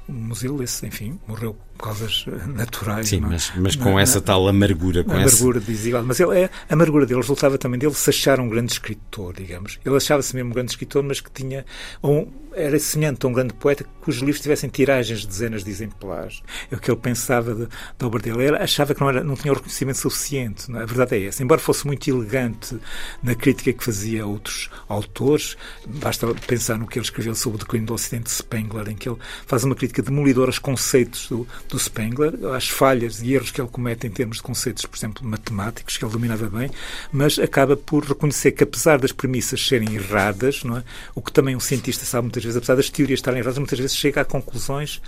O 0.07 0.11
museu, 0.11 0.61
esse, 0.61 0.85
enfim, 0.85 1.19
morreu 1.27 1.57
causas 1.83 2.25
naturais. 2.47 3.09
Sim, 3.09 3.17
é? 3.17 3.19
mas, 3.19 3.51
mas 3.57 3.75
com 3.75 3.95
na, 3.95 4.01
essa 4.01 4.21
tal 4.21 4.47
amargura. 4.47 5.03
Com 5.03 5.11
amargura 5.11 5.59
dizia, 5.59 6.01
mas 6.01 6.19
ele, 6.19 6.39
é, 6.39 6.49
a 6.69 6.73
amargura 6.73 7.05
dele 7.05 7.19
resultava 7.19 7.57
também 7.57 7.77
dele 7.77 7.93
se 7.93 8.09
achar 8.09 8.39
um 8.39 8.47
grande 8.47 8.71
escritor, 8.71 9.33
digamos. 9.33 9.79
Ele 9.85 9.95
achava-se 9.95 10.33
mesmo 10.33 10.51
um 10.51 10.53
grande 10.53 10.71
escritor, 10.71 11.03
mas 11.03 11.19
que 11.19 11.29
tinha. 11.29 11.65
Um, 12.01 12.27
era 12.55 12.77
semelhante 12.77 13.25
a 13.25 13.29
um 13.29 13.33
grande 13.33 13.53
poeta 13.53 13.83
cujos 14.01 14.21
livros 14.21 14.41
tivessem 14.41 14.69
tiragens 14.69 15.21
de 15.21 15.27
dezenas 15.27 15.63
de 15.63 15.71
exemplares. 15.71 16.43
É 16.69 16.75
o 16.75 16.79
que 16.79 16.91
ele 16.91 16.99
pensava 16.99 17.67
da 17.97 18.07
obra 18.07 18.21
dele. 18.21 18.43
Ele 18.43 18.57
achava 18.57 18.93
que 18.93 19.01
não, 19.01 19.09
era, 19.09 19.23
não 19.23 19.35
tinha 19.35 19.51
o 19.51 19.55
reconhecimento 19.55 19.97
suficiente. 19.97 20.71
É? 20.71 20.83
A 20.83 20.85
verdade 20.85 21.15
é 21.15 21.25
essa. 21.25 21.41
Embora 21.41 21.59
fosse 21.59 21.87
muito 21.87 22.07
elegante 22.09 22.77
na 23.21 23.33
crítica 23.33 23.73
que 23.73 23.83
fazia 23.83 24.23
a 24.23 24.25
outros 24.27 24.69
autores, 24.87 25.57
basta 25.87 26.27
pensar 26.47 26.77
no 26.77 26.85
que 26.85 26.99
ele 26.99 27.05
escreveu 27.05 27.33
sobre 27.33 27.57
o 27.57 27.59
declínio 27.59 27.87
do 27.87 27.93
Ocidente 27.93 28.25
de 28.25 28.31
Spengler, 28.31 28.89
em 28.89 28.95
que 28.95 29.09
ele 29.09 29.17
faz 29.47 29.63
uma 29.63 29.75
crítica 29.75 30.01
demolidora 30.01 30.49
aos 30.49 30.59
conceitos 30.59 31.27
do, 31.29 31.47
do 31.73 31.79
Spengler, 31.79 32.33
às 32.55 32.69
falhas 32.69 33.21
e 33.21 33.33
erros 33.33 33.51
que 33.51 33.59
ele 33.59 33.67
comete 33.67 34.05
em 34.05 34.11
termos 34.11 34.37
de 34.37 34.43
conceitos, 34.43 34.85
por 34.85 34.95
exemplo, 34.95 35.27
matemáticos, 35.27 35.97
que 35.97 36.05
ele 36.05 36.11
dominava 36.11 36.47
bem, 36.47 36.69
mas 37.11 37.39
acaba 37.39 37.75
por 37.75 38.03
reconhecer 38.05 38.51
que, 38.51 38.63
apesar 38.63 38.99
das 38.99 39.11
premissas 39.11 39.65
serem 39.65 39.95
erradas, 39.95 40.63
não 40.63 40.77
é? 40.77 40.83
o 41.15 41.21
que 41.21 41.31
também 41.31 41.55
um 41.55 41.59
cientista 41.59 42.05
sabe 42.05 42.25
muitas 42.25 42.43
vezes, 42.43 42.57
apesar 42.57 42.75
das 42.75 42.89
teorias 42.89 43.19
estarem 43.19 43.39
erradas, 43.39 43.57
muitas 43.57 43.79
vezes 43.79 43.97
chega 43.97 44.21
a 44.21 44.25
conclusões 44.25 45.01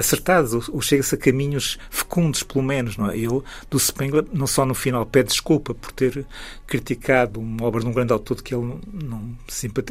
acertados, 0.00 0.68
ou 0.68 0.80
chega-se 0.80 1.14
a 1.14 1.18
caminhos 1.18 1.78
fecundos, 1.90 2.42
pelo 2.42 2.64
menos. 2.64 2.96
Não 2.96 3.10
é? 3.10 3.16
Ele, 3.16 3.42
do 3.70 3.78
Spengler, 3.78 4.24
não 4.32 4.46
só 4.46 4.66
no 4.66 4.74
final 4.74 5.06
pede 5.06 5.28
desculpa 5.28 5.74
por 5.74 5.92
ter 5.92 6.26
criticado 6.66 7.40
uma 7.40 7.64
obra 7.64 7.80
de 7.80 7.86
um 7.86 7.92
grande 7.92 8.12
autor 8.12 8.42
que 8.42 8.54
ele 8.54 8.78
não, 8.92 9.36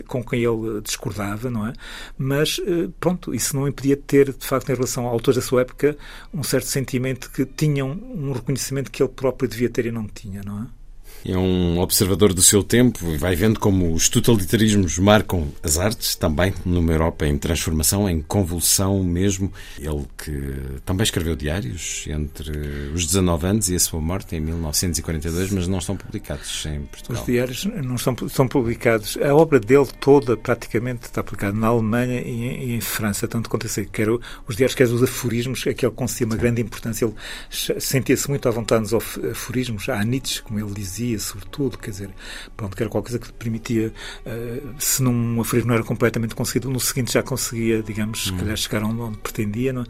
com 0.07 0.23
quem 0.23 0.43
ele 0.43 0.81
discordava, 0.81 1.49
não 1.49 1.67
é? 1.67 1.73
Mas, 2.17 2.59
eh, 2.65 2.89
pronto, 2.99 3.33
isso 3.33 3.55
não 3.55 3.67
impedia 3.67 3.95
de 3.95 4.01
ter, 4.01 4.33
de 4.33 4.45
facto, 4.45 4.69
em 4.69 4.75
relação 4.75 5.07
a 5.07 5.09
autores 5.09 5.35
da 5.35 5.41
sua 5.41 5.61
época, 5.61 5.97
um 6.33 6.43
certo 6.43 6.67
sentimento 6.67 7.29
que 7.31 7.45
tinham 7.45 7.89
um 7.91 8.31
reconhecimento 8.31 8.91
que 8.91 9.01
ele 9.01 9.09
próprio 9.09 9.47
devia 9.47 9.69
ter 9.69 9.85
e 9.85 9.91
não 9.91 10.07
tinha, 10.07 10.41
não 10.43 10.63
é? 10.63 10.78
É 11.25 11.37
um 11.37 11.79
observador 11.79 12.33
do 12.33 12.41
seu 12.41 12.63
tempo 12.63 13.11
e 13.11 13.17
vai 13.17 13.35
vendo 13.35 13.59
como 13.59 13.93
os 13.93 14.09
totalitarismos 14.09 14.97
marcam 14.97 15.47
as 15.61 15.77
artes, 15.77 16.15
também 16.15 16.53
numa 16.65 16.91
Europa 16.91 17.27
em 17.27 17.37
transformação, 17.37 18.09
em 18.09 18.21
convulsão 18.21 19.03
mesmo. 19.03 19.51
Ele 19.77 20.05
que 20.17 20.81
também 20.85 21.03
escreveu 21.03 21.35
diários 21.35 22.05
entre 22.07 22.51
os 22.93 23.05
19 23.05 23.47
anos 23.47 23.69
e 23.69 23.75
a 23.75 23.79
sua 23.79 23.99
morte 23.99 24.35
em 24.35 24.39
1942, 24.39 25.51
mas 25.51 25.67
não 25.67 25.79
estão 25.79 25.95
publicados 25.95 26.65
em 26.65 26.81
Portugal. 26.81 27.21
Os 27.21 27.25
diários 27.25 27.65
não 27.65 27.97
são, 27.97 28.15
são 28.29 28.47
publicados. 28.47 29.17
A 29.17 29.33
obra 29.35 29.59
dele 29.59 29.87
toda 29.99 30.37
praticamente 30.37 31.03
está 31.03 31.23
publicada 31.23 31.53
na 31.53 31.67
Alemanha 31.67 32.21
e 32.21 32.73
em, 32.73 32.81
França, 32.81 33.27
tanto 33.27 33.49
quanto 33.49 33.65
eu 33.65 33.69
sei. 33.69 33.85
Quer 33.85 34.09
os 34.09 34.55
diários, 34.55 34.75
quer 34.75 34.85
os 34.85 35.03
aforismos, 35.03 35.65
é 35.67 35.73
que 35.73 35.85
ele 35.85 35.93
concedia 35.93 36.25
uma 36.25 36.35
grande 36.35 36.61
importância. 36.61 37.05
Ele 37.05 37.13
sentia-se 37.49 38.29
muito 38.29 38.47
à 38.47 38.51
vontade 38.51 38.81
nos 38.81 38.93
aforismos. 38.93 39.89
Há 39.89 40.03
Nietzsche, 40.03 40.41
como 40.41 40.59
ele 40.59 40.73
dizia, 40.73 41.08
sobretudo, 41.17 41.77
quer 41.77 41.91
dizer, 41.91 42.09
pronto, 42.55 42.75
que 42.75 42.83
era 42.83 42.89
qualquer 42.89 43.11
coisa 43.11 43.19
que 43.19 43.33
permitia, 43.33 43.93
uh, 44.25 44.75
se 44.77 45.01
num 45.01 45.39
aforismo 45.41 45.69
não 45.69 45.75
era 45.75 45.83
completamente 45.83 46.35
conseguido, 46.35 46.69
no 46.69 46.79
seguinte 46.79 47.13
já 47.13 47.23
conseguia, 47.23 47.81
digamos, 47.81 48.25
se 48.25 48.33
hum. 48.33 48.37
calhar 48.37 48.57
chegar 48.57 48.83
onde 48.83 49.17
pretendia, 49.17 49.73
não? 49.73 49.83
É? 49.83 49.85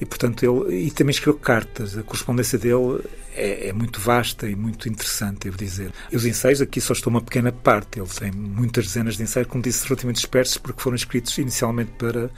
e 0.00 0.06
portanto 0.06 0.42
ele, 0.44 0.86
e 0.86 0.90
também 0.90 1.10
escreveu 1.10 1.38
cartas, 1.38 1.96
a 1.98 2.02
correspondência 2.02 2.58
dele 2.58 3.00
é, 3.34 3.68
é, 3.68 3.72
muito 3.72 4.00
vasta 4.00 4.48
e 4.48 4.54
muito 4.54 4.88
interessante, 4.88 5.44
devo 5.44 5.56
dizer. 5.56 5.92
E 6.10 6.16
os 6.16 6.24
ensaios, 6.24 6.60
aqui 6.60 6.80
só 6.80 6.92
estou 6.92 7.10
uma 7.10 7.20
pequena 7.20 7.50
parte, 7.50 7.98
ele 7.98 8.08
tem 8.08 8.30
muitas 8.30 8.86
dezenas 8.86 9.16
de 9.16 9.22
ensaios, 9.22 9.48
como 9.48 9.62
disse, 9.62 9.86
relativamente 9.86 10.16
dispersos, 10.16 10.58
porque 10.58 10.82
foram 10.82 10.96
escritos 10.96 11.36
inicialmente 11.38 11.92
para 11.98 12.30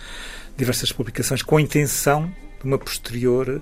diversas 0.56 0.92
publicações, 0.92 1.42
com 1.42 1.56
a 1.56 1.62
intenção 1.62 2.32
uma 2.66 2.78
posterior 2.78 3.60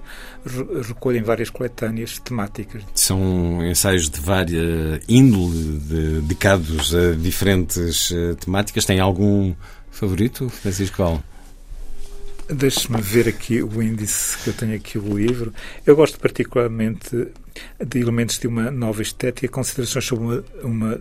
recolha 0.86 1.18
em 1.18 1.22
várias 1.22 1.50
coletâneas 1.50 2.18
temáticas. 2.18 2.82
São 2.94 3.64
ensaios 3.64 4.08
de 4.08 4.20
vária 4.20 5.00
índole, 5.08 5.78
dedicados 6.22 6.94
a 6.94 7.14
diferentes 7.14 8.12
eh, 8.12 8.34
temáticas. 8.34 8.84
Tem 8.84 9.00
algum 9.00 9.54
favorito, 9.90 10.48
Francisco 10.48 11.02
Val? 11.02 11.22
Deixe-me 12.54 13.00
ver 13.00 13.28
aqui 13.28 13.62
o 13.62 13.82
índice 13.82 14.36
que 14.38 14.50
eu 14.50 14.54
tenho 14.54 14.74
aqui 14.74 14.98
o 14.98 15.16
livro. 15.16 15.52
Eu 15.86 15.96
gosto 15.96 16.18
particularmente 16.18 17.28
de 17.84 17.98
elementos 17.98 18.38
de 18.38 18.46
uma 18.46 18.70
nova 18.70 19.00
estética, 19.00 19.48
considerações 19.48 20.04
sobre 20.04 20.24
uma, 20.24 20.44
uma, 20.62 21.00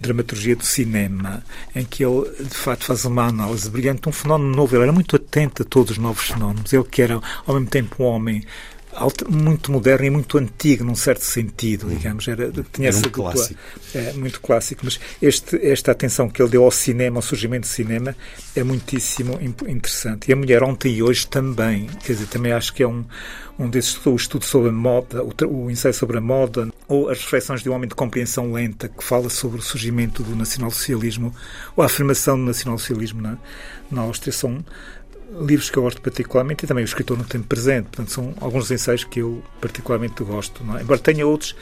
dramaturgia 0.00 0.56
do 0.56 0.64
cinema, 0.64 1.42
em 1.74 1.84
que 1.84 2.04
ele, 2.04 2.24
de 2.40 2.54
facto, 2.54 2.84
faz 2.84 3.04
uma 3.04 3.26
análise 3.26 3.68
brilhante 3.70 4.02
de 4.02 4.08
um 4.08 4.12
fenómeno 4.12 4.54
novo. 4.54 4.74
Ele 4.74 4.84
era 4.84 4.92
muito 4.92 5.16
atento 5.16 5.62
a 5.62 5.64
todos 5.64 5.92
os 5.92 5.98
novos 5.98 6.24
fenómenos. 6.24 6.72
Ele 6.72 6.84
que 6.84 7.02
era, 7.02 7.20
ao 7.46 7.54
mesmo 7.54 7.68
tempo, 7.68 8.02
um 8.02 8.06
homem 8.06 8.44
muito 9.28 9.70
moderno 9.70 10.06
e 10.06 10.10
muito 10.10 10.38
antigo, 10.38 10.84
num 10.84 10.94
certo 10.94 11.22
sentido, 11.22 11.86
uhum. 11.86 11.96
digamos. 11.96 12.26
Era, 12.26 12.50
tinha 12.72 12.88
era 12.88 12.96
um 12.96 13.02
clássico. 13.02 13.60
É, 13.94 14.12
muito 14.14 14.40
clássico, 14.40 14.80
mas 14.84 14.98
este, 15.20 15.56
esta 15.64 15.92
atenção 15.92 16.28
que 16.28 16.42
ele 16.42 16.50
deu 16.50 16.64
ao 16.64 16.70
cinema, 16.70 17.18
ao 17.18 17.22
surgimento 17.22 17.62
do 17.62 17.70
cinema, 17.70 18.16
é 18.56 18.64
muitíssimo 18.64 19.38
interessante. 19.40 20.28
E 20.28 20.32
a 20.32 20.36
mulher 20.36 20.62
ontem 20.62 20.94
e 20.94 21.02
hoje 21.02 21.26
também, 21.26 21.86
quer 22.04 22.14
dizer, 22.14 22.26
também 22.26 22.52
acho 22.52 22.72
que 22.72 22.82
é 22.82 22.88
um, 22.88 23.04
um 23.58 23.68
desses, 23.68 24.04
o 24.06 24.14
estudo 24.14 24.44
sobre 24.44 24.70
a 24.70 24.72
moda, 24.72 25.22
o, 25.22 25.32
o 25.46 25.70
ensaio 25.70 25.94
sobre 25.94 26.18
a 26.18 26.20
moda, 26.20 26.68
ou 26.86 27.08
as 27.10 27.18
reflexões 27.20 27.62
de 27.62 27.68
um 27.68 27.74
homem 27.74 27.88
de 27.88 27.94
compreensão 27.94 28.52
lenta, 28.52 28.88
que 28.88 29.04
fala 29.04 29.28
sobre 29.28 29.58
o 29.58 29.62
surgimento 29.62 30.22
do 30.22 30.34
nacionalsocialismo, 30.34 31.34
ou 31.76 31.82
a 31.82 31.86
afirmação 31.86 32.36
do 32.38 32.44
nacionalsocialismo 32.44 33.20
na, 33.20 33.38
na 33.90 34.02
Áustria, 34.02 34.32
são 34.32 34.64
livros 35.30 35.70
que 35.70 35.76
eu 35.76 35.82
gosto 35.82 36.00
particularmente 36.00 36.64
e 36.64 36.68
também 36.68 36.82
o 36.82 36.86
escritor 36.86 37.16
no 37.16 37.24
tempo 37.24 37.46
presente. 37.46 37.84
Portanto, 37.84 38.10
são 38.10 38.34
alguns 38.40 38.70
ensaios 38.70 39.04
que 39.04 39.20
eu 39.20 39.42
particularmente 39.60 40.22
gosto. 40.22 40.64
É? 40.76 40.82
Embora 40.82 40.98
tenha 40.98 41.26
outros, 41.26 41.54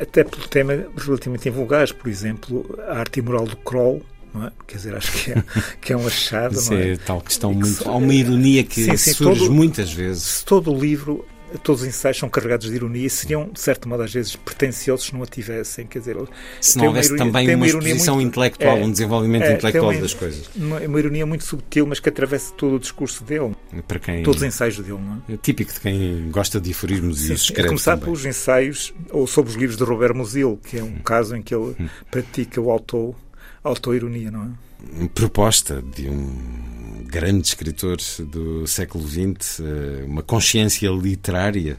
até 0.00 0.24
pelo 0.24 0.46
tema 0.48 0.86
relativamente 0.96 1.48
invulgares, 1.48 1.92
por 1.92 2.08
exemplo, 2.08 2.78
a 2.86 2.98
arte 2.98 3.20
imoral 3.20 3.44
do 3.44 3.56
Kroll, 3.56 4.02
é? 4.36 4.52
Quer 4.66 4.76
dizer, 4.76 4.94
acho 4.94 5.12
que 5.12 5.32
é, 5.32 5.44
que 5.80 5.92
é 5.92 5.96
um 5.96 6.06
achado. 6.06 6.54
Isso 6.54 6.74
é? 6.74 6.92
é 6.92 6.96
tal 6.96 7.20
questão 7.20 7.52
muito. 7.52 7.88
Há 7.88 7.96
uma 7.96 8.14
ironia 8.14 8.62
que 8.62 8.84
sim, 8.84 8.96
sim, 8.96 9.12
surge 9.14 9.40
todo, 9.40 9.52
muitas 9.52 9.92
vezes. 9.92 10.42
Todo 10.42 10.72
o 10.72 10.78
livro 10.78 11.24
todos 11.62 11.82
os 11.82 11.88
ensaios 11.88 12.18
são 12.18 12.28
carregados 12.28 12.68
de 12.68 12.74
ironia 12.74 13.06
e 13.06 13.10
seriam, 13.10 13.48
de 13.48 13.60
certo 13.60 13.88
modo, 13.88 14.02
às 14.02 14.12
vezes 14.12 14.36
pretenciosos 14.36 15.06
se 15.06 15.14
não 15.14 15.22
a 15.22 15.26
tivessem. 15.26 15.86
Quer 15.86 16.00
dizer, 16.00 16.16
se 16.60 16.76
não 16.78 16.86
houvesse 16.86 17.08
ironia, 17.08 17.26
também 17.26 17.48
uma, 17.48 17.56
uma 17.56 17.66
exposição 17.66 18.14
muito, 18.16 18.28
intelectual, 18.28 18.76
é, 18.76 18.84
um 18.84 18.90
desenvolvimento 18.90 19.44
é, 19.44 19.54
intelectual 19.54 19.92
uma, 19.92 20.00
das 20.00 20.14
coisas. 20.14 20.50
Uma, 20.54 20.78
uma, 20.80 20.98
ironia 20.98 21.26
muito 21.26 21.44
subtil, 21.44 21.86
mas 21.86 22.00
que 22.00 22.08
atravessa 22.08 22.52
todo 22.54 22.76
o 22.76 22.78
discurso 22.78 23.24
dele. 23.24 23.54
Para 23.86 23.98
quem, 23.98 24.22
todos 24.22 24.42
os 24.42 24.46
ensaios 24.46 24.76
dele, 24.76 24.98
não 24.98 25.22
é? 25.28 25.34
é 25.34 25.36
típico 25.36 25.72
de 25.72 25.80
quem 25.80 26.30
gosta 26.30 26.60
de 26.60 26.70
aforismos 26.70 27.28
e 27.28 27.32
os 27.32 27.42
escreve. 27.42 27.68
A 27.68 27.70
começar 27.70 27.92
também. 27.92 28.04
pelos 28.04 28.24
ensaios 28.24 28.94
ou 29.10 29.26
sobre 29.26 29.50
os 29.50 29.56
livros 29.56 29.76
de 29.76 29.84
Robert 29.84 30.14
Musil, 30.14 30.60
que 30.64 30.78
é 30.78 30.82
um 30.82 30.86
hum. 30.86 31.00
caso 31.04 31.36
em 31.36 31.42
que 31.42 31.54
ele 31.54 31.74
hum. 31.78 31.88
pratica 32.10 32.60
o 32.60 32.70
auto, 32.70 33.14
auto-ironia, 33.62 34.30
não 34.30 34.44
é? 34.44 35.08
Proposta 35.08 35.82
de 35.82 36.08
um 36.08 36.67
grande 37.08 37.48
escritor 37.48 37.96
do 38.20 38.66
século 38.66 39.06
XX, 39.08 39.60
eh, 39.60 40.04
uma 40.04 40.22
consciência 40.22 40.88
literária 40.90 41.78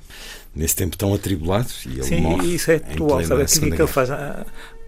nesse 0.56 0.76
tempo 0.76 0.98
tão 0.98 1.14
atribulado. 1.14 1.70
E 1.86 1.94
ele 1.94 2.04
Sim, 2.04 2.22
morre 2.22 2.56
isso 2.56 2.72
é 2.72 2.76
atual, 2.76 3.24
sabe? 3.24 3.46
Que 3.46 3.82
ele 3.82 3.88
faz. 3.88 4.10
A, 4.12 4.46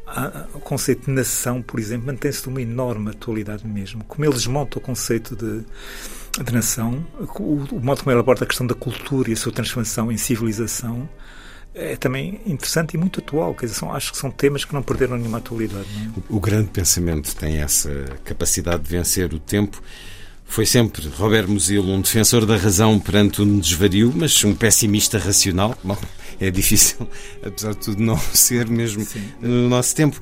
a, 0.07 0.45
o 0.53 0.59
conceito 0.59 1.05
de 1.05 1.11
nação, 1.11 1.61
por 1.61 1.79
exemplo, 1.79 2.07
mantém-se 2.07 2.41
de 2.41 2.49
uma 2.49 2.61
enorme 2.61 3.11
atualidade 3.11 3.65
mesmo. 3.65 4.03
Como 4.03 4.25
ele 4.25 4.33
desmonta 4.33 4.77
o 4.77 4.81
conceito 4.81 5.35
de, 5.35 5.63
de 6.43 6.53
nação, 6.53 7.05
o, 7.39 7.65
o 7.71 7.79
modo 7.79 7.99
como 8.03 8.11
ele 8.11 8.19
aborda 8.19 8.43
a 8.43 8.47
questão 8.47 8.67
da 8.67 8.75
cultura 8.75 9.29
e 9.29 9.33
a 9.33 9.37
sua 9.37 9.51
transformação 9.51 10.11
em 10.11 10.17
civilização 10.17 11.07
é 11.73 11.95
também 11.95 12.41
interessante 12.45 12.95
e 12.95 12.97
muito 12.97 13.21
atual. 13.21 13.55
Quer 13.55 13.67
dizer, 13.67 13.77
são, 13.77 13.93
acho 13.93 14.11
que 14.11 14.17
são 14.17 14.29
temas 14.29 14.65
que 14.65 14.73
não 14.73 14.83
perderam 14.83 15.17
nenhuma 15.17 15.37
atualidade. 15.37 15.87
É? 15.87 16.33
O, 16.33 16.37
o 16.37 16.39
grande 16.39 16.69
pensamento 16.69 17.33
tem 17.35 17.61
essa 17.61 17.89
capacidade 18.25 18.83
de 18.83 18.89
vencer 18.89 19.33
o 19.33 19.39
tempo 19.39 19.81
foi 20.51 20.65
sempre 20.65 21.07
Robert 21.17 21.47
Musil 21.47 21.81
um 21.81 22.01
defensor 22.01 22.45
da 22.45 22.57
razão 22.57 22.99
perante 22.99 23.41
um 23.41 23.57
desvario, 23.57 24.11
mas 24.13 24.43
um 24.43 24.53
pessimista 24.53 25.17
racional. 25.17 25.77
Bom, 25.81 25.97
é 26.41 26.51
difícil, 26.51 27.07
apesar 27.41 27.71
de 27.71 27.77
tudo, 27.77 28.03
não 28.03 28.17
ser 28.33 28.67
mesmo 28.67 29.05
Sim. 29.05 29.23
no 29.39 29.69
nosso 29.69 29.95
tempo. 29.95 30.19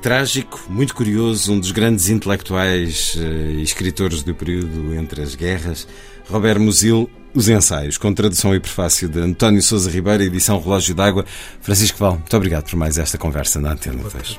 Trágico, 0.00 0.64
muito 0.70 0.94
curioso, 0.94 1.52
um 1.52 1.60
dos 1.60 1.72
grandes 1.72 2.08
intelectuais 2.08 3.16
e 3.16 3.20
uh, 3.20 3.60
escritores 3.60 4.22
do 4.22 4.34
período 4.34 4.94
entre 4.94 5.20
as 5.20 5.34
guerras. 5.34 5.86
Robert 6.30 6.58
Musil, 6.58 7.10
Os 7.34 7.48
Ensaios, 7.50 7.98
com 7.98 8.14
tradução 8.14 8.54
e 8.54 8.60
prefácio 8.60 9.10
de 9.10 9.20
António 9.20 9.62
Sousa 9.62 9.90
Ribeiro, 9.90 10.22
edição 10.22 10.58
Relógio 10.58 10.94
d'Água. 10.94 11.26
Francisco 11.60 11.98
Val, 11.98 12.12
muito 12.14 12.34
obrigado 12.34 12.64
por 12.64 12.76
mais 12.76 12.96
esta 12.96 13.18
conversa 13.18 13.60
na 13.60 13.72
Antena 13.72 14.02
3. 14.04 14.38